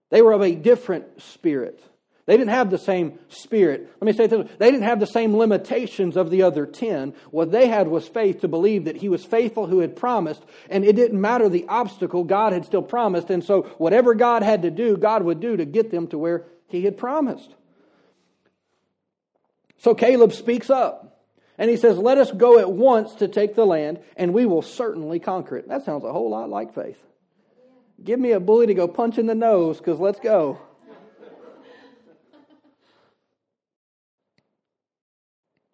They 0.10 0.22
were 0.22 0.34
of 0.34 0.42
a 0.42 0.56
different 0.56 1.22
spirit. 1.22 1.82
They 2.26 2.38
didn't 2.38 2.54
have 2.54 2.70
the 2.70 2.78
same 2.78 3.18
spirit. 3.30 3.90
Let 4.00 4.06
me 4.06 4.14
say 4.14 4.28
this 4.28 4.48
they 4.58 4.72
didn't 4.72 4.86
have 4.86 5.00
the 5.00 5.08
same 5.08 5.36
limitations 5.36 6.16
of 6.16 6.30
the 6.30 6.44
other 6.44 6.66
10. 6.66 7.14
What 7.32 7.52
they 7.52 7.68
had 7.68 7.88
was 7.88 8.08
faith 8.08 8.42
to 8.42 8.48
believe 8.48 8.86
that 8.86 8.98
he 8.98 9.10
was 9.10 9.26
faithful 9.26 9.68
who 9.68 9.80
had 9.80 9.96
promised, 9.96 10.44
and 10.70 10.86
it 10.86 10.96
didn't 10.96 11.20
matter 11.20 11.50
the 11.50 11.66
obstacle, 11.68 12.24
God 12.24 12.54
had 12.54 12.66
still 12.66 12.84
promised. 12.84 13.30
And 13.30 13.44
so, 13.44 13.64
whatever 13.78 14.14
God 14.14 14.44
had 14.44 14.62
to 14.62 14.72
do, 14.72 14.98
God 14.98 15.24
would 15.24 15.40
do 15.40 15.58
to 15.58 15.66
get 15.66 15.92
them 15.92 16.08
to 16.08 16.18
where 16.18 16.46
he 16.68 16.84
had 16.84 16.98
promised. 16.98 17.56
So 19.78 19.96
Caleb 19.96 20.34
speaks 20.34 20.70
up. 20.70 21.08
And 21.58 21.70
he 21.70 21.78
says, 21.78 21.98
Let 21.98 22.18
us 22.18 22.32
go 22.32 22.60
at 22.60 22.72
once 22.72 23.14
to 23.16 23.28
take 23.28 23.56
the 23.56 23.66
land, 23.66 24.00
and 24.16 24.34
we 24.34 24.46
will 24.46 24.64
certainly 24.64 25.20
conquer 25.20 25.58
it. 25.58 25.68
That 25.68 25.86
sounds 25.86 26.04
a 26.04 26.12
whole 26.12 26.30
lot 26.30 26.50
like 26.50 26.74
faith. 26.74 26.98
Give 28.04 28.20
me 28.20 28.32
a 28.32 28.40
bully 28.40 28.66
to 28.68 28.74
go 28.74 28.88
punch 28.88 29.20
in 29.20 29.28
the 29.28 29.36
nose, 29.36 29.78
because 29.78 30.00
let's 30.00 30.20
go. 30.20 30.60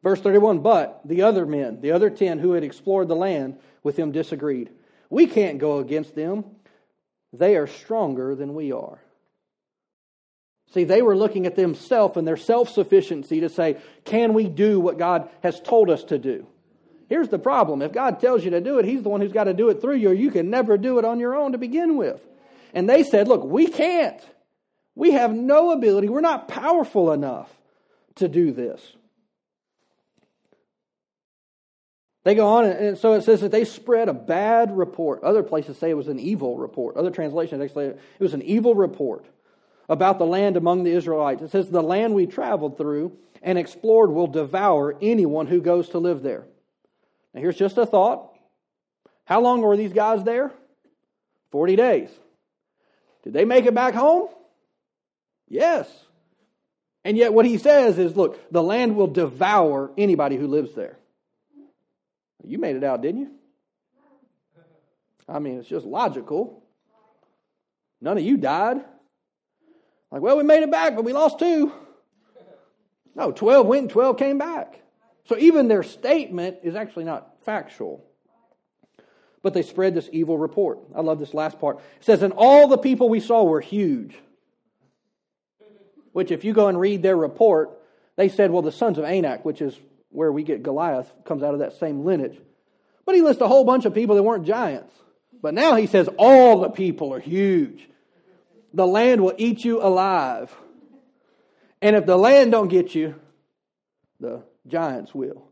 Verse 0.04 0.22
31 0.22 0.60
But 0.60 1.02
the 1.06 1.24
other 1.24 1.46
men, 1.46 1.82
the 1.82 1.92
other 1.92 2.10
ten 2.10 2.40
who 2.40 2.54
had 2.54 2.64
explored 2.64 3.08
the 3.08 3.16
land 3.16 3.58
with 3.84 3.98
him, 3.98 4.12
disagreed. 4.12 4.70
We 5.10 5.28
can't 5.28 5.60
go 5.60 5.80
against 5.80 6.16
them. 6.16 6.46
They 7.34 7.56
are 7.56 7.68
stronger 7.68 8.36
than 8.36 8.54
we 8.54 8.72
are. 8.72 9.00
See, 10.74 10.84
they 10.84 11.02
were 11.02 11.16
looking 11.16 11.46
at 11.46 11.56
themselves 11.56 12.18
and 12.18 12.28
their 12.28 12.38
self 12.38 12.70
sufficiency 12.70 13.40
to 13.42 13.50
say, 13.50 13.78
can 14.04 14.34
we 14.34 14.48
do 14.48 14.80
what 14.80 14.98
God 14.98 15.30
has 15.42 15.62
told 15.62 15.90
us 15.90 16.04
to 16.06 16.18
do? 16.18 16.46
Here's 17.10 17.30
the 17.30 17.40
problem 17.40 17.82
if 17.82 17.94
God 17.94 18.20
tells 18.20 18.44
you 18.44 18.52
to 18.52 18.62
do 18.62 18.80
it, 18.80 18.86
He's 18.86 19.04
the 19.04 19.10
one 19.10 19.22
who's 19.22 19.32
got 19.32 19.46
to 19.46 19.54
do 19.54 19.70
it 19.70 19.82
through 19.82 19.96
you, 19.96 20.10
or 20.10 20.14
you 20.14 20.30
can 20.30 20.50
never 20.50 20.78
do 20.78 21.00
it 21.00 21.06
on 21.06 21.20
your 21.20 21.36
own 21.36 21.54
to 21.54 21.58
begin 21.58 21.96
with. 21.96 22.22
And 22.74 22.90
they 22.90 23.04
said, 23.04 23.28
look, 23.28 23.44
we 23.44 23.68
can't. 23.68 24.20
We 24.94 25.12
have 25.12 25.34
no 25.34 25.72
ability. 25.72 26.10
We're 26.10 26.22
not 26.22 26.48
powerful 26.48 27.12
enough 27.14 27.50
to 28.16 28.28
do 28.28 28.52
this. 28.52 28.82
They 32.28 32.36
go 32.36 32.46
on, 32.46 32.66
and 32.66 32.98
so 32.98 33.14
it 33.14 33.22
says 33.22 33.40
that 33.40 33.52
they 33.52 33.64
spread 33.64 34.10
a 34.10 34.14
bad 34.14 34.78
report. 34.78 35.24
Other 35.24 35.44
places 35.44 35.78
say 35.78 35.90
it 35.90 35.94
was 35.94 36.10
an 36.10 36.20
evil 36.20 36.58
report. 36.58 36.98
Other 36.98 37.10
translations 37.10 37.64
actually 37.64 37.86
it 37.86 38.00
was 38.20 38.34
an 38.34 38.42
evil 38.42 38.76
report 38.76 39.24
about 39.88 40.20
the 40.20 40.26
land 40.26 40.58
among 40.58 40.84
the 40.84 40.92
Israelites. 40.92 41.42
It 41.42 41.52
says, 41.52 41.70
The 41.70 41.82
land 41.82 42.14
we 42.14 42.26
traveled 42.26 42.78
through 42.78 43.18
and 43.42 43.58
explored 43.58 44.12
will 44.12 44.28
devour 44.28 44.98
anyone 45.02 45.48
who 45.48 45.62
goes 45.62 45.88
to 45.92 46.00
live 46.00 46.22
there. 46.22 46.44
Now, 47.34 47.40
here's 47.40 47.56
just 47.56 47.78
a 47.78 47.86
thought. 47.86 48.38
How 49.24 49.40
long 49.40 49.62
were 49.62 49.78
these 49.78 49.94
guys 49.94 50.22
there? 50.26 50.52
40 51.52 51.78
days. 51.78 52.10
Did 53.24 53.32
they 53.32 53.46
make 53.46 53.66
it 53.68 53.74
back 53.74 53.94
home? 53.94 54.28
Yes. 55.48 55.90
And 57.06 57.16
yet, 57.16 57.32
what 57.32 57.46
he 57.46 57.58
says 57.58 57.98
is 57.98 58.18
look, 58.18 58.52
the 58.52 58.62
land 58.62 58.98
will 58.98 59.08
devour 59.08 59.94
anybody 59.98 60.36
who 60.36 60.48
lives 60.48 60.76
there. 60.76 60.98
You 62.48 62.58
made 62.60 62.76
it 62.76 62.84
out, 62.84 63.02
didn't 63.02 63.22
you? 63.22 63.32
I 65.28 65.40
mean, 65.40 65.60
it's 65.60 65.68
just 65.68 65.86
logical. 65.86 66.64
None 68.00 68.18
of 68.18 68.24
you 68.24 68.38
died. 68.38 68.78
Like, 70.12 70.22
well, 70.22 70.38
we 70.38 70.44
made 70.44 70.64
it 70.64 70.72
back, 70.72 70.96
but 70.96 71.04
we 71.04 71.14
lost 71.14 71.40
two. 71.40 71.72
No, 73.16 73.32
12 73.32 73.66
went 73.66 73.82
and 73.82 73.90
12 73.90 74.18
came 74.18 74.38
back. 74.38 74.80
So 75.26 75.38
even 75.38 75.68
their 75.68 75.84
statement 75.84 76.60
is 76.64 76.76
actually 76.76 77.04
not 77.04 77.44
factual. 77.44 78.06
But 79.42 79.54
they 79.54 79.64
spread 79.64 79.94
this 79.94 80.10
evil 80.14 80.38
report. 80.38 80.80
I 80.96 81.02
love 81.02 81.20
this 81.20 81.34
last 81.34 81.60
part. 81.60 81.78
It 81.78 82.06
says, 82.06 82.22
And 82.22 82.34
all 82.34 82.68
the 82.68 82.78
people 82.78 83.10
we 83.10 83.20
saw 83.20 83.44
were 83.44 83.60
huge. 83.60 84.18
Which, 86.14 86.32
if 86.32 86.46
you 86.46 86.54
go 86.54 86.68
and 86.68 86.80
read 86.80 87.02
their 87.02 87.18
report, 87.18 87.72
they 88.16 88.30
said, 88.30 88.52
Well, 88.52 88.62
the 88.62 88.72
sons 88.72 88.98
of 88.98 89.04
Anak, 89.04 89.44
which 89.44 89.62
is 89.62 89.78
where 90.10 90.32
we 90.32 90.44
get 90.44 90.64
Goliath, 90.64 91.12
comes 91.26 91.44
out 91.44 91.54
of 91.54 91.60
that 91.60 91.74
same 91.74 92.06
lineage. 92.06 92.38
But 93.06 93.16
he 93.16 93.22
lists 93.22 93.42
a 93.42 93.48
whole 93.48 93.64
bunch 93.64 93.86
of 93.86 93.94
people 93.94 94.16
that 94.16 94.24
weren't 94.24 94.46
giants. 94.46 94.94
But 95.42 95.54
now 95.54 95.76
he 95.76 95.88
says, 95.88 96.10
All 96.18 96.62
the 96.62 96.70
people 96.70 97.14
are 97.14 97.20
huge 97.20 97.88
the 98.78 98.88
land 98.88 99.22
will 99.22 99.34
eat 99.38 99.66
you 99.66 99.82
alive. 99.82 100.56
And 101.82 101.96
if 101.96 102.06
the 102.06 102.18
land 102.18 102.52
don't 102.52 102.68
get 102.68 102.94
you, 102.94 103.16
the 104.20 104.44
giants 104.68 105.14
will. 105.14 105.48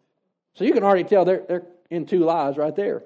So 0.53 0.63
you 0.63 0.73
can 0.73 0.83
already 0.83 1.03
tell 1.03 1.25
they're, 1.25 1.43
they're 1.47 1.65
in 1.89 2.05
two 2.05 2.19
lies 2.19 2.55
right 2.55 2.75
there. 2.75 2.97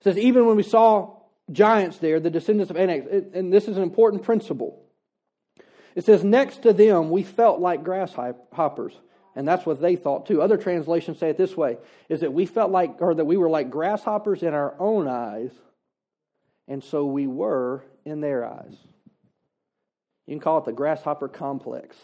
It 0.00 0.04
says, 0.04 0.18
even 0.18 0.46
when 0.46 0.56
we 0.56 0.62
saw 0.62 1.16
giants 1.50 1.98
there, 1.98 2.18
the 2.20 2.30
descendants 2.30 2.70
of 2.70 2.76
Anak, 2.76 3.06
and 3.34 3.52
this 3.52 3.68
is 3.68 3.76
an 3.76 3.82
important 3.82 4.22
principle. 4.22 4.82
It 5.98 6.04
says, 6.04 6.22
next 6.22 6.62
to 6.62 6.72
them, 6.72 7.10
we 7.10 7.24
felt 7.24 7.58
like 7.58 7.82
grasshoppers. 7.82 8.92
And 9.34 9.48
that's 9.48 9.66
what 9.66 9.80
they 9.80 9.96
thought 9.96 10.26
too. 10.26 10.40
Other 10.40 10.56
translations 10.56 11.18
say 11.18 11.30
it 11.30 11.36
this 11.36 11.56
way 11.56 11.78
is 12.08 12.20
that 12.20 12.32
we 12.32 12.46
felt 12.46 12.70
like, 12.70 13.02
or 13.02 13.16
that 13.16 13.24
we 13.24 13.36
were 13.36 13.50
like 13.50 13.68
grasshoppers 13.68 14.44
in 14.44 14.54
our 14.54 14.76
own 14.78 15.08
eyes 15.08 15.50
and 16.68 16.84
so 16.84 17.04
we 17.04 17.26
were 17.26 17.82
in 18.04 18.20
their 18.20 18.46
eyes. 18.46 18.76
You 20.28 20.34
can 20.34 20.40
call 20.40 20.58
it 20.58 20.66
the 20.66 20.72
grasshopper 20.72 21.26
complex. 21.26 21.96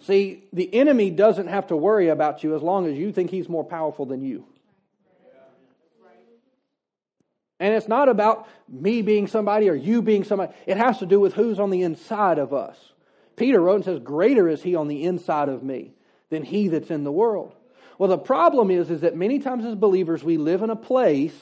See, 0.00 0.44
the 0.52 0.74
enemy 0.74 1.08
doesn't 1.08 1.46
have 1.46 1.68
to 1.68 1.76
worry 1.76 2.08
about 2.08 2.44
you 2.44 2.54
as 2.54 2.60
long 2.60 2.86
as 2.86 2.98
you 2.98 3.10
think 3.10 3.30
he's 3.30 3.48
more 3.48 3.64
powerful 3.64 4.04
than 4.04 4.20
you. 4.20 4.44
And 7.60 7.74
it's 7.74 7.88
not 7.88 8.08
about 8.08 8.48
me 8.68 9.02
being 9.02 9.26
somebody 9.26 9.68
or 9.68 9.74
you 9.74 10.00
being 10.00 10.24
somebody. 10.24 10.52
It 10.66 10.76
has 10.76 10.98
to 10.98 11.06
do 11.06 11.18
with 11.18 11.34
who's 11.34 11.58
on 11.58 11.70
the 11.70 11.82
inside 11.82 12.38
of 12.38 12.52
us. 12.52 12.76
Peter 13.36 13.60
wrote 13.60 13.76
and 13.76 13.84
says, 13.84 14.00
Greater 14.00 14.48
is 14.48 14.62
he 14.62 14.74
on 14.74 14.88
the 14.88 15.04
inside 15.04 15.48
of 15.48 15.62
me 15.62 15.92
than 16.30 16.44
he 16.44 16.68
that's 16.68 16.90
in 16.90 17.04
the 17.04 17.12
world. 17.12 17.54
Well, 17.98 18.08
the 18.08 18.18
problem 18.18 18.70
is, 18.70 18.90
is 18.90 19.00
that 19.00 19.16
many 19.16 19.40
times 19.40 19.64
as 19.64 19.74
believers, 19.74 20.22
we 20.22 20.36
live 20.36 20.62
in 20.62 20.70
a 20.70 20.76
place 20.76 21.34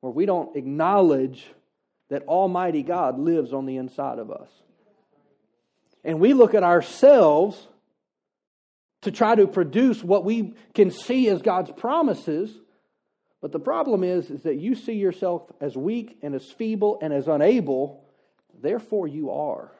where 0.00 0.12
we 0.12 0.26
don't 0.26 0.56
acknowledge 0.56 1.46
that 2.08 2.22
Almighty 2.24 2.82
God 2.82 3.18
lives 3.18 3.52
on 3.52 3.66
the 3.66 3.76
inside 3.76 4.18
of 4.18 4.30
us. 4.30 4.48
And 6.04 6.20
we 6.20 6.34
look 6.34 6.54
at 6.54 6.62
ourselves 6.62 7.66
to 9.02 9.10
try 9.10 9.34
to 9.34 9.46
produce 9.46 10.02
what 10.02 10.24
we 10.24 10.54
can 10.74 10.90
see 10.90 11.28
as 11.28 11.42
God's 11.42 11.70
promises. 11.72 12.50
But 13.46 13.52
the 13.52 13.60
problem 13.60 14.02
is, 14.02 14.28
is 14.28 14.42
that 14.42 14.56
you 14.56 14.74
see 14.74 14.94
yourself 14.94 15.42
as 15.60 15.76
weak 15.76 16.18
and 16.20 16.34
as 16.34 16.50
feeble 16.50 16.98
and 17.00 17.12
as 17.12 17.28
unable, 17.28 18.04
therefore 18.60 19.06
you 19.06 19.30
are. 19.30 19.70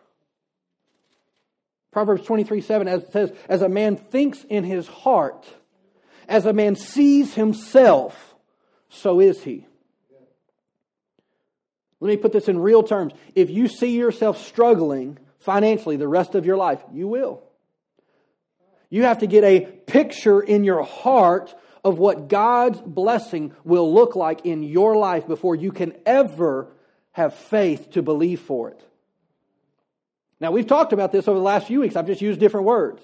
Proverbs 1.91 2.25
23 2.25 2.61
7 2.61 2.87
as 2.87 3.05
says, 3.11 3.33
As 3.49 3.63
a 3.63 3.69
man 3.69 3.97
thinks 3.97 4.45
in 4.45 4.63
his 4.63 4.87
heart, 4.87 5.53
as 6.29 6.47
a 6.47 6.53
man 6.53 6.77
sees 6.77 7.35
himself, 7.35 8.37
so 8.89 9.19
is 9.19 9.43
he. 9.43 9.67
Let 11.99 12.09
me 12.11 12.19
put 12.19 12.31
this 12.31 12.47
in 12.47 12.61
real 12.61 12.85
terms. 12.85 13.15
If 13.35 13.51
you 13.51 13.67
see 13.67 13.97
yourself 13.97 14.47
struggling 14.47 15.19
financially 15.41 15.97
the 15.97 16.07
rest 16.07 16.37
of 16.37 16.47
your 16.47 16.57
life, 16.57 16.79
you 16.93 17.09
will. 17.09 17.43
You 18.91 19.03
have 19.03 19.19
to 19.19 19.27
get 19.27 19.43
a 19.43 19.63
picture 19.63 20.41
in 20.41 20.63
your 20.63 20.85
heart 20.85 21.53
of 21.87 22.01
what 22.01 22.27
God's 22.27 22.81
blessing 22.81 23.55
will 23.63 23.95
look 23.95 24.17
like 24.17 24.45
in 24.45 24.65
your 24.65 24.97
life 24.97 25.29
before 25.29 25.55
you 25.55 25.71
can 25.71 25.93
ever 26.05 26.67
have 27.13 27.33
faith 27.33 27.93
to 27.93 28.03
believe 28.03 28.41
for 28.41 28.71
it. 28.71 28.85
Now, 30.41 30.51
we've 30.51 30.67
talked 30.67 30.93
about 30.93 31.13
this 31.13 31.29
over 31.29 31.39
the 31.39 31.45
last 31.45 31.69
few 31.69 31.79
weeks. 31.79 31.95
I've 31.95 32.09
just 32.09 32.21
used 32.21 32.41
different 32.41 32.67
words. 32.67 33.01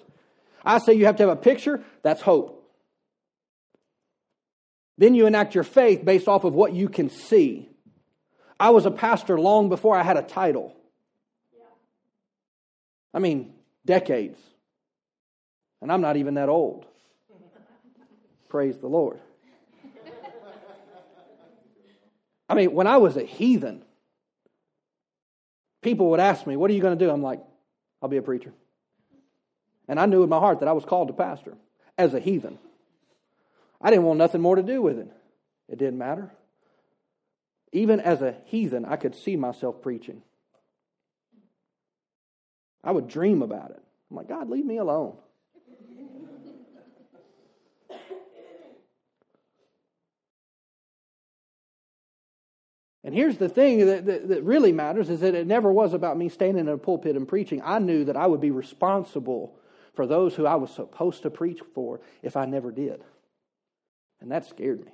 I 0.64 0.78
say 0.78 0.94
you 0.94 1.06
have 1.06 1.14
to 1.18 1.22
have 1.22 1.38
a 1.38 1.40
picture, 1.40 1.84
that's 2.02 2.20
hope. 2.20 2.68
Then 4.98 5.14
you 5.14 5.26
enact 5.26 5.54
your 5.54 5.62
faith 5.62 6.04
based 6.04 6.26
off 6.26 6.42
of 6.42 6.52
what 6.52 6.72
you 6.72 6.88
can 6.88 7.08
see. 7.08 7.68
I 8.58 8.70
was 8.70 8.84
a 8.84 8.90
pastor 8.90 9.38
long 9.38 9.68
before 9.68 9.96
I 9.96 10.02
had 10.02 10.16
a 10.16 10.22
title. 10.22 10.74
I 13.14 13.20
mean, 13.20 13.52
decades. 13.86 14.40
And 15.80 15.92
I'm 15.92 16.00
not 16.00 16.16
even 16.16 16.34
that 16.34 16.48
old. 16.48 16.86
Praise 18.52 18.76
the 18.76 18.86
Lord. 18.86 19.18
I 22.50 22.54
mean, 22.54 22.74
when 22.74 22.86
I 22.86 22.98
was 22.98 23.16
a 23.16 23.22
heathen, 23.22 23.82
people 25.80 26.10
would 26.10 26.20
ask 26.20 26.46
me, 26.46 26.54
What 26.56 26.70
are 26.70 26.74
you 26.74 26.82
going 26.82 26.98
to 26.98 27.02
do? 27.02 27.10
I'm 27.10 27.22
like, 27.22 27.40
I'll 28.02 28.10
be 28.10 28.18
a 28.18 28.22
preacher. 28.22 28.52
And 29.88 29.98
I 29.98 30.04
knew 30.04 30.22
in 30.22 30.28
my 30.28 30.38
heart 30.38 30.58
that 30.60 30.68
I 30.68 30.72
was 30.72 30.84
called 30.84 31.08
to 31.08 31.14
pastor 31.14 31.56
as 31.96 32.12
a 32.12 32.20
heathen. 32.20 32.58
I 33.80 33.88
didn't 33.88 34.04
want 34.04 34.18
nothing 34.18 34.42
more 34.42 34.56
to 34.56 34.62
do 34.62 34.82
with 34.82 34.98
it. 34.98 35.08
It 35.70 35.78
didn't 35.78 35.96
matter. 35.96 36.30
Even 37.72 38.00
as 38.00 38.20
a 38.20 38.36
heathen, 38.44 38.84
I 38.84 38.96
could 38.96 39.14
see 39.14 39.34
myself 39.34 39.80
preaching. 39.80 40.20
I 42.84 42.90
would 42.90 43.08
dream 43.08 43.40
about 43.40 43.70
it. 43.70 43.82
I'm 44.10 44.16
like, 44.18 44.28
God, 44.28 44.50
leave 44.50 44.66
me 44.66 44.76
alone. 44.76 45.16
And 53.04 53.14
here's 53.14 53.36
the 53.36 53.48
thing 53.48 53.84
that, 53.86 54.06
that, 54.06 54.28
that, 54.28 54.42
really 54.44 54.72
matters 54.72 55.10
is 55.10 55.20
that 55.20 55.34
it 55.34 55.46
never 55.46 55.72
was 55.72 55.92
about 55.92 56.16
me 56.16 56.28
standing 56.28 56.60
in 56.60 56.68
a 56.68 56.78
pulpit 56.78 57.16
and 57.16 57.26
preaching. 57.26 57.60
I 57.64 57.78
knew 57.80 58.04
that 58.04 58.16
I 58.16 58.26
would 58.26 58.40
be 58.40 58.52
responsible 58.52 59.56
for 59.94 60.06
those 60.06 60.34
who 60.34 60.46
I 60.46 60.54
was 60.54 60.70
supposed 60.70 61.22
to 61.22 61.30
preach 61.30 61.60
for 61.74 62.00
if 62.22 62.36
I 62.36 62.46
never 62.46 62.70
did. 62.70 63.02
And 64.20 64.30
that 64.30 64.46
scared 64.46 64.84
me. 64.84 64.92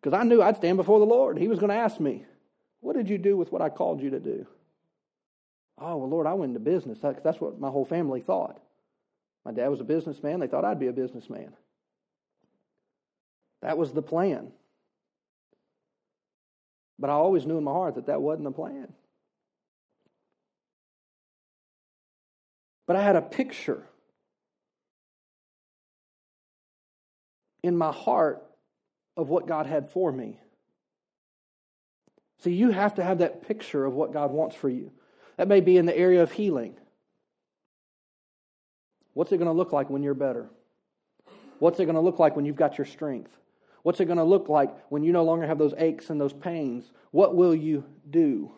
Because 0.00 0.18
I 0.18 0.24
knew 0.24 0.42
I'd 0.42 0.58
stand 0.58 0.76
before 0.76 0.98
the 0.98 1.06
Lord. 1.06 1.38
He 1.38 1.48
was 1.48 1.58
going 1.58 1.70
to 1.70 1.76
ask 1.76 1.98
me, 1.98 2.26
What 2.80 2.94
did 2.94 3.08
you 3.08 3.16
do 3.16 3.38
with 3.38 3.50
what 3.50 3.62
I 3.62 3.70
called 3.70 4.02
you 4.02 4.10
to 4.10 4.20
do? 4.20 4.46
Oh, 5.78 5.96
well, 5.96 6.08
Lord, 6.08 6.26
I 6.26 6.34
went 6.34 6.50
into 6.50 6.60
business. 6.60 6.98
That's 7.00 7.40
what 7.40 7.58
my 7.58 7.70
whole 7.70 7.86
family 7.86 8.20
thought. 8.20 8.60
My 9.44 9.52
dad 9.52 9.68
was 9.68 9.80
a 9.80 9.84
businessman. 9.84 10.40
They 10.40 10.46
thought 10.46 10.64
I'd 10.64 10.78
be 10.78 10.86
a 10.86 10.92
businessman. 10.92 11.54
That 13.62 13.78
was 13.78 13.92
the 13.92 14.02
plan. 14.02 14.52
But 16.98 17.10
I 17.10 17.14
always 17.14 17.46
knew 17.46 17.58
in 17.58 17.64
my 17.64 17.72
heart 17.72 17.96
that 17.96 18.06
that 18.06 18.22
wasn't 18.22 18.44
the 18.44 18.52
plan. 18.52 18.92
But 22.86 22.96
I 22.96 23.02
had 23.02 23.16
a 23.16 23.22
picture 23.22 23.82
in 27.62 27.76
my 27.76 27.92
heart 27.92 28.44
of 29.16 29.28
what 29.28 29.46
God 29.46 29.66
had 29.66 29.90
for 29.90 30.12
me. 30.12 30.38
See, 32.40 32.52
you 32.52 32.70
have 32.70 32.96
to 32.96 33.02
have 33.02 33.18
that 33.18 33.46
picture 33.46 33.84
of 33.86 33.94
what 33.94 34.12
God 34.12 34.30
wants 34.30 34.54
for 34.54 34.68
you. 34.68 34.92
That 35.38 35.48
may 35.48 35.60
be 35.60 35.78
in 35.78 35.86
the 35.86 35.96
area 35.96 36.22
of 36.22 36.32
healing. 36.32 36.76
What's 39.14 39.32
it 39.32 39.38
going 39.38 39.46
to 39.46 39.52
look 39.52 39.72
like 39.72 39.88
when 39.88 40.02
you're 40.02 40.14
better? 40.14 40.50
What's 41.58 41.80
it 41.80 41.86
going 41.86 41.94
to 41.94 42.00
look 42.00 42.18
like 42.18 42.36
when 42.36 42.44
you've 42.44 42.56
got 42.56 42.76
your 42.76 42.84
strength? 42.84 43.30
What's 43.84 44.00
it 44.00 44.06
going 44.06 44.18
to 44.18 44.24
look 44.24 44.48
like 44.48 44.74
when 44.88 45.04
you 45.04 45.12
no 45.12 45.24
longer 45.24 45.46
have 45.46 45.58
those 45.58 45.74
aches 45.76 46.08
and 46.08 46.18
those 46.18 46.32
pains? 46.32 46.90
What 47.10 47.36
will 47.36 47.54
you 47.54 47.84
do? 48.08 48.50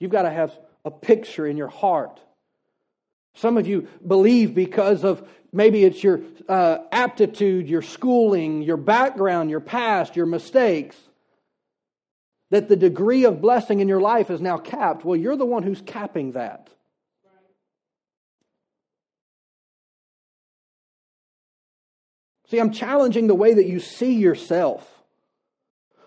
You've 0.00 0.10
got 0.10 0.22
to 0.22 0.30
have 0.30 0.52
a 0.84 0.90
picture 0.90 1.46
in 1.46 1.56
your 1.56 1.68
heart. 1.68 2.20
Some 3.36 3.56
of 3.56 3.68
you 3.68 3.86
believe 4.04 4.56
because 4.56 5.04
of 5.04 5.26
maybe 5.52 5.84
it's 5.84 6.02
your 6.02 6.22
uh, 6.48 6.78
aptitude, 6.90 7.68
your 7.68 7.80
schooling, 7.80 8.62
your 8.62 8.76
background, 8.76 9.50
your 9.50 9.60
past, 9.60 10.16
your 10.16 10.26
mistakes, 10.26 10.96
that 12.50 12.68
the 12.68 12.76
degree 12.76 13.24
of 13.24 13.40
blessing 13.40 13.78
in 13.78 13.86
your 13.86 14.00
life 14.00 14.30
is 14.30 14.40
now 14.40 14.58
capped. 14.58 15.04
Well, 15.04 15.16
you're 15.16 15.36
the 15.36 15.46
one 15.46 15.62
who's 15.62 15.80
capping 15.80 16.32
that. 16.32 16.70
See, 22.52 22.60
I'm 22.60 22.70
challenging 22.70 23.28
the 23.28 23.34
way 23.34 23.54
that 23.54 23.64
you 23.64 23.80
see 23.80 24.12
yourself. 24.12 24.86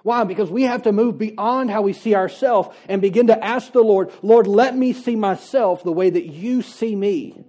Why? 0.03 0.25
Because 0.25 0.51
we 0.51 0.61
have 0.61 0.83
to 0.83 0.91
move 0.91 1.17
beyond 1.17 1.71
how 1.71 1.81
we 1.81 1.91
see 1.91 2.13
ourselves 2.13 2.69
and 2.87 3.01
begin 3.01 3.25
to 3.27 3.43
ask 3.43 3.71
the 3.71 3.81
Lord, 3.81 4.11
Lord, 4.21 4.45
let 4.45 4.77
me 4.77 4.93
see 4.93 5.15
myself 5.15 5.83
the 5.83 5.91
way 5.91 6.11
that 6.11 6.27
you 6.27 6.61
see 6.61 6.95
me. 6.95 7.43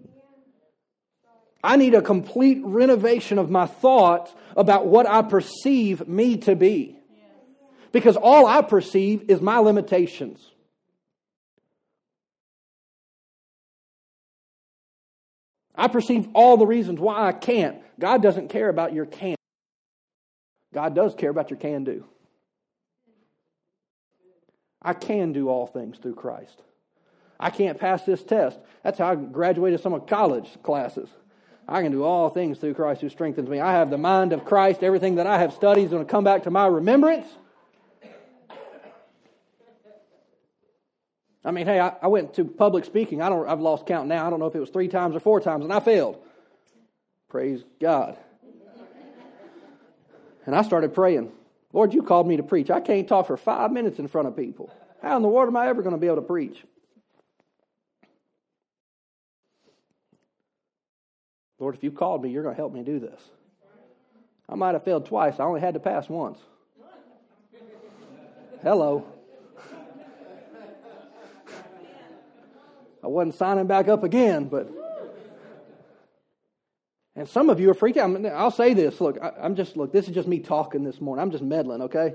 I 1.62 1.76
need 1.76 1.94
a 1.94 2.00
complete 2.00 2.62
renovation 2.64 3.38
of 3.38 3.50
my 3.50 3.66
thoughts 3.66 4.32
about 4.56 4.86
what 4.86 5.06
I 5.06 5.20
perceive 5.20 6.08
me 6.08 6.38
to 6.38 6.56
be. 6.56 6.98
Because 7.92 8.16
all 8.16 8.46
I 8.46 8.62
perceive 8.62 9.28
is 9.28 9.42
my 9.42 9.58
limitations. 9.58 10.40
I 15.76 15.88
perceive 15.88 16.28
all 16.32 16.56
the 16.56 16.66
reasons 16.66 16.98
why 16.98 17.26
I 17.26 17.32
can't. 17.32 17.78
God 17.98 18.22
doesn't 18.22 18.48
care 18.48 18.68
about 18.68 18.92
your 18.92 19.06
can't. 19.06 19.38
God 20.72 20.94
does 20.94 21.14
care 21.14 21.30
about 21.30 21.50
your 21.50 21.58
can 21.58 21.84
do. 21.84 22.04
I 24.82 24.92
can 24.92 25.32
do 25.32 25.48
all 25.48 25.66
things 25.66 25.98
through 25.98 26.14
Christ. 26.14 26.62
I 27.38 27.50
can't 27.50 27.78
pass 27.78 28.04
this 28.04 28.22
test. 28.22 28.58
That's 28.82 28.98
how 28.98 29.10
I 29.10 29.14
graduated 29.14 29.80
some 29.80 29.92
of 29.92 30.06
college 30.06 30.48
classes. 30.62 31.08
I 31.68 31.82
can 31.82 31.92
do 31.92 32.04
all 32.04 32.28
things 32.28 32.58
through 32.58 32.74
Christ 32.74 33.00
who 33.00 33.08
strengthens 33.08 33.48
me. 33.48 33.58
I 33.58 33.72
have 33.72 33.90
the 33.90 33.98
mind 33.98 34.32
of 34.32 34.44
Christ. 34.44 34.82
Everything 34.82 35.16
that 35.16 35.26
I 35.26 35.38
have 35.38 35.52
studied 35.52 35.84
is 35.84 35.90
going 35.90 36.06
to 36.06 36.10
come 36.10 36.24
back 36.24 36.44
to 36.44 36.50
my 36.50 36.66
remembrance. 36.66 37.26
I 41.46 41.52
mean, 41.52 41.66
hey, 41.66 41.78
I, 41.78 41.92
I, 42.02 42.08
went 42.08 42.34
to 42.34 42.44
public 42.44 42.84
speaking. 42.84 43.22
I 43.22 43.28
don't, 43.28 43.48
I've 43.48 43.60
lost 43.60 43.86
count 43.86 44.08
now. 44.08 44.26
I 44.26 44.30
don't 44.30 44.40
know 44.40 44.46
if 44.46 44.56
it 44.56 44.60
was 44.60 44.68
three 44.68 44.88
times 44.88 45.14
or 45.14 45.20
four 45.20 45.40
times, 45.40 45.62
and 45.64 45.72
I 45.72 45.78
failed. 45.78 46.20
Praise 47.28 47.62
God. 47.80 48.18
And 50.44 50.56
I 50.56 50.62
started 50.62 50.92
praying. 50.92 51.30
Lord, 51.72 51.94
you 51.94 52.02
called 52.02 52.26
me 52.26 52.36
to 52.36 52.42
preach. 52.42 52.68
I 52.68 52.80
can't 52.80 53.06
talk 53.06 53.28
for 53.28 53.36
five 53.36 53.70
minutes 53.70 54.00
in 54.00 54.08
front 54.08 54.26
of 54.26 54.36
people. 54.36 54.74
How 55.00 55.16
in 55.16 55.22
the 55.22 55.28
world 55.28 55.48
am 55.48 55.56
I 55.56 55.68
ever 55.68 55.82
going 55.82 55.94
to 55.94 56.00
be 56.00 56.08
able 56.08 56.16
to 56.16 56.22
preach? 56.22 56.64
Lord, 61.60 61.76
if 61.76 61.84
you 61.84 61.92
called 61.92 62.24
me, 62.24 62.30
you're 62.30 62.42
going 62.42 62.56
to 62.56 62.60
help 62.60 62.72
me 62.72 62.82
do 62.82 62.98
this. 62.98 63.20
I 64.48 64.56
might 64.56 64.74
have 64.74 64.84
failed 64.84 65.06
twice. 65.06 65.38
I 65.38 65.44
only 65.44 65.60
had 65.60 65.74
to 65.74 65.80
pass 65.80 66.08
once. 66.08 66.38
Hello. 68.62 69.06
I 73.06 73.08
wasn't 73.08 73.36
signing 73.36 73.68
back 73.68 73.86
up 73.86 74.02
again, 74.02 74.48
but. 74.48 74.68
And 77.14 77.28
some 77.28 77.50
of 77.50 77.60
you 77.60 77.70
are 77.70 77.74
freaked 77.74 77.98
out. 77.98 78.26
I'll 78.26 78.50
say 78.50 78.74
this. 78.74 79.00
Look, 79.00 79.16
I'm 79.40 79.54
just, 79.54 79.76
look, 79.76 79.92
this 79.92 80.08
is 80.08 80.14
just 80.14 80.26
me 80.26 80.40
talking 80.40 80.82
this 80.82 81.00
morning. 81.00 81.22
I'm 81.22 81.30
just 81.30 81.44
meddling, 81.44 81.82
okay? 81.82 82.14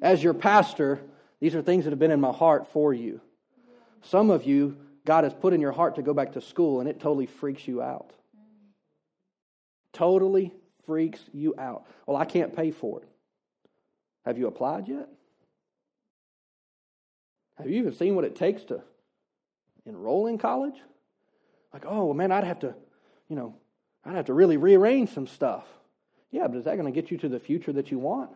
As 0.00 0.22
your 0.22 0.32
pastor, 0.32 1.02
these 1.40 1.54
are 1.54 1.60
things 1.60 1.84
that 1.84 1.90
have 1.90 1.98
been 1.98 2.10
in 2.10 2.22
my 2.22 2.32
heart 2.32 2.66
for 2.72 2.94
you. 2.94 3.20
Some 4.00 4.30
of 4.30 4.44
you, 4.44 4.78
God 5.04 5.24
has 5.24 5.34
put 5.34 5.52
in 5.52 5.60
your 5.60 5.72
heart 5.72 5.96
to 5.96 6.02
go 6.02 6.14
back 6.14 6.32
to 6.32 6.40
school, 6.40 6.80
and 6.80 6.88
it 6.88 7.00
totally 7.00 7.26
freaks 7.26 7.68
you 7.68 7.82
out. 7.82 8.14
Totally 9.92 10.54
freaks 10.86 11.20
you 11.34 11.54
out. 11.58 11.86
Well, 12.06 12.16
I 12.16 12.24
can't 12.24 12.56
pay 12.56 12.70
for 12.70 13.02
it. 13.02 13.08
Have 14.24 14.38
you 14.38 14.46
applied 14.46 14.88
yet? 14.88 15.10
Have 17.58 17.68
you 17.68 17.76
even 17.76 17.94
seen 17.94 18.16
what 18.16 18.24
it 18.24 18.34
takes 18.34 18.64
to 18.64 18.82
enroll 19.86 20.26
in 20.26 20.38
college? 20.38 20.76
Like, 21.72 21.84
oh, 21.86 22.06
well, 22.06 22.14
man, 22.14 22.32
I'd 22.32 22.44
have 22.44 22.60
to, 22.60 22.74
you 23.28 23.36
know, 23.36 23.56
I'd 24.04 24.16
have 24.16 24.26
to 24.26 24.34
really 24.34 24.56
rearrange 24.56 25.12
some 25.12 25.26
stuff. 25.26 25.64
Yeah, 26.30 26.46
but 26.48 26.58
is 26.58 26.64
that 26.64 26.76
going 26.76 26.92
to 26.92 27.00
get 27.00 27.10
you 27.10 27.18
to 27.18 27.28
the 27.28 27.40
future 27.40 27.72
that 27.72 27.90
you 27.90 27.98
want? 27.98 28.30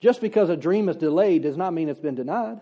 Just 0.00 0.20
because 0.20 0.50
a 0.50 0.56
dream 0.56 0.88
is 0.88 0.96
delayed 0.96 1.42
does 1.42 1.56
not 1.56 1.72
mean 1.72 1.88
it's 1.88 2.00
been 2.00 2.14
denied. 2.14 2.60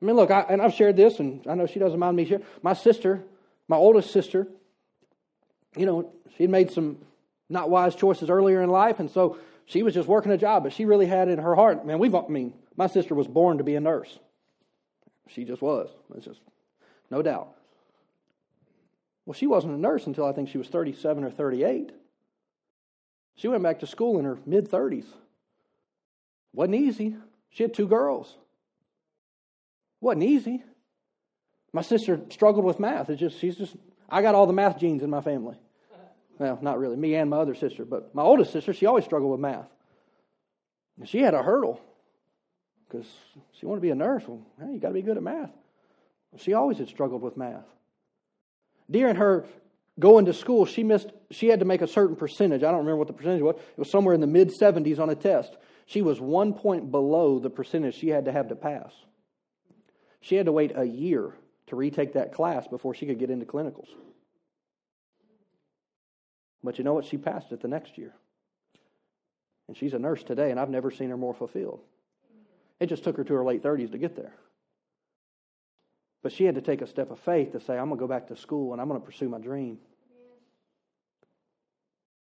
I 0.00 0.04
mean, 0.04 0.16
look, 0.16 0.30
I, 0.30 0.40
and 0.50 0.60
I've 0.60 0.74
shared 0.74 0.96
this, 0.96 1.18
and 1.20 1.46
I 1.46 1.54
know 1.54 1.66
she 1.66 1.78
doesn't 1.78 1.98
mind 1.98 2.16
me 2.16 2.26
sharing. 2.26 2.44
My 2.62 2.74
sister, 2.74 3.24
my 3.66 3.76
oldest 3.76 4.10
sister, 4.10 4.46
you 5.74 5.86
know, 5.86 6.12
she'd 6.36 6.50
made 6.50 6.70
some 6.70 6.98
not 7.48 7.70
wise 7.70 7.94
choices 7.94 8.28
earlier 8.28 8.62
in 8.62 8.68
life, 8.68 9.00
and 9.00 9.10
so 9.10 9.38
she 9.64 9.82
was 9.82 9.94
just 9.94 10.06
working 10.06 10.32
a 10.32 10.36
job, 10.36 10.64
but 10.64 10.72
she 10.72 10.84
really 10.84 11.06
had 11.06 11.28
in 11.28 11.38
her 11.38 11.54
heart, 11.54 11.86
man, 11.86 11.98
we've, 11.98 12.14
I 12.14 12.26
mean, 12.28 12.52
my 12.76 12.86
sister 12.86 13.14
was 13.14 13.26
born 13.26 13.58
to 13.58 13.64
be 13.64 13.74
a 13.74 13.80
nurse. 13.80 14.18
She 15.28 15.44
just 15.44 15.62
was. 15.62 15.90
It's 16.14 16.26
just 16.26 16.40
no 17.10 17.22
doubt. 17.22 17.48
Well, 19.24 19.34
she 19.34 19.46
wasn't 19.46 19.74
a 19.74 19.80
nurse 19.80 20.06
until 20.06 20.24
I 20.24 20.32
think 20.32 20.48
she 20.48 20.58
was 20.58 20.68
37 20.68 21.24
or 21.24 21.30
38. 21.30 21.90
She 23.34 23.48
went 23.48 23.62
back 23.62 23.80
to 23.80 23.86
school 23.86 24.18
in 24.18 24.24
her 24.24 24.38
mid 24.46 24.70
30s. 24.70 25.06
Wasn't 26.52 26.74
easy. 26.74 27.16
She 27.50 27.62
had 27.62 27.74
two 27.74 27.88
girls. 27.88 28.34
Wasn't 30.00 30.22
easy. 30.22 30.62
My 31.72 31.82
sister 31.82 32.20
struggled 32.30 32.64
with 32.64 32.80
math. 32.80 33.10
It's 33.10 33.20
just 33.20 33.38
she's 33.38 33.56
just 33.56 33.76
I 34.08 34.22
got 34.22 34.34
all 34.34 34.46
the 34.46 34.52
math 34.52 34.78
genes 34.78 35.02
in 35.02 35.10
my 35.10 35.20
family. 35.20 35.56
Well, 36.38 36.58
not 36.60 36.78
really, 36.78 36.96
me 36.96 37.14
and 37.14 37.30
my 37.30 37.38
other 37.38 37.54
sister, 37.54 37.84
but 37.84 38.14
my 38.14 38.22
oldest 38.22 38.52
sister, 38.52 38.74
she 38.74 38.86
always 38.86 39.04
struggled 39.04 39.32
with 39.32 39.40
math. 39.40 39.68
And 40.98 41.08
she 41.08 41.20
had 41.20 41.34
a 41.34 41.42
hurdle 41.42 41.80
because 42.88 43.06
she 43.52 43.66
wanted 43.66 43.80
to 43.80 43.82
be 43.82 43.90
a 43.90 43.94
nurse. 43.94 44.24
Well, 44.26 44.40
hey, 44.60 44.72
you 44.72 44.78
got 44.78 44.88
to 44.88 44.94
be 44.94 45.02
good 45.02 45.16
at 45.16 45.22
math. 45.22 45.50
She 46.38 46.52
always 46.52 46.78
had 46.78 46.88
struggled 46.88 47.22
with 47.22 47.36
math. 47.36 47.64
During 48.90 49.16
her 49.16 49.46
going 49.98 50.26
to 50.26 50.34
school, 50.34 50.66
she 50.66 50.84
missed. 50.84 51.10
She 51.30 51.48
had 51.48 51.60
to 51.60 51.64
make 51.64 51.82
a 51.82 51.88
certain 51.88 52.16
percentage. 52.16 52.62
I 52.62 52.70
don't 52.70 52.80
remember 52.80 52.96
what 52.96 53.08
the 53.08 53.14
percentage 53.14 53.42
was. 53.42 53.56
It 53.56 53.78
was 53.78 53.90
somewhere 53.90 54.14
in 54.14 54.20
the 54.20 54.26
mid 54.26 54.50
70s 54.50 54.98
on 54.98 55.10
a 55.10 55.14
test. 55.14 55.56
She 55.86 56.02
was 56.02 56.20
one 56.20 56.52
point 56.52 56.90
below 56.90 57.38
the 57.38 57.50
percentage 57.50 57.94
she 57.94 58.08
had 58.08 58.26
to 58.26 58.32
have 58.32 58.48
to 58.48 58.56
pass. 58.56 58.92
She 60.20 60.34
had 60.34 60.46
to 60.46 60.52
wait 60.52 60.72
a 60.74 60.84
year 60.84 61.32
to 61.68 61.76
retake 61.76 62.14
that 62.14 62.32
class 62.32 62.66
before 62.66 62.94
she 62.94 63.06
could 63.06 63.18
get 63.18 63.30
into 63.30 63.46
clinicals. 63.46 63.88
But 66.62 66.78
you 66.78 66.84
know 66.84 66.94
what? 66.94 67.04
She 67.04 67.16
passed 67.16 67.52
it 67.52 67.60
the 67.60 67.68
next 67.68 67.96
year. 67.96 68.12
And 69.68 69.76
she's 69.76 69.94
a 69.94 69.98
nurse 69.98 70.22
today, 70.22 70.50
and 70.50 70.58
I've 70.58 70.70
never 70.70 70.90
seen 70.90 71.10
her 71.10 71.16
more 71.16 71.34
fulfilled. 71.34 71.80
It 72.80 72.86
just 72.86 73.04
took 73.04 73.16
her 73.16 73.24
to 73.24 73.34
her 73.34 73.44
late 73.44 73.62
30s 73.62 73.92
to 73.92 73.98
get 73.98 74.16
there. 74.16 74.34
But 76.22 76.32
she 76.32 76.44
had 76.44 76.56
to 76.56 76.60
take 76.60 76.82
a 76.82 76.86
step 76.86 77.10
of 77.10 77.20
faith 77.20 77.52
to 77.52 77.60
say, 77.60 77.74
I'm 77.78 77.88
going 77.88 77.98
to 77.98 78.00
go 78.00 78.08
back 78.08 78.28
to 78.28 78.36
school 78.36 78.72
and 78.72 78.80
I'm 78.80 78.88
going 78.88 79.00
to 79.00 79.04
pursue 79.04 79.28
my 79.28 79.38
dream. 79.38 79.78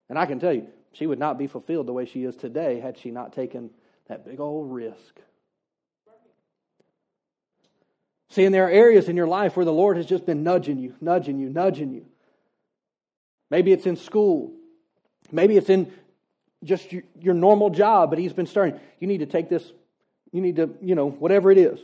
And 0.09 0.19
I 0.19 0.27
can 0.27 0.41
tell 0.41 0.53
you, 0.53 0.67
she 0.93 1.07
would 1.07 1.19
not 1.19 1.39
be 1.39 1.47
fulfilled 1.47 1.87
the 1.87 1.93
way 1.93 2.05
she 2.05 2.25
is 2.25 2.35
today 2.35 2.81
had 2.81 2.99
she 2.99 3.11
not 3.11 3.33
taken 3.33 3.71
that 4.09 4.25
big 4.25 4.41
old 4.41 4.73
risk. 4.73 5.21
See, 8.31 8.45
and 8.45 8.55
there 8.55 8.67
are 8.67 8.71
areas 8.71 9.09
in 9.09 9.17
your 9.17 9.27
life 9.27 9.57
where 9.57 9.65
the 9.65 9.73
Lord 9.73 9.97
has 9.97 10.07
just 10.07 10.25
been 10.25 10.43
nudging 10.43 10.79
you, 10.79 10.95
nudging 11.01 11.39
you, 11.39 11.49
nudging 11.49 11.93
you. 11.93 12.07
Maybe 13.51 13.73
it's 13.73 13.87
in 13.87 13.97
school. 13.97 14.53
Maybe 15.33 15.57
it's 15.57 15.69
in 15.69 15.93
just 16.63 16.93
your, 16.93 17.03
your 17.21 17.35
normal 17.35 17.71
job, 17.71 18.11
but 18.11 18.19
He's 18.19 18.33
been 18.33 18.47
starting. 18.47 18.79
You 19.01 19.09
need 19.09 19.19
to 19.19 19.27
take 19.27 19.49
this, 19.49 19.73
you 20.33 20.41
need 20.41 20.57
to, 20.57 20.71
you 20.81 20.95
know, 20.95 21.11
whatever 21.11 21.51
it 21.51 21.59
is. 21.59 21.81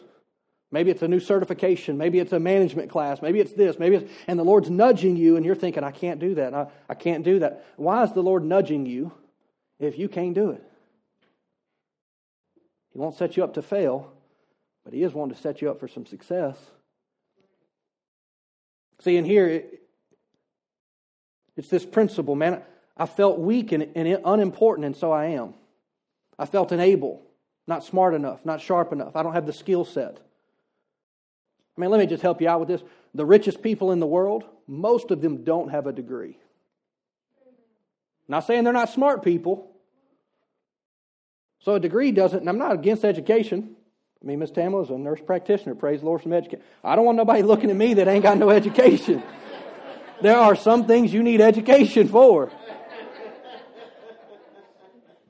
Maybe 0.73 0.91
it's 0.91 1.03
a 1.03 1.09
new 1.09 1.21
certification. 1.21 1.97
Maybe 1.97 2.19
it's 2.19 2.33
a 2.33 2.41
management 2.41 2.91
class. 2.91 3.23
Maybe 3.23 3.41
it's 3.41 3.53
this. 3.53 3.79
Maybe 3.79 3.97
it's, 3.97 4.13
and 4.27 4.39
the 4.39 4.45
Lord's 4.45 4.69
nudging 4.69 5.17
you, 5.17 5.37
and 5.37 5.47
you're 5.47 5.55
thinking, 5.55 5.85
I 5.85 5.93
can't 5.93 6.19
do 6.19 6.35
that. 6.35 6.55
I, 6.55 6.67
I 6.89 6.95
can't 6.95 7.25
do 7.25 7.39
that. 7.41 7.65
Why 7.77 8.03
is 8.03 8.13
the 8.13 8.23
Lord 8.23 8.45
nudging 8.45 8.85
you 8.87 9.13
if 9.79 9.99
you 9.99 10.09
can't 10.09 10.35
do 10.35 10.51
it? 10.51 10.63
He 12.93 12.99
won't 12.99 13.17
set 13.17 13.37
you 13.37 13.45
up 13.45 13.55
to 13.55 13.63
fail, 13.63 14.13
but 14.85 14.93
He 14.93 15.03
is 15.03 15.13
wanting 15.13 15.37
to 15.37 15.41
set 15.41 15.63
you 15.63 15.71
up 15.71 15.79
for 15.79 15.89
some 15.89 16.07
success. 16.07 16.57
See, 19.01 19.17
in 19.17 19.25
here, 19.25 19.47
it, 19.47 19.83
it's 21.57 21.69
this 21.69 21.85
principle, 21.87 22.35
man. 22.35 22.63
I 22.97 23.07
felt 23.07 23.39
weak 23.39 23.73
and, 23.73 23.89
and 23.95 24.21
unimportant, 24.25 24.87
and 24.87 24.97
so 24.97 25.13
I 25.13 25.27
am. 25.27 25.55
I 26.39 26.47
felt 26.47 26.73
unable, 26.73 27.23
not 27.67 27.85
smart 27.85 28.15
enough, 28.15 28.45
not 28.45 28.61
sharp 28.61 28.93
enough. 28.93 29.17
I 29.17 29.23
don't 29.23 29.33
have 29.33 29.47
the 29.47 29.53
skill 29.53 29.85
set. 29.85 30.19
I 31.77 31.81
mean, 31.81 31.91
let 31.91 31.99
me 31.99 32.07
just 32.07 32.23
help 32.23 32.41
you 32.41 32.49
out 32.49 32.61
with 32.61 32.69
this. 32.69 32.83
The 33.15 33.27
richest 33.27 33.63
people 33.63 33.93
in 33.93 34.01
the 34.01 34.07
world, 34.07 34.45
most 34.67 35.11
of 35.11 35.21
them 35.21 35.45
don't 35.45 35.71
have 35.71 35.87
a 35.87 35.93
degree. 35.93 36.39
Not 38.29 38.47
saying 38.47 38.65
they're 38.65 38.73
not 38.73 38.91
smart 38.91 39.23
people. 39.23 39.73
So 41.61 41.75
a 41.75 41.81
degree 41.81 42.13
doesn't, 42.13 42.41
and 42.41 42.49
I'm 42.49 42.59
not 42.59 42.73
against 42.73 43.05
education. 43.05 43.77
I 44.23 44.27
mean, 44.27 44.39
Miss 44.39 44.51
Tamla 44.51 44.85
is 44.85 44.91
a 44.91 44.99
nurse 44.99 45.21
practitioner. 45.25 45.75
Praise 45.75 46.01
the 46.01 46.07
Lord 46.07 46.23
from 46.23 46.33
education. 46.33 46.65
I 46.83 46.97
don't 46.97 47.05
want 47.05 47.17
nobody 47.17 47.43
looking 47.43 47.71
at 47.71 47.77
me 47.77 47.95
that 47.95 48.09
ain't 48.09 48.23
got 48.23 48.39
no 48.39 48.51
education. 48.51 49.23
there 50.23 50.37
are 50.37 50.57
some 50.57 50.87
things 50.87 51.13
you 51.13 51.23
need 51.23 51.41
education 51.41 52.09
for. 52.09 52.51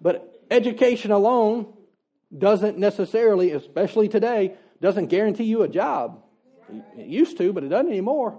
But 0.00 0.44
education 0.50 1.10
alone 1.10 1.75
doesn't 2.36 2.78
necessarily, 2.78 3.52
especially 3.52 4.08
today, 4.08 4.54
doesn't 4.80 5.06
guarantee 5.06 5.44
you 5.44 5.62
a 5.62 5.68
job. 5.68 6.22
It 6.98 7.06
used 7.06 7.38
to, 7.38 7.52
but 7.52 7.64
it 7.64 7.68
doesn't 7.68 7.88
anymore. 7.88 8.38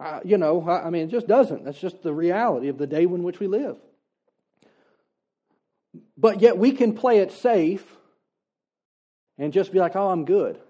Uh, 0.00 0.20
you 0.24 0.38
know, 0.38 0.62
I, 0.68 0.86
I 0.86 0.90
mean, 0.90 1.08
it 1.08 1.10
just 1.10 1.26
doesn't. 1.26 1.64
That's 1.64 1.80
just 1.80 2.02
the 2.02 2.14
reality 2.14 2.68
of 2.68 2.78
the 2.78 2.86
day 2.86 3.02
in 3.02 3.22
which 3.22 3.40
we 3.40 3.48
live. 3.48 3.76
But 6.16 6.40
yet 6.40 6.56
we 6.56 6.72
can 6.72 6.94
play 6.94 7.18
it 7.18 7.32
safe 7.32 7.84
and 9.36 9.52
just 9.52 9.72
be 9.72 9.78
like, 9.78 9.96
oh, 9.96 10.10
I'm 10.10 10.24
good. 10.24 10.60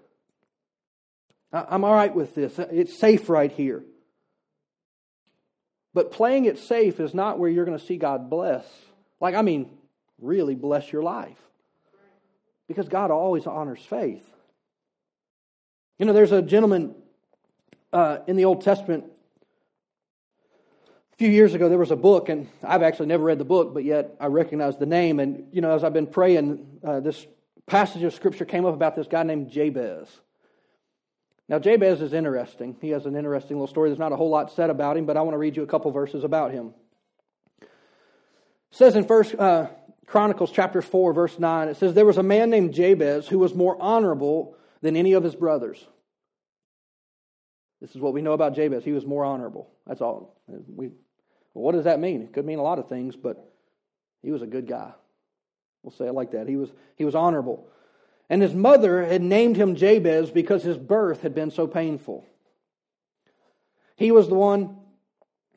I'm 1.51 1.83
all 1.83 1.93
right 1.93 2.13
with 2.13 2.35
this. 2.35 2.57
It's 2.59 2.99
safe 2.99 3.29
right 3.29 3.51
here. 3.51 3.83
But 5.93 6.11
playing 6.11 6.45
it 6.45 6.59
safe 6.59 6.99
is 6.99 7.15
not 7.15 7.39
where 7.39 7.49
you're 7.49 7.65
going 7.65 7.77
to 7.77 7.83
see 7.83 7.97
God 7.97 8.29
bless. 8.29 8.65
Like, 9.19 9.33
I 9.33 9.41
mean, 9.41 9.71
really 10.21 10.55
bless 10.55 10.91
your 10.91 11.03
life. 11.03 11.37
Because 12.67 12.87
God 12.87 13.11
always 13.11 13.47
honors 13.47 13.81
faith. 13.81 14.25
You 15.97 16.05
know, 16.05 16.13
there's 16.13 16.31
a 16.31 16.41
gentleman 16.41 16.95
uh, 17.91 18.19
in 18.27 18.35
the 18.35 18.45
Old 18.45 18.61
Testament. 18.61 19.05
A 21.13 21.15
few 21.17 21.29
years 21.29 21.53
ago, 21.53 21.67
there 21.67 21.77
was 21.77 21.91
a 21.91 21.97
book, 21.97 22.29
and 22.29 22.47
I've 22.63 22.83
actually 22.83 23.07
never 23.07 23.23
read 23.23 23.39
the 23.39 23.45
book, 23.45 23.73
but 23.73 23.83
yet 23.83 24.15
I 24.19 24.27
recognize 24.27 24.77
the 24.77 24.85
name. 24.85 25.19
And, 25.19 25.47
you 25.51 25.61
know, 25.61 25.71
as 25.71 25.83
I've 25.83 25.93
been 25.93 26.07
praying, 26.07 26.79
uh, 26.83 27.01
this 27.01 27.25
passage 27.65 28.03
of 28.03 28.13
Scripture 28.13 28.45
came 28.45 28.65
up 28.65 28.73
about 28.73 28.95
this 28.95 29.07
guy 29.07 29.23
named 29.23 29.51
Jabez. 29.51 30.07
Now, 31.49 31.57
Jabez 31.57 32.01
is 32.01 32.13
interesting. 32.13 32.77
He 32.79 32.89
has 32.91 33.07
an 33.07 33.15
interesting 33.15 33.57
little 33.57 33.67
story. 33.67 33.89
There's 33.89 33.99
not 33.99 34.11
a 34.11 34.15
whole 34.15 34.29
lot 34.29 34.51
said 34.51 34.69
about 34.69 34.95
him, 34.95 35.05
but 35.05 35.17
I 35.17 35.21
want 35.21 35.33
to 35.33 35.39
read 35.39 35.57
you 35.57 35.63
a 35.63 35.67
couple 35.67 35.91
verses 35.91 36.23
about 36.23 36.51
him. 36.51 36.73
It 37.61 37.67
says 38.71 38.95
in 38.95 39.05
First 39.05 39.33
uh, 39.33 39.67
Chronicles 40.09 40.51
chapter 40.51 40.81
4, 40.81 41.13
verse 41.13 41.37
9, 41.37 41.67
it 41.67 41.77
says, 41.77 41.93
There 41.93 42.05
was 42.05 42.17
a 42.17 42.23
man 42.23 42.49
named 42.49 42.73
Jabez 42.73 43.27
who 43.27 43.37
was 43.37 43.53
more 43.53 43.79
honorable 43.79 44.55
than 44.81 44.95
any 44.95 45.13
of 45.13 45.23
his 45.23 45.35
brothers. 45.35 45.85
This 47.79 47.91
is 47.91 48.01
what 48.01 48.13
we 48.13 48.23
know 48.23 48.33
about 48.33 48.55
Jabez. 48.55 48.83
He 48.83 48.91
was 48.91 49.05
more 49.05 49.23
honorable. 49.23 49.69
That's 49.85 50.01
all. 50.01 50.35
We, 50.47 50.87
well, 51.53 51.63
what 51.63 51.73
does 51.73 51.83
that 51.83 51.99
mean? 51.99 52.23
It 52.23 52.33
could 52.33 52.45
mean 52.45 52.57
a 52.57 52.63
lot 52.63 52.79
of 52.79 52.89
things, 52.89 53.15
but 53.15 53.53
he 54.23 54.31
was 54.31 54.41
a 54.41 54.47
good 54.47 54.67
guy. 54.67 54.91
We'll 55.83 55.93
say 55.93 56.07
it 56.07 56.13
like 56.13 56.31
that. 56.31 56.47
He 56.47 56.55
was, 56.55 56.71
he 56.95 57.05
was 57.05 57.13
honorable. 57.13 57.67
And 58.31 58.41
his 58.41 58.55
mother 58.55 59.05
had 59.05 59.21
named 59.21 59.57
him 59.57 59.75
Jabez 59.75 60.31
because 60.31 60.63
his 60.63 60.77
birth 60.77 61.21
had 61.21 61.35
been 61.35 61.51
so 61.51 61.67
painful. 61.67 62.25
He 63.95 64.11
was 64.11 64.27
the 64.27 64.35
one. 64.35 64.75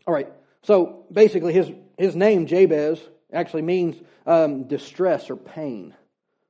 All 0.06 0.12
right. 0.12 0.30
So 0.62 1.06
basically, 1.10 1.54
his, 1.54 1.70
his 1.96 2.14
name, 2.14 2.46
Jabez, 2.46 3.00
actually 3.32 3.62
means 3.62 3.96
um, 4.26 4.64
distress 4.64 5.30
or 5.30 5.36
pain. 5.36 5.94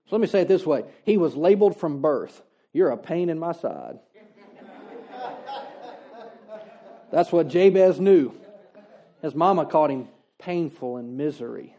So 0.06 0.16
let 0.16 0.20
me 0.20 0.26
say 0.26 0.42
it 0.42 0.48
this 0.48 0.66
way 0.66 0.84
He 1.04 1.16
was 1.16 1.34
labeled 1.34 1.78
from 1.78 2.00
birth. 2.00 2.42
You're 2.72 2.90
a 2.90 2.96
pain 2.96 3.28
in 3.28 3.38
my 3.38 3.52
side. 3.52 3.98
That's 7.10 7.30
what 7.30 7.48
Jabez 7.48 8.00
knew. 8.00 8.32
His 9.20 9.34
mama 9.34 9.66
called 9.66 9.90
him 9.90 10.08
painful 10.38 10.96
and 10.96 11.16
misery. 11.16 11.76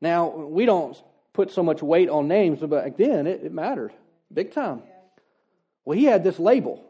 Now, 0.00 0.28
we 0.28 0.64
don't 0.64 0.96
put 1.32 1.50
so 1.52 1.62
much 1.62 1.82
weight 1.82 2.08
on 2.08 2.26
names, 2.26 2.60
but 2.60 2.70
back 2.70 2.96
then 2.96 3.26
it, 3.26 3.42
it 3.44 3.52
mattered 3.52 3.92
big 4.32 4.52
time. 4.52 4.82
Well, 5.84 5.96
he 5.96 6.04
had 6.04 6.24
this 6.24 6.38
label 6.38 6.84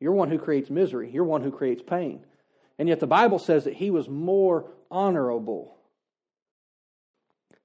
You're 0.00 0.12
one 0.12 0.30
who 0.30 0.38
creates 0.38 0.70
misery, 0.70 1.10
you're 1.10 1.24
one 1.24 1.42
who 1.42 1.52
creates 1.52 1.82
pain. 1.82 2.24
And 2.78 2.88
yet 2.88 3.00
the 3.00 3.06
Bible 3.06 3.38
says 3.38 3.64
that 3.64 3.74
he 3.74 3.90
was 3.90 4.08
more 4.08 4.64
honorable. 4.90 5.76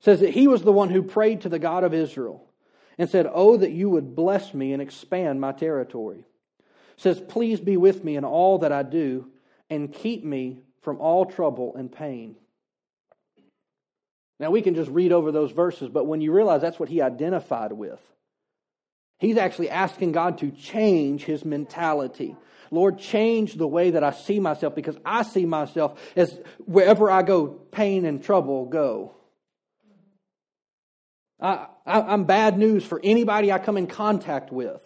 Says 0.05 0.19
that 0.19 0.35
he 0.35 0.47
was 0.47 0.61
the 0.61 0.71
one 0.71 0.91
who 0.91 1.01
prayed 1.01 1.41
to 1.41 1.49
the 1.49 1.57
God 1.57 1.83
of 1.83 1.91
Israel 1.91 2.45
and 2.99 3.09
said, 3.09 3.27
Oh, 3.27 3.57
that 3.57 3.71
you 3.71 3.89
would 3.89 4.15
bless 4.15 4.53
me 4.53 4.71
and 4.71 4.79
expand 4.79 5.41
my 5.41 5.51
territory. 5.51 6.19
It 6.59 7.01
says, 7.01 7.19
Please 7.19 7.59
be 7.59 7.75
with 7.75 8.03
me 8.03 8.15
in 8.15 8.23
all 8.23 8.59
that 8.59 8.71
I 8.71 8.83
do 8.83 9.25
and 9.67 9.91
keep 9.91 10.23
me 10.23 10.59
from 10.83 11.01
all 11.01 11.25
trouble 11.25 11.73
and 11.75 11.91
pain. 11.91 12.35
Now, 14.39 14.51
we 14.51 14.61
can 14.61 14.75
just 14.75 14.91
read 14.91 15.11
over 15.11 15.31
those 15.31 15.51
verses, 15.51 15.89
but 15.89 16.05
when 16.05 16.21
you 16.21 16.31
realize 16.31 16.61
that's 16.61 16.79
what 16.79 16.89
he 16.89 17.01
identified 17.01 17.71
with, 17.71 17.99
he's 19.17 19.37
actually 19.37 19.71
asking 19.71 20.11
God 20.11 20.37
to 20.37 20.51
change 20.51 21.23
his 21.23 21.43
mentality. 21.43 22.35
Lord, 22.69 22.99
change 22.99 23.55
the 23.55 23.67
way 23.67 23.89
that 23.89 24.03
I 24.03 24.11
see 24.11 24.39
myself 24.39 24.75
because 24.75 24.99
I 25.03 25.23
see 25.23 25.47
myself 25.47 25.99
as 26.15 26.39
wherever 26.59 27.09
I 27.09 27.23
go, 27.23 27.47
pain 27.47 28.05
and 28.05 28.23
trouble 28.23 28.67
go. 28.67 29.15
I, 31.39 31.67
I, 31.85 32.13
am 32.13 32.23
bad 32.23 32.57
news 32.57 32.85
for 32.85 32.99
anybody 33.03 33.51
I 33.51 33.59
come 33.59 33.77
in 33.77 33.87
contact 33.87 34.51
with. 34.51 34.81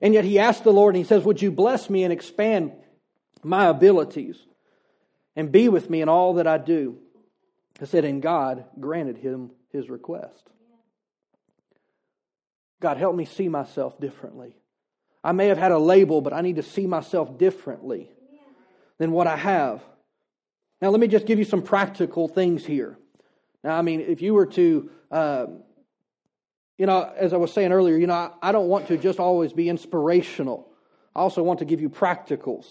And 0.00 0.14
yet 0.14 0.24
he 0.24 0.38
asked 0.38 0.64
the 0.64 0.72
Lord 0.72 0.94
and 0.94 1.04
he 1.04 1.08
says, 1.08 1.24
Would 1.24 1.42
you 1.42 1.50
bless 1.50 1.90
me 1.90 2.04
and 2.04 2.12
expand 2.12 2.72
my 3.42 3.66
abilities 3.66 4.38
and 5.34 5.50
be 5.50 5.68
with 5.68 5.90
me 5.90 6.02
in 6.02 6.08
all 6.08 6.34
that 6.34 6.46
I 6.46 6.58
do? 6.58 6.98
I 7.80 7.84
said, 7.84 8.04
and 8.04 8.22
God 8.22 8.64
granted 8.78 9.18
him 9.18 9.50
his 9.70 9.90
request. 9.90 10.50
God, 12.80 12.96
help 12.96 13.16
me 13.16 13.24
see 13.24 13.48
myself 13.48 13.98
differently. 14.00 14.56
I 15.24 15.32
may 15.32 15.48
have 15.48 15.58
had 15.58 15.72
a 15.72 15.78
label, 15.78 16.20
but 16.20 16.32
I 16.32 16.40
need 16.40 16.56
to 16.56 16.62
see 16.62 16.86
myself 16.86 17.36
differently 17.36 18.10
than 18.98 19.12
what 19.12 19.26
I 19.26 19.36
have. 19.36 19.82
Now, 20.80 20.90
let 20.90 21.00
me 21.00 21.08
just 21.08 21.26
give 21.26 21.38
you 21.38 21.44
some 21.44 21.62
practical 21.62 22.28
things 22.28 22.64
here. 22.64 22.98
Now, 23.66 23.76
I 23.76 23.82
mean, 23.82 24.00
if 24.00 24.22
you 24.22 24.32
were 24.32 24.46
to, 24.46 24.90
uh, 25.10 25.46
you 26.78 26.86
know, 26.86 27.12
as 27.16 27.32
I 27.32 27.36
was 27.36 27.52
saying 27.52 27.72
earlier, 27.72 27.96
you 27.96 28.06
know, 28.06 28.14
I, 28.14 28.30
I 28.40 28.52
don't 28.52 28.68
want 28.68 28.86
to 28.86 28.96
just 28.96 29.18
always 29.18 29.52
be 29.52 29.68
inspirational. 29.68 30.68
I 31.16 31.18
also 31.18 31.42
want 31.42 31.58
to 31.58 31.64
give 31.64 31.80
you 31.80 31.90
practicals. 31.90 32.66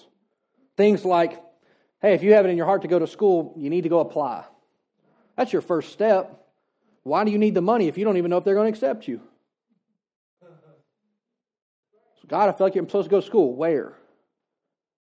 Things 0.77 1.03
like, 1.03 1.43
hey, 2.01 2.13
if 2.13 2.23
you 2.23 2.31
have 2.31 2.45
it 2.45 2.49
in 2.49 2.55
your 2.55 2.65
heart 2.65 2.83
to 2.83 2.87
go 2.87 2.97
to 2.97 3.07
school, 3.07 3.53
you 3.57 3.69
need 3.69 3.81
to 3.81 3.89
go 3.89 3.99
apply. 3.99 4.45
That's 5.35 5.51
your 5.51 5.61
first 5.61 5.91
step. 5.91 6.45
Why 7.03 7.25
do 7.25 7.31
you 7.31 7.39
need 7.39 7.55
the 7.55 7.61
money 7.61 7.89
if 7.89 7.97
you 7.97 8.05
don't 8.05 8.15
even 8.15 8.31
know 8.31 8.37
if 8.37 8.45
they're 8.45 8.55
going 8.55 8.71
to 8.71 8.77
accept 8.77 9.05
you? 9.05 9.19
So 12.21 12.27
God, 12.29 12.47
I 12.47 12.53
feel 12.53 12.67
like 12.67 12.75
I'm 12.77 12.87
supposed 12.87 13.07
to 13.07 13.11
go 13.11 13.19
to 13.19 13.27
school. 13.27 13.53
Where? 13.53 13.97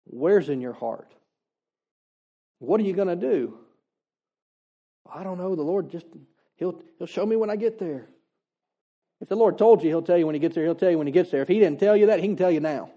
Where's 0.05 0.47
in 0.47 0.61
your 0.61 0.73
heart? 0.73 1.11
What 2.59 2.79
are 2.79 2.83
you 2.83 2.93
going 2.93 3.07
to 3.07 3.15
do? 3.15 3.57
I 5.09 5.23
don't 5.23 5.37
know. 5.37 5.55
The 5.55 5.61
Lord 5.61 5.89
just, 5.89 6.05
he'll, 6.55 6.81
he'll 6.97 7.07
show 7.07 7.25
me 7.25 7.35
when 7.35 7.49
I 7.49 7.55
get 7.55 7.79
there. 7.79 8.07
If 9.21 9.29
the 9.29 9.35
Lord 9.35 9.57
told 9.57 9.83
you, 9.83 9.89
He'll 9.89 10.01
tell 10.01 10.17
you 10.17 10.25
when 10.25 10.35
He 10.35 10.39
gets 10.39 10.55
there. 10.55 10.63
He'll 10.65 10.75
tell 10.75 10.89
you 10.89 10.97
when 10.97 11.07
He 11.07 11.13
gets 11.13 11.29
there. 11.29 11.43
If 11.43 11.47
He 11.47 11.59
didn't 11.59 11.79
tell 11.79 11.95
you 11.95 12.07
that, 12.07 12.19
He 12.19 12.27
can 12.27 12.35
tell 12.35 12.51
you 12.51 12.59
now. 12.59 12.89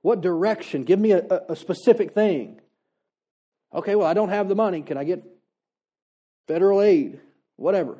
What 0.00 0.20
direction? 0.20 0.84
Give 0.84 0.98
me 0.98 1.12
a, 1.12 1.24
a 1.50 1.54
specific 1.54 2.12
thing. 2.12 2.60
Okay, 3.72 3.94
well, 3.94 4.06
I 4.06 4.14
don't 4.14 4.30
have 4.30 4.48
the 4.48 4.54
money. 4.54 4.82
Can 4.82 4.96
I 4.96 5.04
get 5.04 5.22
federal 6.48 6.82
aid? 6.82 7.20
Whatever. 7.56 7.98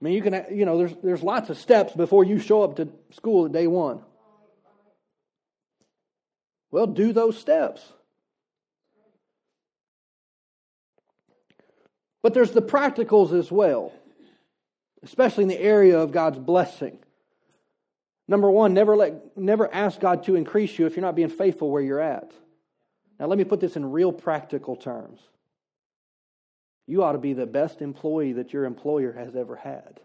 I 0.00 0.04
mean, 0.04 0.14
you 0.14 0.22
can, 0.22 0.46
you 0.50 0.64
know, 0.64 0.78
there's, 0.78 0.94
there's 1.02 1.22
lots 1.22 1.48
of 1.48 1.56
steps 1.56 1.94
before 1.94 2.24
you 2.24 2.38
show 2.38 2.62
up 2.62 2.76
to 2.76 2.88
school 3.12 3.46
at 3.46 3.52
day 3.52 3.66
one. 3.66 4.00
Well, 6.70 6.86
do 6.86 7.12
those 7.12 7.38
steps. 7.38 7.82
But 12.26 12.34
there's 12.34 12.50
the 12.50 12.60
practicals 12.60 13.32
as 13.32 13.52
well, 13.52 13.92
especially 15.04 15.44
in 15.44 15.48
the 15.48 15.60
area 15.60 15.96
of 15.96 16.10
God's 16.10 16.40
blessing. 16.40 16.98
Number 18.26 18.50
one, 18.50 18.74
never 18.74 18.96
let 18.96 19.36
never 19.36 19.72
ask 19.72 20.00
God 20.00 20.24
to 20.24 20.34
increase 20.34 20.76
you 20.76 20.86
if 20.86 20.96
you're 20.96 21.04
not 21.04 21.14
being 21.14 21.28
faithful 21.28 21.70
where 21.70 21.82
you're 21.82 22.00
at. 22.00 22.32
Now 23.20 23.26
let 23.26 23.38
me 23.38 23.44
put 23.44 23.60
this 23.60 23.76
in 23.76 23.92
real 23.92 24.10
practical 24.10 24.74
terms. 24.74 25.20
You 26.88 27.04
ought 27.04 27.12
to 27.12 27.18
be 27.18 27.32
the 27.32 27.46
best 27.46 27.80
employee 27.80 28.32
that 28.32 28.52
your 28.52 28.64
employer 28.64 29.12
has 29.12 29.36
ever 29.36 29.54
had. 29.54 30.00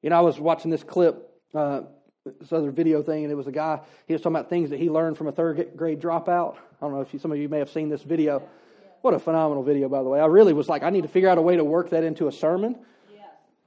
You 0.00 0.08
know, 0.08 0.16
I 0.16 0.22
was 0.22 0.40
watching 0.40 0.70
this 0.70 0.84
clip, 0.84 1.38
uh, 1.54 1.82
this 2.40 2.50
other 2.50 2.70
video 2.70 3.02
thing, 3.02 3.24
and 3.24 3.30
it 3.30 3.36
was 3.36 3.46
a 3.46 3.52
guy, 3.52 3.80
he 4.06 4.14
was 4.14 4.22
talking 4.22 4.36
about 4.36 4.48
things 4.48 4.70
that 4.70 4.80
he 4.80 4.88
learned 4.88 5.18
from 5.18 5.26
a 5.26 5.32
third 5.32 5.72
grade 5.76 6.00
dropout. 6.00 6.54
I 6.54 6.80
don't 6.80 6.92
know 6.92 7.02
if 7.02 7.12
you, 7.12 7.18
some 7.18 7.30
of 7.30 7.36
you 7.36 7.50
may 7.50 7.58
have 7.58 7.68
seen 7.68 7.90
this 7.90 8.02
video. 8.02 8.48
What 9.02 9.14
a 9.14 9.18
phenomenal 9.18 9.64
video, 9.64 9.88
by 9.88 10.02
the 10.02 10.08
way. 10.08 10.20
I 10.20 10.26
really 10.26 10.52
was 10.52 10.68
like, 10.68 10.82
I 10.82 10.90
need 10.90 11.02
to 11.02 11.08
figure 11.08 11.28
out 11.28 11.36
a 11.36 11.42
way 11.42 11.56
to 11.56 11.64
work 11.64 11.90
that 11.90 12.04
into 12.04 12.28
a 12.28 12.32
sermon, 12.32 12.76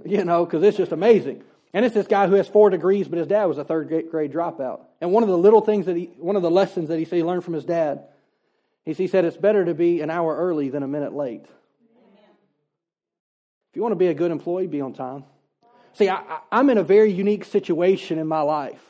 you 0.03 0.23
know, 0.23 0.45
because 0.45 0.63
it's 0.63 0.77
just 0.77 0.93
amazing. 0.93 1.43
And 1.73 1.83
it's 1.83 1.93
this 1.93 2.07
guy 2.07 2.27
who 2.27 2.35
has 2.35 2.47
four 2.47 2.69
degrees, 2.69 3.09
but 3.09 3.19
his 3.19 3.27
dad 3.27 3.45
was 3.45 3.57
a 3.57 3.65
third 3.65 3.89
grade 4.09 4.31
dropout. 4.31 4.81
And 5.01 5.11
one 5.11 5.23
of 5.23 5.29
the 5.29 5.37
little 5.37 5.59
things 5.59 5.87
that 5.87 5.97
he, 5.97 6.05
one 6.17 6.37
of 6.37 6.41
the 6.41 6.49
lessons 6.49 6.87
that 6.87 6.97
he 6.97 7.03
said 7.03 7.17
he 7.17 7.23
learned 7.23 7.43
from 7.43 7.53
his 7.53 7.65
dad, 7.65 8.05
is 8.85 8.97
he 8.97 9.07
said 9.07 9.25
it's 9.25 9.35
better 9.35 9.65
to 9.65 9.73
be 9.73 9.99
an 9.99 10.09
hour 10.09 10.37
early 10.37 10.69
than 10.69 10.83
a 10.83 10.87
minute 10.87 11.13
late. 11.13 11.41
Amen. 11.41 12.29
If 13.71 13.75
you 13.75 13.81
want 13.81 13.91
to 13.91 13.97
be 13.97 14.07
a 14.07 14.13
good 14.13 14.31
employee, 14.31 14.67
be 14.67 14.79
on 14.79 14.93
time. 14.93 15.25
See, 15.93 16.07
I, 16.07 16.39
I'm 16.49 16.69
in 16.69 16.77
a 16.77 16.83
very 16.83 17.11
unique 17.11 17.43
situation 17.43 18.19
in 18.19 18.27
my 18.27 18.41
life 18.41 18.81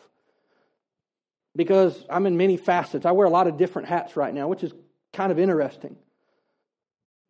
because 1.55 2.05
I'm 2.07 2.27
in 2.27 2.37
many 2.37 2.57
facets. 2.57 3.05
I 3.05 3.11
wear 3.11 3.25
a 3.25 3.31
lot 3.31 3.47
of 3.47 3.57
different 3.57 3.87
hats 3.87 4.15
right 4.15 4.33
now, 4.33 4.47
which 4.47 4.63
is 4.63 4.73
kind 5.11 5.31
of 5.31 5.39
interesting. 5.39 5.95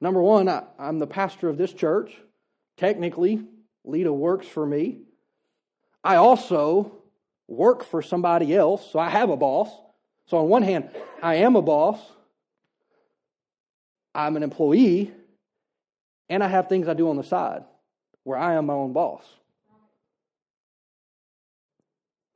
Number 0.02 0.22
one, 0.22 0.50
I, 0.50 0.64
I'm 0.78 1.00
the 1.00 1.08
pastor 1.08 1.50
of 1.50 1.58
this 1.58 1.74
church. 1.74 2.16
Technically, 2.78 3.43
Lita 3.84 4.12
works 4.12 4.48
for 4.48 4.66
me. 4.66 5.00
I 6.04 6.18
also 6.18 6.91
work 7.48 7.84
for 7.84 8.02
somebody 8.02 8.56
else, 8.56 8.91
so 8.91 9.00
I 9.00 9.10
have 9.10 9.30
a 9.30 9.38
boss. 9.38 9.70
So, 10.28 10.38
on 10.39 10.50
one 10.50 10.64
hand, 10.64 10.89
I 11.22 11.36
am 11.36 11.56
a 11.56 11.62
boss, 11.62 12.00
I'm 14.14 14.36
an 14.36 14.43
employee, 14.43 15.12
and 16.30 16.43
I 16.43 16.48
have 16.48 16.68
things 16.68 16.88
I 16.88 16.93
do 16.93 17.10
on 17.10 17.18
the 17.18 17.24
side 17.24 17.64
where 18.24 18.38
I 18.38 18.56
am 18.56 18.66
my 18.66 18.74
own 18.74 18.91
boss. 18.91 19.24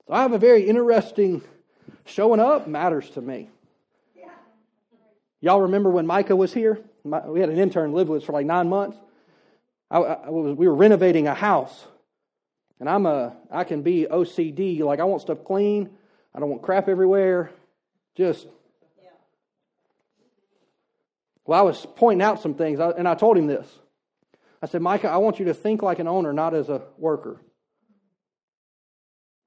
So, 0.07 0.14
I 0.14 0.22
have 0.22 0.34
a 0.34 0.38
very 0.38 0.68
interesting 0.68 1.41
showing 2.05 2.39
up 2.39 2.68
matters 2.68 3.10
to 3.12 3.22
me. 3.22 3.49
Y'all 5.41 5.62
remember 5.62 5.89
when 5.89 6.05
Micah 6.05 6.36
was 6.36 6.53
here? 6.53 6.82
We 7.10 7.39
had 7.39 7.49
an 7.49 7.57
intern 7.57 7.93
live 7.93 8.10
with 8.10 8.22
us 8.22 8.26
for 8.26 8.34
like 8.34 8.45
nine 8.45 8.70
months. 8.70 8.97
I, 9.91 9.97
I 9.97 10.30
was, 10.30 10.55
we 10.55 10.68
were 10.68 10.76
renovating 10.76 11.28
a 11.28 11.34
house 11.34 11.86
and 12.80 12.89
I'm 12.89 13.05
a, 13.05 13.36
I 13.51 13.64
can 13.64 13.82
be 13.82 14.07
OCD. 14.10 14.80
Like 14.80 14.99
I 14.99 15.03
want 15.03 15.22
stuff 15.22 15.43
clean. 15.43 15.89
I 16.34 16.39
don't 16.39 16.49
want 16.49 16.62
crap 16.62 16.88
everywhere. 16.88 17.51
Just. 18.16 18.47
Well, 21.45 21.60
I 21.60 21.64
was 21.64 21.86
pointing 21.95 22.22
out 22.22 22.41
some 22.41 22.53
things, 22.53 22.80
and 22.80 23.07
I 23.07 23.16
told 23.16 23.36
him 23.38 23.47
this. 23.47 23.68
I 24.62 24.68
said, 24.68 24.82
Micah, 24.82 25.10
I 25.10 25.18
want 25.18 25.39
you 25.39 25.45
to 25.45 25.53
think 25.53 25.82
like 25.82 25.99
an 25.99 26.07
owner, 26.07 26.32
not 26.32 26.53
as 26.53 26.70
a 26.70 26.84
worker. 26.97 27.41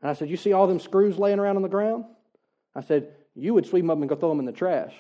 And 0.01 0.11
I 0.11 0.15
said, 0.15 0.29
You 0.29 0.37
see 0.37 0.53
all 0.53 0.67
them 0.67 0.81
screws 0.81 1.19
laying 1.19 1.39
around 1.39 1.57
on 1.57 1.63
the 1.63 1.69
ground? 1.69 2.05
I 2.75 2.81
said, 2.81 3.13
You 3.35 3.55
would 3.55 3.67
sweep 3.67 3.83
them 3.83 3.91
up 3.91 3.99
and 3.99 4.09
go 4.09 4.17
throw 4.17 4.31
them 4.31 4.41
in 4.41 4.47
the 4.47 4.53
trash. 4.53 4.93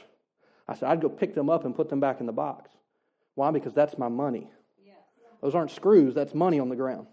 I 0.72 0.74
said, 0.74 0.88
I'd 0.88 1.02
go 1.02 1.10
pick 1.10 1.34
them 1.34 1.50
up 1.50 1.66
and 1.66 1.76
put 1.76 1.90
them 1.90 2.00
back 2.00 2.20
in 2.20 2.26
the 2.26 2.32
box. 2.32 2.70
Why? 3.34 3.50
Because 3.50 3.74
that's 3.74 3.98
my 3.98 4.08
money. 4.08 4.48
Those 5.42 5.54
aren't 5.54 5.72
screws, 5.72 6.14
that's 6.14 6.34
money 6.34 6.60
on 6.60 6.68
the 6.70 6.76
ground. 6.76 7.08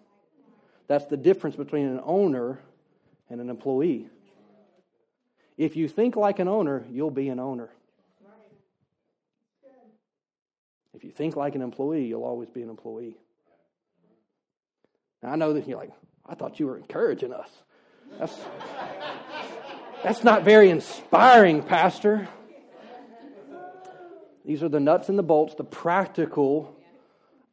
That's 0.87 1.05
the 1.07 1.17
difference 1.17 1.55
between 1.55 1.87
an 1.87 1.99
owner 2.03 2.59
and 3.29 3.41
an 3.41 3.49
employee. 3.49 4.07
If 5.57 5.75
you 5.75 5.89
think 5.89 6.15
like 6.15 6.39
an 6.39 6.47
owner, 6.47 6.85
you'll 6.89 7.11
be 7.11 7.27
an 7.29 7.39
owner. 7.39 7.69
If 10.93 11.03
you 11.03 11.11
think 11.11 11.35
like 11.35 11.55
an 11.55 11.61
employee, 11.61 12.05
you'll 12.05 12.23
always 12.23 12.49
be 12.49 12.61
an 12.61 12.69
employee. 12.69 13.17
Now, 15.21 15.31
I 15.31 15.35
know 15.35 15.53
that 15.53 15.67
you're 15.67 15.77
like, 15.77 15.91
I 16.25 16.35
thought 16.35 16.59
you 16.59 16.67
were 16.67 16.77
encouraging 16.77 17.33
us. 17.33 17.49
That's, 18.19 18.37
that's 20.01 20.23
not 20.23 20.43
very 20.43 20.69
inspiring, 20.69 21.61
Pastor. 21.63 22.29
These 24.49 24.63
are 24.63 24.69
the 24.69 24.79
nuts 24.79 25.09
and 25.09 25.19
the 25.19 25.21
bolts, 25.21 25.53
the 25.53 25.63
practical. 25.63 26.75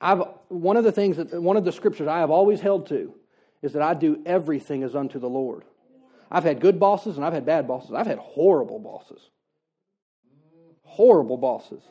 I've, 0.01 0.23
one 0.49 0.79
of 0.79 0.85
the 0.85 0.91
things 0.91 1.19
that, 1.19 1.43
one 1.43 1.59
of 1.59 1.65
the 1.67 1.71
scriptures 1.71 2.09
I 2.09 2.21
have 2.21 2.31
always 2.31 2.59
held 2.59 2.87
to 2.87 3.13
is 3.61 3.75
that 3.75 3.83
I 3.83 3.93
do 3.93 4.23
everything 4.25 4.83
as 4.83 4.97
unto 4.97 5.19
the 5.19 5.29
Lord. 5.29 5.65
I've 6.31 6.45
had 6.45 6.59
good 6.59 6.81
bosses 6.81 7.19
and 7.19 7.27
I've 7.27 7.35
had 7.35 7.45
bad 7.45 7.69
bosses. 7.69 7.93
I've 7.93 8.07
had 8.07 8.17
horrible 8.17 8.79
bosses. 8.79 9.21
Horrible 10.85 11.37
bosses. 11.37 11.83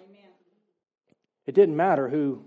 It 1.45 1.53
didn't 1.53 1.75
matter 1.75 2.09
who 2.09 2.43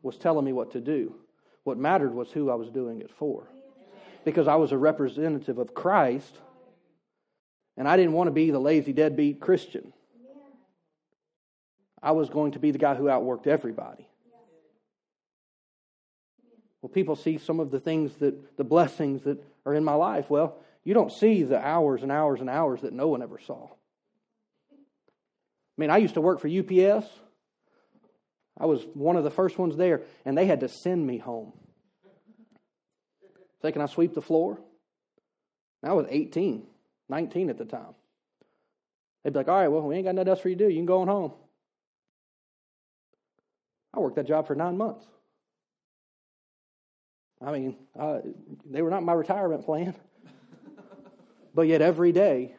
was 0.00 0.16
telling 0.16 0.46
me 0.46 0.54
what 0.54 0.70
to 0.70 0.80
do. 0.80 1.16
What 1.64 1.76
mattered 1.76 2.14
was 2.14 2.32
who 2.32 2.48
I 2.48 2.54
was 2.54 2.70
doing 2.70 3.02
it 3.02 3.10
for. 3.10 3.46
Because 4.24 4.48
I 4.48 4.54
was 4.54 4.72
a 4.72 4.78
representative 4.78 5.58
of 5.58 5.74
Christ 5.74 6.38
and 7.76 7.86
I 7.86 7.98
didn't 7.98 8.14
want 8.14 8.28
to 8.28 8.32
be 8.32 8.50
the 8.50 8.58
lazy 8.58 8.94
deadbeat 8.94 9.38
Christian. 9.38 9.92
I 12.02 12.12
was 12.12 12.30
going 12.30 12.52
to 12.52 12.58
be 12.58 12.70
the 12.70 12.78
guy 12.78 12.94
who 12.94 13.04
outworked 13.04 13.46
everybody. 13.46 14.06
Well, 16.80 16.90
people 16.90 17.14
see 17.14 17.38
some 17.38 17.60
of 17.60 17.70
the 17.70 17.80
things 17.80 18.14
that, 18.16 18.56
the 18.56 18.64
blessings 18.64 19.22
that 19.24 19.42
are 19.66 19.74
in 19.74 19.84
my 19.84 19.94
life. 19.94 20.30
Well, 20.30 20.56
you 20.82 20.94
don't 20.94 21.12
see 21.12 21.42
the 21.42 21.58
hours 21.58 22.02
and 22.02 22.10
hours 22.10 22.40
and 22.40 22.48
hours 22.48 22.80
that 22.82 22.94
no 22.94 23.08
one 23.08 23.22
ever 23.22 23.38
saw. 23.38 23.68
I 24.72 24.76
mean, 25.76 25.90
I 25.90 25.98
used 25.98 26.14
to 26.14 26.20
work 26.20 26.40
for 26.40 26.48
UPS. 26.48 27.06
I 28.58 28.66
was 28.66 28.82
one 28.94 29.16
of 29.16 29.24
the 29.24 29.30
first 29.30 29.58
ones 29.58 29.76
there, 29.76 30.02
and 30.24 30.36
they 30.36 30.46
had 30.46 30.60
to 30.60 30.68
send 30.68 31.06
me 31.06 31.18
home. 31.18 31.52
Say, 33.62 33.72
can 33.72 33.82
I 33.82 33.86
sweep 33.86 34.14
the 34.14 34.22
floor? 34.22 34.58
I 35.82 35.92
was 35.92 36.06
18, 36.08 36.66
19 37.08 37.50
at 37.50 37.58
the 37.58 37.64
time. 37.64 37.94
They'd 39.22 39.32
be 39.32 39.38
like, 39.38 39.48
all 39.48 39.58
right, 39.60 39.68
well, 39.68 39.82
we 39.82 39.96
ain't 39.96 40.04
got 40.04 40.14
nothing 40.14 40.28
else 40.28 40.40
for 40.40 40.48
you 40.48 40.56
to 40.56 40.64
do. 40.64 40.70
You 40.70 40.78
can 40.78 40.86
go 40.86 41.02
on 41.02 41.08
home. 41.08 41.32
I 43.94 44.00
worked 44.00 44.16
that 44.16 44.26
job 44.26 44.46
for 44.46 44.54
nine 44.54 44.76
months. 44.76 45.04
I 47.42 47.52
mean, 47.52 47.76
uh, 47.98 48.20
they 48.70 48.82
were 48.82 48.90
not 48.90 49.02
my 49.02 49.12
retirement 49.12 49.64
plan. 49.64 49.94
but 51.54 51.62
yet 51.62 51.80
every 51.80 52.12
day, 52.12 52.54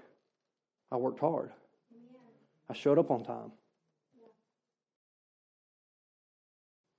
I 0.91 0.97
worked 0.97 1.19
hard. 1.19 1.51
I 2.69 2.73
showed 2.73 2.97
up 2.97 3.11
on 3.11 3.23
time. 3.23 3.51